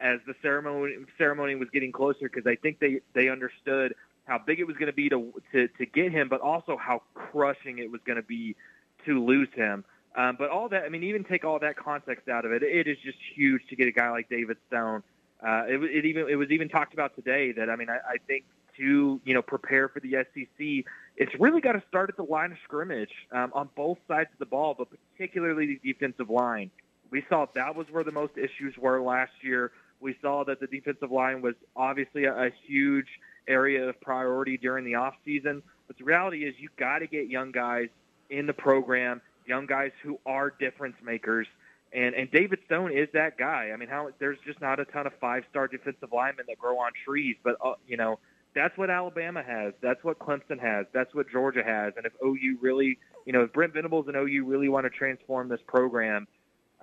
as 0.00 0.18
the 0.26 0.34
ceremony 0.40 0.96
ceremony 1.18 1.54
was 1.54 1.68
getting 1.70 1.92
closer 1.92 2.28
because 2.28 2.46
I 2.46 2.56
think 2.56 2.78
they 2.80 3.00
they 3.14 3.28
understood 3.28 3.94
how 4.24 4.38
big 4.38 4.60
it 4.60 4.66
was 4.66 4.76
going 4.76 4.86
to 4.86 4.92
be 4.92 5.08
to, 5.10 5.32
to 5.52 5.68
to 5.68 5.86
get 5.86 6.10
him, 6.10 6.28
but 6.28 6.40
also 6.40 6.76
how 6.76 7.02
crushing 7.14 7.78
it 7.78 7.90
was 7.90 8.00
going 8.06 8.16
to 8.16 8.22
be 8.22 8.56
to 9.04 9.24
lose 9.24 9.48
him. 9.54 9.84
Um, 10.16 10.36
but 10.38 10.50
all 10.50 10.68
that, 10.70 10.82
I 10.84 10.88
mean, 10.88 11.04
even 11.04 11.22
take 11.22 11.44
all 11.44 11.58
that 11.60 11.76
context 11.76 12.28
out 12.28 12.44
of 12.44 12.52
it, 12.52 12.62
it 12.62 12.88
is 12.88 12.96
just 13.04 13.18
huge 13.34 13.62
to 13.68 13.76
get 13.76 13.86
a 13.86 13.92
guy 13.92 14.10
like 14.10 14.28
David 14.28 14.56
Stone. 14.68 15.02
Uh, 15.46 15.64
it, 15.68 15.82
it 15.82 16.04
even 16.04 16.28
it 16.28 16.36
was 16.36 16.50
even 16.50 16.68
talked 16.68 16.94
about 16.94 17.14
today 17.14 17.52
that 17.52 17.70
I 17.70 17.76
mean 17.76 17.88
I, 17.88 17.96
I 17.96 18.16
think 18.26 18.44
to 18.76 19.20
you 19.24 19.34
know 19.34 19.42
prepare 19.42 19.88
for 19.88 20.00
the 20.00 20.24
SEC, 20.34 20.84
it's 21.16 21.32
really 21.38 21.60
got 21.60 21.72
to 21.72 21.82
start 21.88 22.10
at 22.10 22.16
the 22.16 22.22
line 22.22 22.52
of 22.52 22.58
scrimmage 22.64 23.12
um, 23.32 23.50
on 23.54 23.68
both 23.76 23.98
sides 24.08 24.30
of 24.32 24.38
the 24.38 24.46
ball, 24.46 24.74
but 24.76 24.88
particularly 25.12 25.78
the 25.82 25.92
defensive 25.92 26.30
line. 26.30 26.70
We 27.10 27.24
saw 27.28 27.46
that 27.54 27.74
was 27.74 27.86
where 27.90 28.04
the 28.04 28.12
most 28.12 28.36
issues 28.36 28.76
were 28.78 29.00
last 29.00 29.32
year. 29.42 29.72
We 30.00 30.16
saw 30.22 30.44
that 30.44 30.60
the 30.60 30.66
defensive 30.66 31.10
line 31.10 31.42
was 31.42 31.54
obviously 31.76 32.24
a, 32.24 32.46
a 32.46 32.50
huge 32.66 33.08
area 33.48 33.88
of 33.88 34.00
priority 34.00 34.56
during 34.56 34.84
the 34.84 34.94
off 34.94 35.14
season. 35.24 35.62
But 35.86 35.98
the 35.98 36.04
reality 36.04 36.44
is, 36.44 36.54
you've 36.58 36.76
got 36.76 37.00
to 37.00 37.06
get 37.06 37.28
young 37.28 37.50
guys 37.50 37.88
in 38.30 38.46
the 38.46 38.52
program, 38.52 39.20
young 39.46 39.66
guys 39.66 39.90
who 40.02 40.18
are 40.24 40.50
difference 40.58 40.96
makers. 41.04 41.46
And 41.92 42.14
and 42.14 42.30
David 42.30 42.60
Stone 42.66 42.92
is 42.92 43.08
that 43.14 43.36
guy. 43.36 43.70
I 43.74 43.76
mean, 43.76 43.88
how 43.88 44.10
there's 44.20 44.38
just 44.46 44.60
not 44.60 44.78
a 44.78 44.84
ton 44.84 45.06
of 45.06 45.12
five 45.20 45.42
star 45.50 45.66
defensive 45.66 46.12
linemen 46.12 46.46
that 46.48 46.58
grow 46.58 46.78
on 46.78 46.92
trees, 47.04 47.36
but 47.42 47.56
uh, 47.64 47.74
you 47.88 47.96
know 47.96 48.20
that's 48.54 48.76
what 48.76 48.90
Alabama 48.90 49.42
has. 49.42 49.74
That's 49.80 50.02
what 50.02 50.18
Clemson 50.18 50.58
has. 50.60 50.86
That's 50.92 51.14
what 51.14 51.30
Georgia 51.30 51.62
has. 51.64 51.92
And 51.96 52.06
if 52.06 52.12
OU 52.24 52.58
really, 52.60 52.98
you 53.24 53.32
know, 53.32 53.42
if 53.42 53.52
Brent 53.52 53.72
Venables 53.72 54.08
and 54.08 54.16
OU 54.16 54.44
really 54.44 54.68
want 54.68 54.86
to 54.86 54.90
transform 54.90 55.48
this 55.48 55.60
program, 55.66 56.26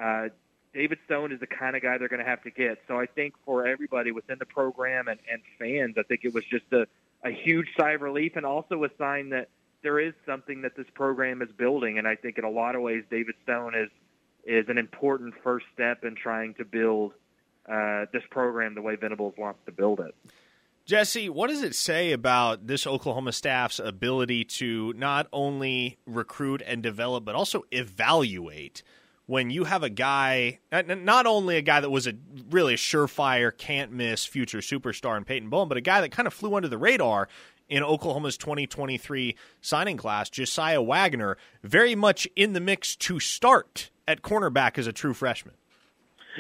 uh, 0.02 0.30
David 0.74 1.00
Stone 1.06 1.32
is 1.32 1.40
the 1.40 1.48
kind 1.48 1.76
of 1.76 1.82
guy 1.82 1.98
they're 1.98 2.08
going 2.08 2.24
to 2.24 2.30
have 2.30 2.44
to 2.44 2.52
get. 2.52 2.80
So 2.88 3.00
I 3.00 3.06
think 3.06 3.34
for 3.46 3.68
everybody 3.68 4.12
within 4.12 4.38
the 4.40 4.46
program 4.46 5.08
and, 5.08 5.20
and 5.32 5.42
fans, 5.58 5.96
I 5.98 6.04
think 6.04 6.22
it 6.24 6.34
was 6.34 6.44
just 6.46 6.66
a, 6.72 6.88
a 7.24 7.32
huge 7.32 7.68
sigh 7.78 7.92
of 7.92 8.02
relief 8.02 8.36
and 8.36 8.46
also 8.46 8.84
a 8.84 8.90
sign 8.98 9.30
that 9.30 9.50
there 9.82 10.00
is 10.00 10.14
something 10.26 10.62
that 10.62 10.76
this 10.76 10.88
program 10.94 11.42
is 11.42 11.50
building. 11.58 11.98
And 11.98 12.08
I 12.08 12.16
think 12.16 12.38
in 12.38 12.44
a 12.44 12.50
lot 12.50 12.76
of 12.76 12.82
ways, 12.82 13.04
David 13.10 13.36
Stone 13.44 13.76
is 13.76 13.90
is 14.46 14.70
an 14.70 14.78
important 14.78 15.34
first 15.44 15.66
step 15.74 16.06
in 16.06 16.16
trying 16.16 16.54
to 16.54 16.64
build 16.64 17.12
uh, 17.68 18.06
this 18.14 18.24
program 18.32 18.76
the 18.76 18.82
way 18.82 18.96
Venables 18.96 19.34
wants 19.38 19.60
to 19.66 19.74
build 19.74 20.00
it. 20.00 20.16
Jesse, 20.88 21.28
what 21.28 21.50
does 21.50 21.64
it 21.64 21.76
say 21.76 22.14
about 22.14 22.66
this 22.66 22.88
Oklahoma 22.88 23.34
staff's 23.34 23.78
ability 23.78 24.46
to 24.46 24.94
not 24.94 25.28
only 25.34 25.98
recruit 26.06 26.64
and 26.66 26.82
develop, 26.82 27.26
but 27.26 27.36
also 27.36 27.64
evaluate? 27.72 28.84
when 29.28 29.50
you 29.50 29.66
have 29.66 29.84
a 29.84 29.90
guy, 29.90 30.58
not 30.72 31.26
only 31.26 31.58
a 31.58 31.62
guy 31.62 31.82
that 31.82 31.90
was 31.90 32.08
a 32.08 32.14
really 32.50 32.76
a 32.76 32.78
surefire, 32.78 33.52
can't 33.56 33.92
miss 33.92 34.26
future 34.26 34.60
superstar 34.60 35.18
in 35.18 35.26
Peyton 35.26 35.50
Bowen, 35.50 35.68
but 35.68 35.78
a 35.78 35.82
guy 35.82 36.00
that 36.00 36.12
kind 36.12 36.28
of 36.28 36.34
flew 36.34 36.56
under 36.56 36.70
the 36.70 36.78
radar 36.78 37.28
in 37.68 37.84
Oklahoma's 37.84 38.38
2023 38.38 39.36
signing 39.60 39.98
class, 39.98 40.30
Josiah 40.30 40.82
Wagner, 40.82 41.38
very 41.62 41.94
much 41.94 42.26
in 42.38 42.54
the 42.54 42.62
mix 42.62 42.96
to 42.96 43.20
start 43.20 43.90
at 44.08 44.22
cornerback 44.22 44.78
as 44.78 44.88
a 44.88 44.94
true 44.94 45.14
freshman. 45.14 45.56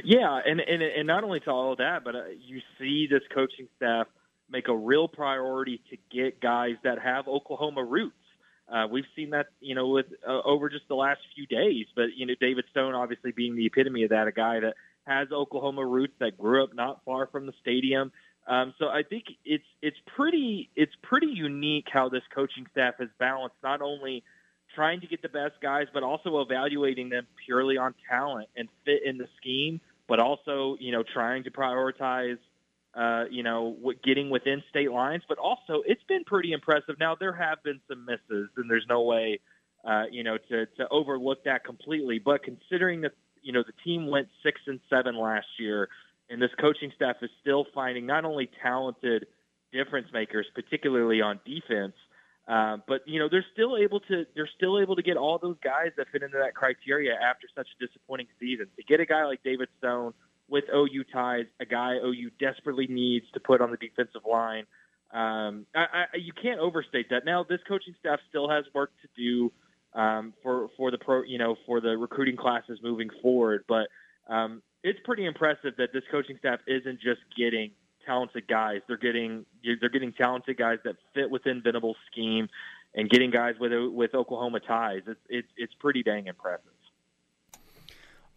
Yeah, 0.05 0.39
and 0.45 0.61
and, 0.61 0.81
and 0.81 1.07
not 1.07 1.25
only 1.25 1.41
to 1.41 1.51
all 1.51 1.73
of 1.73 1.79
that, 1.79 2.05
but 2.05 2.15
uh, 2.15 2.23
you 2.39 2.61
see 2.79 3.07
this 3.11 3.23
coaching 3.33 3.67
staff 3.75 4.07
make 4.49 4.67
a 4.67 4.75
real 4.75 5.07
priority 5.07 5.81
to 5.89 5.97
get 6.11 6.39
guys 6.39 6.75
that 6.83 6.99
have 6.99 7.27
Oklahoma 7.27 7.83
roots. 7.83 8.15
Uh, 8.71 8.85
we've 8.89 9.05
seen 9.15 9.29
that, 9.29 9.47
you 9.61 9.75
know, 9.75 9.87
with 9.87 10.07
uh, 10.27 10.41
over 10.43 10.69
just 10.69 10.87
the 10.89 10.95
last 10.95 11.21
few 11.35 11.45
days. 11.47 11.85
But 11.95 12.07
you 12.15 12.25
know, 12.25 12.33
David 12.39 12.65
Stone 12.71 12.95
obviously 12.95 13.31
being 13.31 13.55
the 13.55 13.65
epitome 13.65 14.03
of 14.03 14.09
that, 14.09 14.27
a 14.27 14.31
guy 14.31 14.59
that 14.59 14.75
has 15.05 15.31
Oklahoma 15.31 15.85
roots 15.85 16.13
that 16.19 16.37
grew 16.37 16.63
up 16.63 16.75
not 16.75 17.01
far 17.05 17.27
from 17.27 17.45
the 17.45 17.53
stadium. 17.61 18.11
Um, 18.47 18.73
so 18.79 18.87
I 18.87 19.03
think 19.03 19.25
it's 19.45 19.63
it's 19.81 19.97
pretty 20.15 20.69
it's 20.75 20.93
pretty 21.03 21.27
unique 21.27 21.87
how 21.91 22.09
this 22.09 22.23
coaching 22.33 22.65
staff 22.71 22.95
has 22.99 23.09
balanced 23.19 23.57
not 23.61 23.81
only 23.81 24.23
trying 24.73 25.01
to 25.01 25.07
get 25.07 25.21
the 25.21 25.29
best 25.29 25.55
guys, 25.61 25.87
but 25.93 26.03
also 26.03 26.39
evaluating 26.41 27.09
them 27.09 27.27
purely 27.45 27.77
on 27.77 27.93
talent 28.09 28.47
and 28.55 28.69
fit 28.85 29.01
in 29.05 29.17
the 29.17 29.27
scheme, 29.37 29.81
but 30.07 30.19
also 30.19 30.77
you 30.79 30.91
know 30.91 31.03
trying 31.03 31.43
to 31.43 31.51
prioritize 31.51 32.37
uh, 32.95 33.25
you 33.29 33.43
know, 33.43 33.77
getting 34.03 34.29
within 34.29 34.63
state 34.69 34.91
lines, 34.91 35.23
but 35.27 35.37
also 35.37 35.83
it's 35.85 36.03
been 36.07 36.23
pretty 36.23 36.51
impressive. 36.51 36.95
Now 36.99 37.15
there 37.19 37.33
have 37.33 37.61
been 37.63 37.79
some 37.87 38.05
misses, 38.05 38.49
and 38.57 38.69
there's 38.69 38.85
no 38.89 39.03
way, 39.03 39.39
uh, 39.85 40.03
you 40.11 40.23
know, 40.23 40.37
to 40.49 40.65
to 40.65 40.87
overlook 40.89 41.43
that 41.45 41.63
completely. 41.63 42.19
But 42.19 42.43
considering 42.43 43.01
that, 43.01 43.11
you 43.43 43.53
know, 43.53 43.63
the 43.65 43.73
team 43.83 44.07
went 44.07 44.29
six 44.43 44.59
and 44.65 44.79
seven 44.89 45.17
last 45.17 45.47
year, 45.59 45.89
and 46.29 46.41
this 46.41 46.51
coaching 46.59 46.91
staff 46.95 47.17
is 47.21 47.29
still 47.41 47.65
finding 47.73 48.05
not 48.05 48.25
only 48.25 48.49
talented 48.63 49.27
difference 49.71 50.07
makers, 50.11 50.47
particularly 50.55 51.21
on 51.21 51.39
defense, 51.45 51.93
uh, 52.47 52.77
but 52.87 53.01
you 53.05 53.19
know 53.19 53.27
they're 53.29 53.45
still 53.53 53.77
able 53.77 53.99
to 53.99 54.25
they're 54.33 54.49
still 54.55 54.79
able 54.79 54.95
to 54.95 55.03
get 55.03 55.17
all 55.17 55.37
those 55.37 55.57
guys 55.63 55.91
that 55.97 56.07
fit 56.11 56.23
into 56.23 56.37
that 56.37 56.55
criteria 56.55 57.13
after 57.13 57.47
such 57.53 57.67
a 57.79 57.85
disappointing 57.85 58.27
season. 58.39 58.67
To 58.77 58.83
get 58.83 58.99
a 58.99 59.05
guy 59.05 59.25
like 59.25 59.43
David 59.43 59.67
Stone 59.77 60.13
with 60.49 60.65
OU 60.73 61.03
ties, 61.11 61.45
a 61.59 61.65
guy 61.65 61.95
OU 61.95 62.31
desperately 62.39 62.87
needs 62.87 63.25
to 63.33 63.39
put 63.39 63.61
on 63.61 63.71
the 63.71 63.77
defensive 63.77 64.21
line. 64.29 64.65
Um, 65.11 65.65
I, 65.75 66.05
I, 66.13 66.17
you 66.17 66.33
can't 66.33 66.59
overstate 66.59 67.09
that. 67.09 67.25
Now, 67.25 67.43
this 67.43 67.59
coaching 67.67 67.95
staff 67.99 68.19
still 68.29 68.49
has 68.49 68.65
work 68.73 68.91
to 69.01 69.07
do 69.15 69.51
um, 69.93 70.33
for 70.43 70.69
for 70.77 70.91
the 70.91 70.97
pro, 70.97 71.23
you 71.23 71.37
know, 71.37 71.55
for 71.65 71.79
the 71.81 71.97
recruiting 71.97 72.37
classes 72.37 72.79
moving 72.83 73.09
forward. 73.21 73.63
But 73.67 73.87
um, 74.27 74.61
it's 74.83 74.99
pretty 75.05 75.25
impressive 75.25 75.73
that 75.77 75.93
this 75.93 76.03
coaching 76.11 76.37
staff 76.39 76.59
isn't 76.67 76.99
just 76.99 77.21
getting 77.37 77.71
talented 78.05 78.47
guys; 78.47 78.81
they're 78.87 78.97
getting 78.97 79.45
they're 79.63 79.89
getting 79.89 80.13
talented 80.13 80.57
guys 80.57 80.79
that 80.83 80.95
fit 81.13 81.29
within 81.29 81.61
Venable's 81.61 81.97
scheme, 82.11 82.49
and 82.93 83.09
getting 83.09 83.31
guys 83.31 83.55
with 83.59 83.71
with 83.93 84.13
Oklahoma 84.13 84.59
ties. 84.59 85.03
It's 85.07 85.19
it's 85.29 85.49
it's 85.55 85.73
pretty 85.75 86.03
dang 86.03 86.27
impressive. 86.27 86.71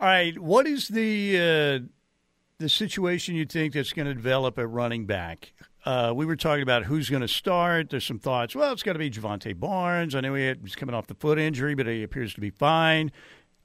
All 0.00 0.06
right, 0.06 0.38
what 0.38 0.66
is 0.66 0.88
the 0.88 1.38
uh, 1.38 1.86
the 2.60 2.68
situation 2.68 3.34
you 3.34 3.46
think 3.46 3.72
that's 3.72 3.92
going 3.92 4.06
to 4.06 4.14
develop 4.14 4.58
at 4.58 4.68
running 4.68 5.06
back? 5.06 5.52
Uh, 5.84 6.12
we 6.14 6.26
were 6.26 6.36
talking 6.36 6.62
about 6.62 6.84
who's 6.84 7.08
going 7.08 7.22
to 7.22 7.28
start. 7.28 7.88
There's 7.88 8.04
some 8.04 8.18
thoughts. 8.18 8.54
Well, 8.54 8.70
it's 8.72 8.82
got 8.82 8.92
to 8.92 8.98
be 8.98 9.10
Jovantae 9.10 9.58
Barnes. 9.58 10.14
I 10.14 10.20
know 10.20 10.34
he 10.34 10.46
had, 10.46 10.60
he's 10.62 10.76
coming 10.76 10.94
off 10.94 11.06
the 11.06 11.14
foot 11.14 11.38
injury, 11.38 11.74
but 11.74 11.86
he 11.86 12.02
appears 12.02 12.34
to 12.34 12.40
be 12.40 12.50
fine. 12.50 13.10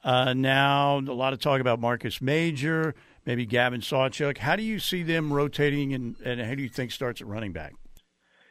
Uh, 0.01 0.33
now, 0.33 0.99
a 0.99 1.01
lot 1.01 1.33
of 1.33 1.39
talk 1.39 1.59
about 1.59 1.79
Marcus 1.79 2.21
Major, 2.21 2.95
maybe 3.25 3.45
Gavin 3.45 3.81
Sawchuk. 3.81 4.37
How 4.37 4.55
do 4.55 4.63
you 4.63 4.79
see 4.79 5.03
them 5.03 5.33
rotating, 5.33 5.93
and, 5.93 6.15
and 6.23 6.39
how 6.39 6.55
do 6.55 6.63
you 6.63 6.69
think 6.69 6.91
starts 6.91 7.21
at 7.21 7.27
running 7.27 7.51
back? 7.51 7.73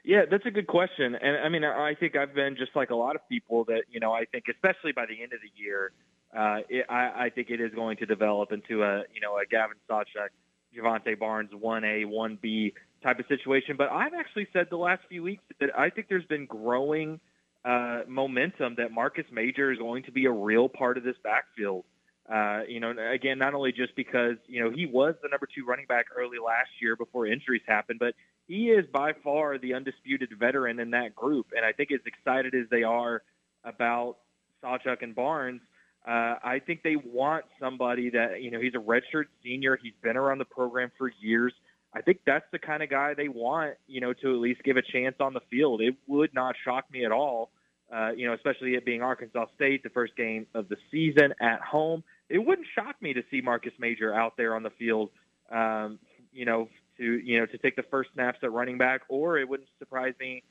Yeah, 0.04 0.26
that's 0.30 0.44
a 0.44 0.50
good 0.50 0.66
question. 0.66 1.14
And 1.14 1.38
I 1.38 1.48
mean, 1.48 1.64
I 1.64 1.94
think 1.94 2.16
I've 2.16 2.34
been 2.34 2.56
just 2.58 2.76
like 2.76 2.90
a 2.90 2.94
lot 2.94 3.16
of 3.16 3.26
people 3.30 3.64
that, 3.64 3.84
you 3.90 4.00
know, 4.00 4.12
I 4.12 4.26
think 4.26 4.44
especially 4.50 4.92
by 4.92 5.06
the 5.06 5.22
end 5.22 5.32
of 5.32 5.40
the 5.40 5.48
year, 5.56 5.92
uh, 6.36 6.58
it, 6.68 6.86
I, 6.88 7.26
I 7.26 7.30
think 7.34 7.50
it 7.50 7.60
is 7.60 7.72
going 7.74 7.96
to 7.98 8.06
develop 8.06 8.52
into 8.52 8.82
a 8.82 9.02
you 9.14 9.20
know 9.20 9.36
a 9.36 9.46
Gavin 9.48 9.76
Sawchuk, 9.88 10.30
Jovantae 10.76 11.18
Barnes 11.18 11.50
one 11.52 11.84
A 11.84 12.04
one 12.04 12.38
B 12.40 12.74
type 13.02 13.18
of 13.18 13.26
situation. 13.28 13.76
But 13.76 13.90
I've 13.90 14.14
actually 14.14 14.48
said 14.52 14.66
the 14.70 14.76
last 14.76 15.02
few 15.08 15.22
weeks 15.22 15.44
that 15.60 15.70
I 15.78 15.90
think 15.90 16.08
there's 16.08 16.26
been 16.26 16.46
growing 16.46 17.20
uh, 17.64 18.00
momentum 18.08 18.74
that 18.78 18.90
Marcus 18.90 19.26
Major 19.32 19.70
is 19.72 19.78
going 19.78 20.02
to 20.04 20.12
be 20.12 20.26
a 20.26 20.32
real 20.32 20.68
part 20.68 20.98
of 20.98 21.04
this 21.04 21.16
backfield. 21.22 21.84
Uh, 22.30 22.62
you 22.66 22.80
know, 22.80 22.92
again, 23.12 23.38
not 23.38 23.54
only 23.54 23.70
just 23.70 23.94
because 23.94 24.36
you 24.46 24.62
know 24.62 24.70
he 24.70 24.86
was 24.86 25.14
the 25.22 25.28
number 25.28 25.46
two 25.54 25.64
running 25.64 25.86
back 25.86 26.06
early 26.16 26.38
last 26.44 26.70
year 26.80 26.96
before 26.96 27.26
injuries 27.26 27.62
happened, 27.66 27.98
but 28.00 28.14
he 28.48 28.70
is 28.70 28.86
by 28.92 29.12
far 29.22 29.58
the 29.58 29.74
undisputed 29.74 30.30
veteran 30.38 30.80
in 30.80 30.90
that 30.90 31.14
group. 31.14 31.46
And 31.56 31.64
I 31.64 31.72
think 31.72 31.92
as 31.92 32.00
excited 32.06 32.54
as 32.54 32.68
they 32.70 32.82
are 32.82 33.22
about 33.64 34.16
Sawchuk 34.62 35.02
and 35.02 35.14
Barnes, 35.14 35.60
uh, 36.06 36.36
I 36.44 36.60
think 36.64 36.82
they 36.82 36.96
want 36.96 37.46
somebody 37.58 38.10
that 38.10 38.42
you 38.42 38.50
know 38.50 38.60
he's 38.60 38.74
a 38.74 38.78
redshirt 38.78 39.24
senior. 39.42 39.78
He's 39.82 39.94
been 40.02 40.16
around 40.16 40.38
the 40.38 40.44
program 40.44 40.92
for 40.98 41.10
years. 41.20 41.52
I 41.94 42.02
think 42.02 42.20
that's 42.26 42.44
the 42.52 42.58
kind 42.58 42.82
of 42.82 42.90
guy 42.90 43.14
they 43.14 43.28
want, 43.28 43.74
you 43.86 44.00
know, 44.00 44.12
to 44.12 44.34
at 44.34 44.40
least 44.40 44.62
give 44.64 44.76
a 44.76 44.82
chance 44.82 45.16
on 45.20 45.32
the 45.32 45.40
field. 45.50 45.80
It 45.80 45.94
would 46.08 46.34
not 46.34 46.56
shock 46.64 46.90
me 46.90 47.04
at 47.04 47.12
all, 47.12 47.52
uh, 47.94 48.10
you 48.16 48.26
know, 48.26 48.34
especially 48.34 48.74
it 48.74 48.84
being 48.84 49.00
Arkansas 49.00 49.46
State, 49.54 49.84
the 49.84 49.90
first 49.90 50.16
game 50.16 50.46
of 50.54 50.68
the 50.68 50.76
season 50.90 51.32
at 51.40 51.60
home. 51.60 52.02
It 52.28 52.38
wouldn't 52.38 52.66
shock 52.74 53.00
me 53.00 53.12
to 53.14 53.22
see 53.30 53.40
Marcus 53.40 53.72
Major 53.78 54.12
out 54.12 54.36
there 54.36 54.56
on 54.56 54.64
the 54.64 54.70
field, 54.70 55.10
um, 55.52 56.00
you 56.32 56.44
know, 56.44 56.68
to 56.98 57.04
you 57.04 57.40
know 57.40 57.46
to 57.46 57.58
take 57.58 57.76
the 57.76 57.84
first 57.90 58.10
snaps 58.14 58.38
at 58.42 58.52
running 58.52 58.76
back, 58.76 59.02
or 59.08 59.38
it 59.38 59.48
wouldn't 59.48 59.68
surprise 59.78 60.14
me 60.18 60.42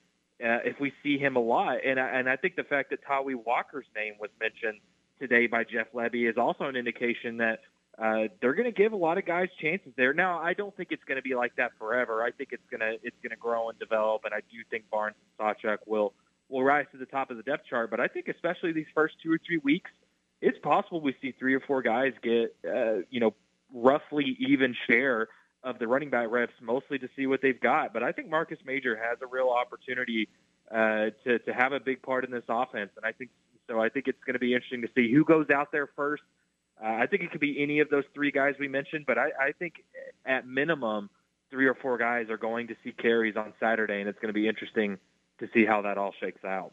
uh, 0.42 0.60
if 0.64 0.80
we 0.80 0.94
see 1.04 1.18
him 1.18 1.36
a 1.36 1.40
lot. 1.40 1.78
And 1.86 2.00
I, 2.00 2.08
and 2.20 2.30
I 2.30 2.38
think 2.38 2.56
the 2.56 2.64
fact 2.64 2.90
that 2.92 3.00
Tawee 3.06 3.36
Walker's 3.36 3.86
name 3.96 4.14
was 4.20 4.30
mentioned 4.40 4.80
today 5.20 5.48
by 5.48 5.64
Jeff 5.64 5.88
Lebby 5.94 6.30
is 6.30 6.38
also 6.38 6.66
an 6.66 6.76
indication 6.76 7.38
that 7.38 7.60
uh, 7.98 8.28
they're 8.42 8.56
going 8.56 8.66
to 8.66 8.72
give 8.72 8.92
a 8.92 8.98
lot 8.98 9.18
of 9.18 9.26
guys 9.26 9.50
chances 9.62 9.94
there. 9.96 10.14
Now, 10.14 10.40
I 10.40 10.54
don't 10.54 10.76
think 10.76 10.90
it's 10.92 11.04
going 11.04 11.18
to 11.18 11.22
be 11.22 11.36
like 11.36 11.56
that 11.58 11.72
forever. 11.78 12.24
I 12.24 12.32
think 12.32 12.50
it's 12.52 12.64
going 12.72 12.82
to 12.82 12.94
it's 13.04 13.16
going 13.22 13.32
to 13.32 13.38
grow 13.38 13.70
and 13.70 13.78
develop, 13.78 14.26
and 14.26 14.34
I 14.34 14.40
do 14.40 14.58
think 14.70 14.90
Barnes 14.90 15.16
and 15.40 15.48
Sawchuk 15.48 15.80
will 15.86 16.14
will 16.50 16.64
rise 16.64 16.86
to 16.92 16.98
the 16.98 17.06
top 17.06 17.30
of 17.30 17.38
the 17.38 17.44
depth 17.44 17.68
chart. 17.70 17.92
But 17.92 18.00
I 18.00 18.08
think 18.08 18.28
especially 18.28 18.72
these 18.72 18.88
first 18.96 19.16
two 19.22 19.32
or 19.32 19.40
three 19.46 19.60
weeks, 19.64 19.92
it's 20.42 20.58
possible 20.60 21.02
we 21.02 21.16
see 21.22 21.34
three 21.38 21.54
or 21.54 21.60
four 21.60 21.84
guys 21.84 22.14
get 22.24 22.56
uh, 22.68 23.04
you 23.12 23.20
know 23.20 23.36
roughly 23.72 24.38
even 24.40 24.76
share 24.88 25.28
of 25.64 25.78
the 25.80 25.88
running 25.88 26.10
back 26.10 26.30
reps, 26.30 26.54
mostly 26.62 26.98
to 27.00 27.10
see 27.16 27.28
what 27.28 27.42
they've 27.42 27.62
got. 27.62 27.94
But 27.94 28.04
I 28.04 28.12
think 28.12 28.30
Marcus 28.30 28.60
Major 28.66 28.96
has 28.96 29.20
a 29.22 29.28
real 29.28 29.50
opportunity 29.50 30.30
uh, 30.72 31.12
to 31.26 31.38
to 31.38 31.54
have 31.54 31.74
a 31.74 31.80
big 31.80 32.02
part 32.02 32.26
in 32.26 32.32
this 32.32 32.44
offense, 32.50 32.90
and 32.96 33.06
I 33.06 33.12
think 33.12 33.30
so. 33.68 33.82
I 33.82 33.90
think 33.90 34.08
it's 34.08 34.24
going 34.26 34.34
to 34.34 34.40
be 34.40 34.54
interesting 34.54 34.82
to 34.82 34.90
see 34.96 35.12
who 35.14 35.24
goes 35.26 35.50
out 35.50 35.72
there 35.72 35.90
first. 35.96 36.24
Uh, 36.84 36.88
I 36.88 37.08
think 37.08 37.24
it 37.24 37.32
could 37.32 37.42
be 37.42 37.62
any 37.62 37.80
of 37.80 37.90
those 37.90 38.04
three 38.14 38.32
guys 38.32 38.56
we 38.60 38.68
mentioned, 38.68 39.06
but 39.06 39.18
I, 39.18 39.30
I 39.40 39.52
think 39.58 39.84
at 40.26 40.48
minimum 40.48 41.10
three 41.50 41.68
or 41.68 41.76
four 41.76 41.98
guys 41.98 42.30
are 42.30 42.38
going 42.38 42.68
to 42.68 42.76
see 42.84 42.92
carries 42.92 43.36
on 43.36 43.54
Saturday, 43.60 44.00
and 44.00 44.10
it's 44.10 44.20
going 44.20 44.34
to 44.34 44.40
be 44.40 44.48
interesting 44.48 44.98
to 45.40 45.48
see 45.54 45.66
how 45.66 45.82
that 45.84 45.98
all 45.98 46.14
shakes 46.20 46.44
out. 46.44 46.72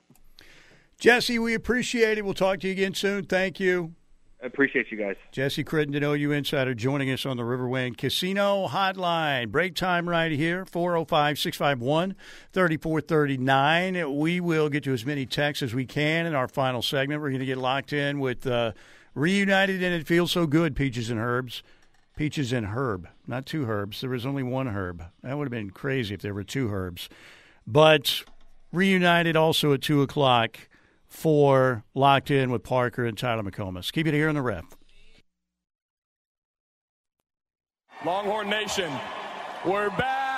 Jesse, 0.99 1.39
we 1.39 1.55
appreciate 1.55 2.19
it. 2.19 2.25
We'll 2.25 2.35
talk 2.35 2.61
to 2.61 2.67
you 2.67 2.73
again 2.73 2.95
soon. 2.95 3.25
Thank 3.25 3.61
you. 3.61 3.95
Appreciate 4.43 4.91
you 4.91 4.97
guys. 4.97 5.17
Jesse 5.33 5.63
Crittenden, 5.63 6.03
OU 6.03 6.33
Insider, 6.33 6.75
joining 6.75 7.11
us 7.11 7.27
on 7.27 7.37
the 7.37 7.43
Riverwind 7.43 7.99
Casino 7.99 8.69
Hotline. 8.69 9.51
Break 9.51 9.75
time 9.75 10.09
right 10.09 10.33
here, 10.33 10.65
405 10.65 11.39
651 11.39 12.15
3439. 12.53 14.19
We 14.19 14.41
will 14.41 14.71
get 14.71 14.85
to 14.85 14.95
as 14.95 15.05
many 15.05 15.27
texts 15.27 15.63
as 15.63 15.75
we 15.75 15.85
can 15.85 16.25
in 16.25 16.35
our 16.35 16.49
final 16.49 16.81
segment. 16.81 17.21
We're 17.21 17.29
going 17.29 17.41
to 17.41 17.47
get 17.47 17.59
locked 17.59 17.93
in 17.93 18.19
with 18.19 18.47
uh, 18.47 18.73
Reunited, 19.15 19.83
and 19.83 19.95
it 19.95 20.07
feels 20.07 20.33
so 20.33 20.47
good, 20.47 20.75
Peaches 20.75 21.11
and 21.11 21.21
Herbs. 21.21 21.63
Peaches 22.17 22.53
and 22.53 22.67
Herb, 22.67 23.09
not 23.27 23.45
two 23.45 23.67
Herbs. 23.67 24.01
There 24.01 24.11
was 24.11 24.25
only 24.25 24.43
one 24.43 24.69
Herb. 24.69 25.05
That 25.23 25.37
would 25.37 25.45
have 25.45 25.51
been 25.51 25.71
crazy 25.71 26.15
if 26.15 26.23
there 26.23 26.35
were 26.35 26.45
two 26.45 26.71
Herbs. 26.71 27.09
But 27.67 28.25
Reunited 28.73 29.37
also 29.37 29.73
at 29.73 29.83
2 29.83 30.03
o'clock 30.03 30.57
for 31.11 31.85
Locked 31.95 32.31
In 32.31 32.51
with 32.51 32.63
Parker 32.63 33.05
and 33.05 33.19
Tyler 33.19 33.43
McComas. 33.43 33.93
Keep 33.93 34.07
it 34.07 34.15
here 34.15 34.29
in 34.29 34.35
the 34.35 34.41
ref. 34.41 34.65
Longhorn 38.03 38.49
Nation, 38.49 38.91
we're 39.67 39.91
back. 39.91 40.31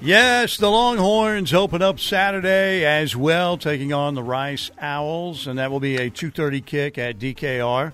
Yes, 0.00 0.58
the 0.58 0.70
Longhorns 0.70 1.54
open 1.54 1.80
up 1.80 1.98
Saturday 2.00 2.84
as 2.84 3.16
well, 3.16 3.56
taking 3.56 3.92
on 3.92 4.14
the 4.14 4.22
Rice 4.22 4.70
Owls, 4.78 5.46
and 5.46 5.58
that 5.58 5.70
will 5.70 5.80
be 5.80 5.96
a 5.96 6.10
2.30 6.10 6.66
kick 6.66 6.98
at 6.98 7.18
DKR 7.18 7.92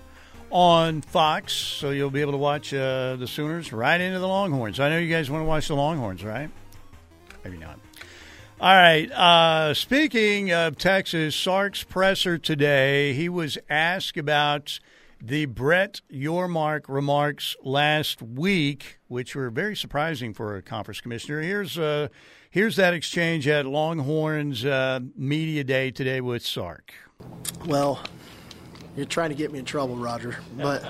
on 0.51 1.01
Fox, 1.01 1.53
so 1.53 1.91
you'll 1.91 2.09
be 2.09 2.21
able 2.21 2.33
to 2.33 2.37
watch 2.37 2.73
uh, 2.73 3.15
the 3.15 3.27
Sooners 3.27 3.71
right 3.71 3.99
into 3.99 4.19
the 4.19 4.27
Longhorns. 4.27 4.79
I 4.79 4.89
know 4.89 4.97
you 4.97 5.13
guys 5.13 5.29
want 5.31 5.41
to 5.41 5.47
watch 5.47 5.67
the 5.67 5.75
Longhorns, 5.75 6.23
right? 6.23 6.49
Maybe 7.43 7.57
not. 7.57 7.79
All 8.59 8.75
right. 8.75 9.11
Uh, 9.11 9.73
speaking 9.73 10.51
of 10.51 10.77
Texas, 10.77 11.35
Sark's 11.35 11.83
presser 11.83 12.37
today, 12.37 13.13
he 13.13 13.27
was 13.27 13.57
asked 13.69 14.17
about 14.17 14.79
the 15.19 15.45
Brett 15.45 16.01
Yormark 16.11 16.81
remarks 16.87 17.55
last 17.63 18.21
week, 18.21 18.99
which 19.07 19.35
were 19.35 19.49
very 19.49 19.75
surprising 19.75 20.33
for 20.33 20.55
a 20.55 20.61
conference 20.61 21.01
commissioner. 21.01 21.41
Here's 21.41 21.77
uh, 21.77 22.09
here's 22.49 22.75
that 22.75 22.93
exchange 22.93 23.47
at 23.47 23.65
Longhorns 23.65 24.65
uh, 24.65 24.99
Media 25.15 25.63
Day 25.63 25.89
today 25.91 26.21
with 26.21 26.45
Sark. 26.45 26.93
Well, 27.65 28.03
you're 28.95 29.05
trying 29.05 29.29
to 29.29 29.35
get 29.35 29.51
me 29.51 29.59
in 29.59 29.65
trouble, 29.65 29.95
Roger. 29.95 30.37
But 30.55 30.83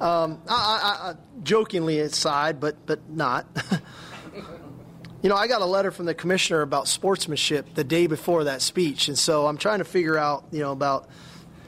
um, 0.00 0.40
I, 0.48 0.52
I, 0.52 1.10
I, 1.10 1.14
jokingly 1.42 2.00
aside, 2.00 2.60
but 2.60 2.84
but 2.86 3.08
not. 3.08 3.46
you 5.22 5.28
know, 5.28 5.36
I 5.36 5.48
got 5.48 5.62
a 5.62 5.66
letter 5.66 5.90
from 5.90 6.06
the 6.06 6.14
commissioner 6.14 6.60
about 6.60 6.88
sportsmanship 6.88 7.74
the 7.74 7.84
day 7.84 8.06
before 8.06 8.44
that 8.44 8.62
speech, 8.62 9.08
and 9.08 9.18
so 9.18 9.46
I'm 9.46 9.56
trying 9.56 9.78
to 9.78 9.84
figure 9.84 10.18
out, 10.18 10.44
you 10.50 10.60
know, 10.60 10.72
about 10.72 11.08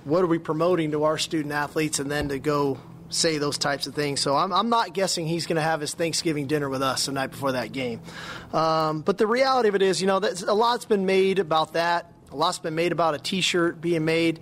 what 0.04 0.22
are 0.22 0.26
we 0.26 0.38
promoting 0.38 0.92
to 0.92 1.04
our 1.04 1.18
student 1.18 1.52
athletes, 1.52 1.98
and 1.98 2.10
then 2.10 2.28
to 2.28 2.38
go 2.38 2.78
say 3.10 3.38
those 3.38 3.58
types 3.58 3.86
of 3.86 3.94
things. 3.94 4.20
So 4.20 4.36
I'm, 4.36 4.52
I'm 4.52 4.68
not 4.68 4.94
guessing 4.94 5.26
he's 5.26 5.46
going 5.46 5.56
to 5.56 5.62
have 5.62 5.80
his 5.80 5.94
Thanksgiving 5.94 6.46
dinner 6.46 6.68
with 6.68 6.80
us 6.80 7.06
the 7.06 7.12
night 7.12 7.32
before 7.32 7.52
that 7.52 7.72
game. 7.72 8.00
Um, 8.52 9.00
but 9.02 9.18
the 9.18 9.26
reality 9.26 9.68
of 9.68 9.74
it 9.74 9.82
is, 9.82 10.00
you 10.00 10.06
know, 10.06 10.18
a 10.18 10.54
lot's 10.54 10.84
been 10.84 11.06
made 11.06 11.40
about 11.40 11.72
that. 11.72 12.12
A 12.30 12.36
lot's 12.36 12.60
been 12.60 12.76
made 12.76 12.92
about 12.92 13.14
a 13.14 13.18
T-shirt 13.18 13.80
being 13.80 14.04
made 14.04 14.38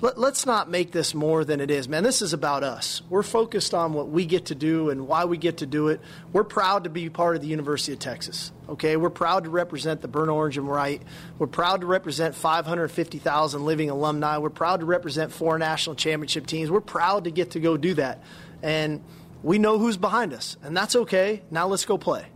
let, 0.00 0.16
us 0.18 0.46
not 0.46 0.70
make 0.70 0.92
this 0.92 1.14
more 1.14 1.44
than 1.44 1.60
it 1.60 1.70
is, 1.70 1.88
man. 1.88 2.04
This 2.04 2.22
is 2.22 2.32
about 2.32 2.62
us. 2.62 3.02
We're 3.08 3.24
focused 3.24 3.74
on 3.74 3.92
what 3.92 4.08
we 4.08 4.26
get 4.26 4.46
to 4.46 4.54
do 4.54 4.90
and 4.90 5.08
why 5.08 5.24
we 5.24 5.36
get 5.36 5.58
to 5.58 5.66
do 5.66 5.88
it. 5.88 6.00
We're 6.32 6.44
proud 6.44 6.84
to 6.84 6.90
be 6.90 7.10
part 7.10 7.34
of 7.34 7.42
the 7.42 7.48
University 7.48 7.92
of 7.92 7.98
Texas. 7.98 8.52
Okay, 8.68 8.96
we're 8.96 9.10
proud 9.10 9.44
to 9.44 9.50
represent 9.50 10.00
the 10.00 10.08
burnt 10.08 10.30
orange 10.30 10.56
and 10.56 10.68
white. 10.68 11.02
We're 11.38 11.48
proud 11.48 11.80
to 11.80 11.86
represent 11.86 12.34
550,000 12.36 13.64
living 13.64 13.90
alumni. 13.90 14.38
We're 14.38 14.50
proud 14.50 14.80
to 14.80 14.86
represent 14.86 15.32
four 15.32 15.58
national 15.58 15.96
championship 15.96 16.46
teams. 16.46 16.70
We're 16.70 16.80
proud 16.80 17.24
to 17.24 17.30
get 17.30 17.52
to 17.52 17.60
go 17.60 17.76
do 17.76 17.94
that, 17.94 18.22
and 18.62 19.02
we 19.42 19.58
know 19.58 19.78
who's 19.78 19.96
behind 19.96 20.32
us, 20.32 20.56
and 20.62 20.76
that's 20.76 20.94
okay. 20.94 21.42
Now 21.50 21.66
let's 21.66 21.84
go 21.84 21.98
play. 21.98 22.26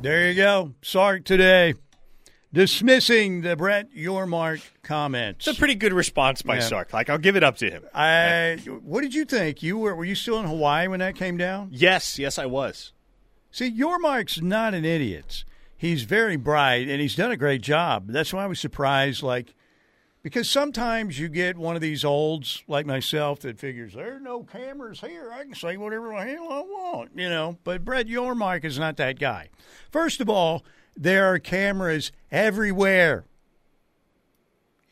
There 0.00 0.28
you 0.28 0.34
go, 0.34 0.74
Sark 0.82 1.24
today 1.24 1.74
dismissing 2.52 3.42
the 3.42 3.56
Brett 3.56 3.92
Yormark 3.94 4.62
comments. 4.82 5.46
It's 5.46 5.56
a 5.56 5.58
pretty 5.58 5.74
good 5.74 5.92
response 5.92 6.42
by 6.42 6.56
yeah. 6.56 6.60
Sark. 6.60 6.92
Like 6.92 7.10
I'll 7.10 7.18
give 7.18 7.36
it 7.36 7.44
up 7.44 7.56
to 7.58 7.70
him. 7.70 7.84
I. 7.94 8.58
What 8.82 9.02
did 9.02 9.14
you 9.14 9.24
think? 9.24 9.62
You 9.62 9.78
were 9.78 9.94
were 9.94 10.04
you 10.04 10.14
still 10.14 10.38
in 10.40 10.46
Hawaii 10.46 10.88
when 10.88 11.00
that 11.00 11.14
came 11.14 11.36
down? 11.36 11.68
Yes, 11.72 12.18
yes, 12.18 12.38
I 12.38 12.46
was. 12.46 12.92
See, 13.50 13.70
Yormark's 13.70 14.40
not 14.40 14.74
an 14.74 14.84
idiot. 14.84 15.44
He's 15.76 16.02
very 16.02 16.36
bright 16.36 16.88
and 16.88 17.00
he's 17.00 17.16
done 17.16 17.30
a 17.30 17.36
great 17.36 17.62
job. 17.62 18.08
That's 18.08 18.32
why 18.32 18.44
I 18.44 18.46
was 18.46 18.60
surprised. 18.60 19.22
Like. 19.22 19.54
Because 20.20 20.50
sometimes 20.50 21.18
you 21.18 21.28
get 21.28 21.56
one 21.56 21.76
of 21.76 21.80
these 21.80 22.04
olds 22.04 22.64
like 22.66 22.84
myself 22.84 23.40
that 23.40 23.58
figures 23.58 23.94
there 23.94 24.16
are 24.16 24.20
no 24.20 24.42
cameras 24.42 25.00
here. 25.00 25.30
I 25.32 25.44
can 25.44 25.54
say 25.54 25.76
whatever 25.76 26.08
the 26.08 26.24
hell 26.24 26.48
I 26.50 26.60
want, 26.60 27.12
you 27.14 27.30
know. 27.30 27.56
But 27.62 27.84
Brett 27.84 28.08
Yormark 28.08 28.64
is 28.64 28.80
not 28.80 28.96
that 28.96 29.20
guy. 29.20 29.48
First 29.92 30.20
of 30.20 30.28
all, 30.28 30.64
there 30.98 31.32
are 31.32 31.38
cameras 31.38 32.12
everywhere. 32.30 33.24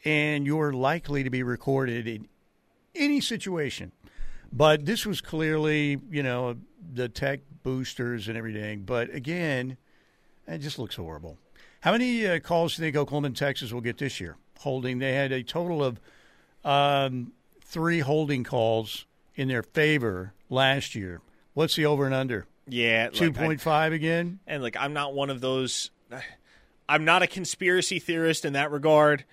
And 0.05 0.47
you're 0.47 0.73
likely 0.73 1.25
to 1.25 1.31
be 1.31 1.43
recorded 1.43 2.07
in 2.07 2.29
any 2.95 3.21
situation. 3.21 3.91
But 4.53 4.87
this 4.87 5.05
was 5.05 5.21
clearly, 5.21 6.01
you 6.11 6.23
know, 6.23 6.57
the 6.95 7.09
tech 7.09 7.41
boosters 7.65 8.29
and 8.29 8.39
everything. 8.39 8.83
But 8.83 9.13
again, 9.13 9.77
it 10.47 10.59
just 10.59 10.79
looks 10.79 10.95
horrible. 10.95 11.37
How 11.81 11.93
many 11.93 12.25
uh, 12.25 12.39
calls 12.39 12.77
do 12.77 12.83
you 12.83 12.87
think 12.87 12.97
Oklahoma 12.97 13.27
and 13.27 13.37
Texas 13.37 13.73
will 13.73 13.81
get 13.81 13.99
this 13.99 14.21
year? 14.21 14.37
Holding. 14.61 15.01
They 15.01 15.13
had 15.13 15.33
a 15.33 15.43
total 15.43 15.83
of 15.83 16.01
um, 16.65 17.33
three 17.65 17.99
holding 17.99 18.45
calls 18.45 19.07
in 19.35 19.49
their 19.49 19.65
favor 19.65 20.33
last 20.49 20.95
year. 20.95 21.21
What's 21.55 21.75
the 21.75 21.87
over 21.87 22.07
and 22.07 22.15
under? 22.15 22.47
Yeah, 22.69 23.09
two 23.11 23.33
point 23.33 23.61
five 23.61 23.93
again. 23.93 24.41
And 24.47 24.63
like, 24.63 24.77
I'm 24.77 24.93
not 24.93 25.15
one 25.15 25.31
of 25.31 25.41
those 25.41 25.91
I'm 26.89 27.05
not 27.05 27.23
a 27.23 27.27
conspiracy 27.27 27.99
theorist 27.99 28.45
in 28.45 28.53
that 28.53 28.71
regard. 28.71 29.25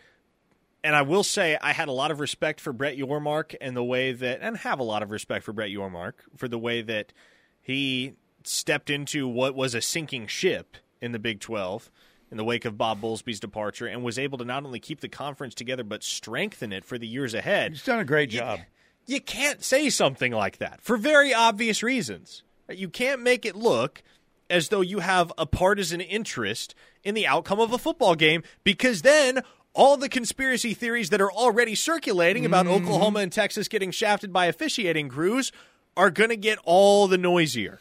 And 0.84 0.96
I 0.96 1.02
will 1.02 1.24
say 1.24 1.58
I 1.62 1.72
had 1.72 1.88
a 1.88 1.94
lot 1.94 2.12
of 2.12 2.20
respect 2.20 2.60
for 2.60 2.74
Brett 2.74 2.98
Yormark 2.98 3.56
and 3.62 3.76
the 3.76 3.84
way 3.84 4.12
that, 4.12 4.40
and 4.42 4.58
have 4.58 4.80
a 4.80 4.84
lot 4.84 5.02
of 5.02 5.12
respect 5.12 5.46
for 5.46 5.54
Brett 5.54 5.70
Yormark 5.70 6.14
for 6.36 6.48
the 6.48 6.60
way 6.60 6.82
that 6.82 7.14
he 7.62 8.14
stepped 8.44 8.90
into 8.90 9.28
what 9.28 9.56
was 9.56 9.74
a 9.74 9.82
sinking 9.82 10.28
ship 10.28 10.76
in 11.02 11.14
the 11.14 11.20
Big 11.20 11.40
12 11.40 11.90
in 12.32 12.38
the 12.38 12.44
wake 12.44 12.66
of 12.66 12.78
Bob 12.78 13.00
Bowlesby's 13.00 13.40
departure 13.40 13.86
and 13.86 14.04
was 14.04 14.20
able 14.20 14.38
to 14.40 14.46
not 14.46 14.66
only 14.66 14.80
keep 14.80 15.00
the 15.00 15.08
conference 15.08 15.54
together 15.54 15.84
but 15.84 16.04
strengthen 16.04 16.74
it 16.74 16.84
for 16.84 16.98
the 16.98 17.08
years 17.08 17.34
ahead. 17.34 17.72
He's 17.72 17.84
done 17.84 18.00
a 18.00 18.06
great 18.06 18.32
job. 18.32 18.60
You, 19.06 19.16
you 19.16 19.22
can't 19.22 19.64
say 19.64 19.90
something 19.90 20.32
like 20.32 20.58
that 20.58 20.82
for 20.82 20.98
very 20.98 21.34
obvious 21.34 21.84
reasons. 21.84 22.44
You 22.70 22.90
can't 22.90 23.22
make 23.22 23.46
it 23.46 23.56
look 23.56 24.04
as 24.50 24.70
though 24.70 24.82
you 24.82 25.00
have 25.00 25.32
a 25.38 25.46
partisan 25.46 26.02
interest 26.02 26.76
in 27.04 27.16
the 27.16 27.28
outcome 27.28 27.60
of 27.60 27.74
a 27.74 27.78
football 27.78 28.16
game 28.16 28.44
because 28.64 29.02
then 29.02 29.42
all 29.74 29.98
the 29.98 30.10
conspiracy 30.10 30.74
theories 30.74 31.10
that 31.10 31.22
are 31.22 31.32
already 31.32 31.76
circulating 31.76 32.46
about 32.46 32.66
mm-hmm. 32.66 32.86
Oklahoma 32.86 33.20
and 33.20 33.32
Texas 33.32 33.68
getting 33.68 33.92
shafted 33.92 34.32
by 34.32 34.46
officiating 34.46 35.10
crews 35.10 35.52
are 35.98 36.12
going 36.12 36.30
to 36.30 36.38
get 36.38 36.60
all 36.64 37.08
the 37.08 37.18
noisier. 37.18 37.80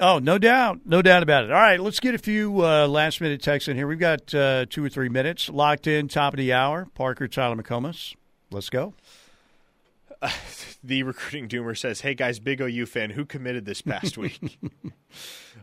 Oh, 0.00 0.18
no 0.18 0.38
doubt. 0.38 0.80
No 0.84 1.02
doubt 1.02 1.22
about 1.22 1.44
it. 1.44 1.50
All 1.50 1.60
right, 1.60 1.80
let's 1.80 1.98
get 1.98 2.14
a 2.14 2.18
few 2.18 2.64
uh, 2.64 2.86
last 2.86 3.20
minute 3.20 3.42
texts 3.42 3.68
in 3.68 3.76
here. 3.76 3.86
We've 3.86 3.98
got 3.98 4.32
uh, 4.32 4.66
two 4.70 4.84
or 4.84 4.88
three 4.88 5.08
minutes 5.08 5.48
locked 5.48 5.86
in, 5.86 6.06
top 6.08 6.34
of 6.34 6.38
the 6.38 6.52
hour. 6.52 6.86
Parker, 6.94 7.26
Tyler 7.26 7.56
McComas. 7.56 8.14
Let's 8.50 8.70
go. 8.70 8.94
the 10.82 11.02
recruiting 11.02 11.48
doomer 11.48 11.76
says, 11.76 12.00
"Hey 12.00 12.14
guys, 12.14 12.38
big 12.38 12.60
OU 12.60 12.86
fan, 12.86 13.10
who 13.10 13.24
committed 13.24 13.64
this 13.64 13.82
past 13.82 14.16
week?" 14.18 14.58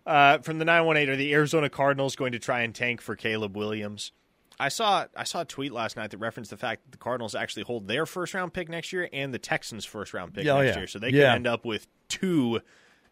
uh, 0.05 0.39
from 0.39 0.59
the 0.59 0.65
nine 0.65 0.85
one 0.85 0.97
eight, 0.97 1.09
are 1.09 1.15
the 1.15 1.33
Arizona 1.33 1.69
Cardinals 1.69 2.15
going 2.15 2.31
to 2.31 2.39
try 2.39 2.61
and 2.61 2.73
tank 2.73 3.01
for 3.01 3.15
Caleb 3.15 3.55
Williams? 3.57 4.11
I 4.59 4.69
saw 4.69 5.05
I 5.15 5.25
saw 5.25 5.41
a 5.41 5.45
tweet 5.45 5.73
last 5.73 5.97
night 5.97 6.11
that 6.11 6.17
referenced 6.19 6.51
the 6.51 6.57
fact 6.57 6.83
that 6.85 6.91
the 6.91 6.97
Cardinals 6.97 7.35
actually 7.35 7.63
hold 7.63 7.87
their 7.87 8.05
first 8.05 8.33
round 8.33 8.53
pick 8.53 8.69
next 8.69 8.93
year 8.93 9.09
and 9.11 9.33
the 9.33 9.39
Texans' 9.39 9.83
first 9.83 10.13
round 10.13 10.33
pick 10.33 10.47
Oh, 10.47 10.61
next 10.61 10.75
yeah. 10.75 10.79
year, 10.79 10.87
so 10.87 10.99
they 10.99 11.09
Yeah. 11.09 11.29
could 11.31 11.35
end 11.35 11.47
up 11.47 11.65
with 11.65 11.87
two 12.07 12.61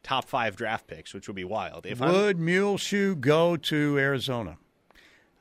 top 0.03 0.25
five 0.29 0.55
draft 0.55 0.87
picks, 0.87 1.13
which 1.13 1.27
would 1.27 1.35
be 1.35 1.43
wild. 1.43 1.85
If 1.85 2.01
I'm, 2.01 2.11
Would 2.13 2.37
Muleshoe 2.39 3.15
go 3.15 3.57
to 3.57 3.97
Arizona? 3.99 4.57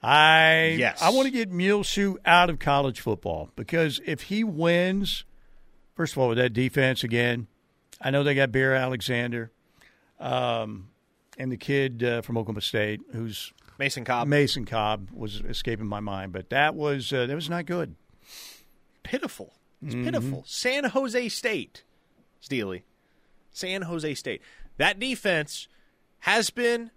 I 0.02 0.74
Yes. 0.78 1.00
I 1.00 1.10
want 1.10 1.26
to 1.26 1.30
get 1.32 1.50
Muleshoe 1.52 2.16
out 2.24 2.50
of 2.50 2.58
college 2.58 3.00
football 3.00 3.50
because 3.54 4.00
if 4.04 4.22
he 4.22 4.42
wins, 4.42 5.24
first 5.94 6.12
of 6.14 6.18
all, 6.18 6.28
with 6.28 6.38
that 6.38 6.52
defense 6.52 7.04
again, 7.04 7.46
I 8.00 8.10
know 8.10 8.22
they 8.22 8.34
got 8.34 8.50
Bear 8.52 8.74
Alexander, 8.74 9.50
um, 10.20 10.88
and 11.38 11.50
the 11.52 11.56
kid 11.56 12.02
uh, 12.02 12.22
from 12.22 12.36
Oklahoma 12.38 12.60
State 12.60 13.00
who's 13.12 13.52
Mason 13.78 14.04
Cobb, 14.04 14.28
Mason 14.28 14.64
Cobb 14.64 15.08
was 15.12 15.40
escaping 15.48 15.86
my 15.86 16.00
mind, 16.00 16.32
but 16.32 16.50
that 16.50 16.74
was 16.74 17.12
uh, 17.12 17.26
that 17.26 17.34
was 17.34 17.48
not 17.50 17.66
good. 17.66 17.94
pitiful. 19.02 19.54
It's 19.84 19.94
Mm-hmm. 19.94 20.04
pitiful. 20.04 20.44
San 20.46 20.84
Jose 20.84 21.28
State, 21.30 21.82
Steely. 22.40 22.84
San 23.52 23.82
Jose 23.82 24.14
State. 24.14 24.40
That 24.76 24.98
defense 25.00 25.66
has 26.20 26.50
been, 26.50 26.92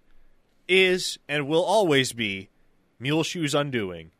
is, 0.68 1.18
and 1.28 1.48
will 1.48 1.64
always 1.64 2.12
be 2.12 2.48
Muleshoe's 3.00 3.54
undoing 3.54 4.12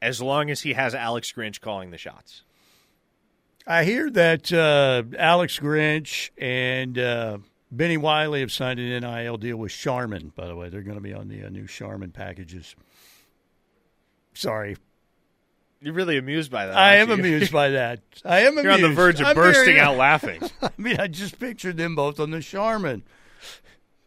as 0.00 0.22
long 0.22 0.50
as 0.50 0.62
he 0.62 0.72
has 0.72 0.94
Alex 0.94 1.30
Grinch 1.32 1.60
calling 1.60 1.90
the 1.90 1.98
shots. 1.98 2.42
I 3.66 3.84
hear 3.84 4.10
that 4.10 4.52
uh, 4.52 5.02
Alex 5.18 5.58
Grinch 5.58 6.30
and 6.38 6.98
uh, 6.98 7.38
Benny 7.70 7.96
Wiley 7.96 8.40
have 8.40 8.50
signed 8.52 8.80
an 8.80 9.02
NIL 9.02 9.36
deal 9.36 9.56
with 9.56 9.72
Charmin. 9.72 10.32
By 10.34 10.46
the 10.46 10.56
way, 10.56 10.68
they're 10.68 10.82
going 10.82 10.96
to 10.96 11.02
be 11.02 11.12
on 11.12 11.28
the 11.28 11.44
uh, 11.44 11.48
new 11.50 11.66
Charmin 11.66 12.10
packages. 12.10 12.74
Sorry, 14.34 14.76
You're 15.80 15.92
really 15.94 16.16
amused 16.16 16.50
by 16.50 16.66
that. 16.66 16.76
I 16.76 16.96
am 16.96 17.08
you? 17.08 17.14
amused 17.14 17.52
by 17.52 17.70
that. 17.70 18.00
I 18.24 18.40
am 18.40 18.56
amused. 18.58 18.64
You're 18.64 18.72
on 18.72 18.80
the 18.82 18.88
verge 18.88 19.20
of 19.20 19.26
I'm 19.26 19.34
bursting 19.34 19.64
very- 19.74 19.80
out 19.80 19.96
laughing. 19.96 20.40
I 20.62 20.70
mean, 20.78 20.98
I 20.98 21.06
just 21.08 21.38
pictured 21.38 21.76
them 21.76 21.94
both 21.94 22.18
on 22.18 22.30
the 22.30 22.40
Charmin 22.40 23.02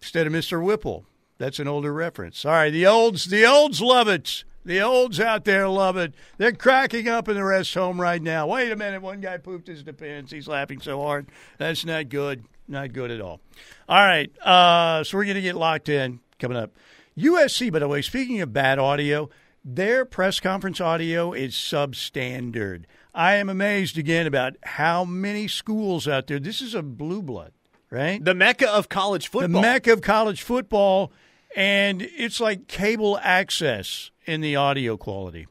instead 0.02 0.26
of 0.28 0.34
Mr. 0.34 0.64
Whipple. 0.64 1.06
That's 1.38 1.60
an 1.60 1.68
older 1.68 1.94
reference. 1.94 2.46
All 2.46 2.52
right, 2.54 2.70
the 2.72 2.86
olds, 2.88 3.26
the 3.26 3.46
olds 3.46 3.82
love 3.82 4.08
it. 4.08 4.44
The 4.66 4.82
olds 4.82 5.20
out 5.20 5.44
there 5.46 5.68
love 5.68 5.98
it. 5.98 6.14
They're 6.38 6.54
cracking 6.54 7.08
up 7.08 7.28
in 7.28 7.36
the 7.36 7.44
rest 7.44 7.74
home 7.74 8.00
right 8.00 8.22
now. 8.22 8.48
Wait 8.48 8.72
a 8.72 8.76
minute, 8.76 9.02
one 9.02 9.20
guy 9.20 9.38
pooped 9.38 9.68
his 9.68 9.84
depends. 9.84 10.32
He's 10.32 10.48
laughing 10.48 10.80
so 10.80 11.02
hard. 11.02 11.28
That's 11.58 11.86
not 11.86 12.10
good. 12.10 12.46
Not 12.68 12.94
good 12.94 13.12
at 13.12 13.20
all. 13.20 13.42
All 13.90 14.00
right, 14.00 14.32
uh, 14.42 15.04
so 15.04 15.18
we're 15.18 15.26
going 15.26 15.36
to 15.36 15.42
get 15.42 15.56
locked 15.56 15.90
in 15.90 16.22
coming 16.40 16.58
up. 16.58 16.72
USC, 17.18 17.72
by 17.72 17.80
the 17.80 17.88
way, 17.88 18.02
speaking 18.02 18.42
of 18.42 18.54
bad 18.54 18.80
audio, 18.80 19.30
their 19.66 20.06
press 20.06 20.40
conference 20.40 20.80
audio 20.80 21.34
is 21.34 21.54
substandard. 21.54 22.86
I 23.14 23.36
am 23.36 23.50
amazed 23.50 23.98
again 23.98 24.26
about 24.26 24.56
how 24.64 25.06
many 25.06 25.48
schools 25.48 26.08
out 26.08 26.28
there. 26.28 26.40
This 26.40 26.62
is 26.62 26.74
a 26.74 26.82
blue 26.82 27.22
blood, 27.22 27.52
right? 27.90 28.24
The 28.24 28.34
mecca 28.34 28.70
of 28.70 28.90
college 28.90 29.28
football. 29.28 29.62
the 29.62 29.68
mecca 29.68 29.94
of 29.94 30.02
college 30.02 30.42
football, 30.42 31.12
and 31.56 32.02
it's 32.02 32.40
like 32.40 32.68
cable 32.68 33.20
access 33.22 34.10
in 34.26 34.42
the 34.42 34.56
audio 34.56 34.98
quality. 34.98 35.48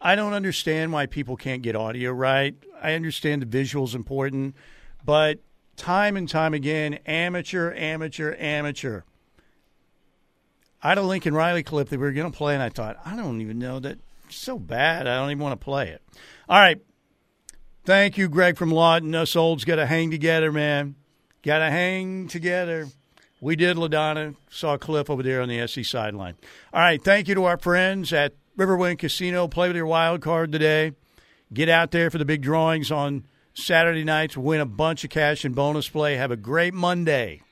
I 0.00 0.14
don't 0.14 0.34
understand 0.34 0.92
why 0.92 1.06
people 1.06 1.36
can't 1.36 1.62
get 1.62 1.74
audio 1.74 2.12
right. 2.12 2.54
I 2.82 2.94
understand 2.94 3.42
the 3.42 3.46
visual's 3.46 3.94
important, 3.94 4.54
but 5.04 5.40
time 5.76 6.16
and 6.16 6.28
time 6.28 6.54
again, 6.54 6.94
amateur, 7.06 7.72
amateur, 7.74 8.34
amateur. 8.38 9.02
I 10.82 10.90
had 10.90 10.98
a 10.98 11.02
Lincoln 11.02 11.34
Riley 11.34 11.62
clip 11.62 11.88
that 11.88 11.98
we 11.98 12.06
were 12.06 12.12
going 12.12 12.30
to 12.30 12.36
play, 12.36 12.54
and 12.54 12.62
I 12.62 12.68
thought, 12.68 12.98
I 13.04 13.16
don't 13.16 13.40
even 13.40 13.58
know 13.58 13.80
that. 13.80 13.98
So 14.28 14.58
bad. 14.58 15.06
I 15.06 15.16
don't 15.16 15.30
even 15.30 15.42
want 15.42 15.58
to 15.58 15.64
play 15.64 15.88
it. 15.88 16.02
All 16.48 16.58
right. 16.58 16.80
Thank 17.84 18.18
you, 18.18 18.28
Greg 18.28 18.56
from 18.56 18.72
Lawton. 18.72 19.14
Us 19.14 19.36
olds 19.36 19.64
got 19.64 19.76
to 19.76 19.86
hang 19.86 20.10
together, 20.10 20.50
man. 20.50 20.96
Got 21.42 21.60
to 21.60 21.70
hang 21.70 22.26
together. 22.26 22.88
We 23.40 23.54
did, 23.56 23.76
LaDonna. 23.76 24.36
Saw 24.50 24.78
Cliff 24.78 25.10
over 25.10 25.22
there 25.22 25.42
on 25.42 25.48
the 25.48 25.66
SC 25.66 25.84
sideline. 25.84 26.34
All 26.72 26.80
right. 26.80 27.02
Thank 27.02 27.28
you 27.28 27.34
to 27.34 27.44
our 27.44 27.58
friends 27.58 28.12
at 28.12 28.34
Riverwind 28.56 28.98
Casino. 28.98 29.46
Play 29.46 29.68
with 29.68 29.76
your 29.76 29.86
wild 29.86 30.22
card 30.22 30.52
today. 30.52 30.92
Get 31.52 31.68
out 31.68 31.90
there 31.90 32.10
for 32.10 32.18
the 32.18 32.24
big 32.24 32.42
drawings 32.42 32.90
on 32.90 33.24
Saturday 33.54 34.04
nights. 34.04 34.36
Win 34.36 34.60
a 34.60 34.66
bunch 34.66 35.04
of 35.04 35.10
cash 35.10 35.44
and 35.44 35.54
bonus 35.54 35.88
play. 35.88 36.16
Have 36.16 36.30
a 36.30 36.36
great 36.36 36.74
Monday. 36.74 37.42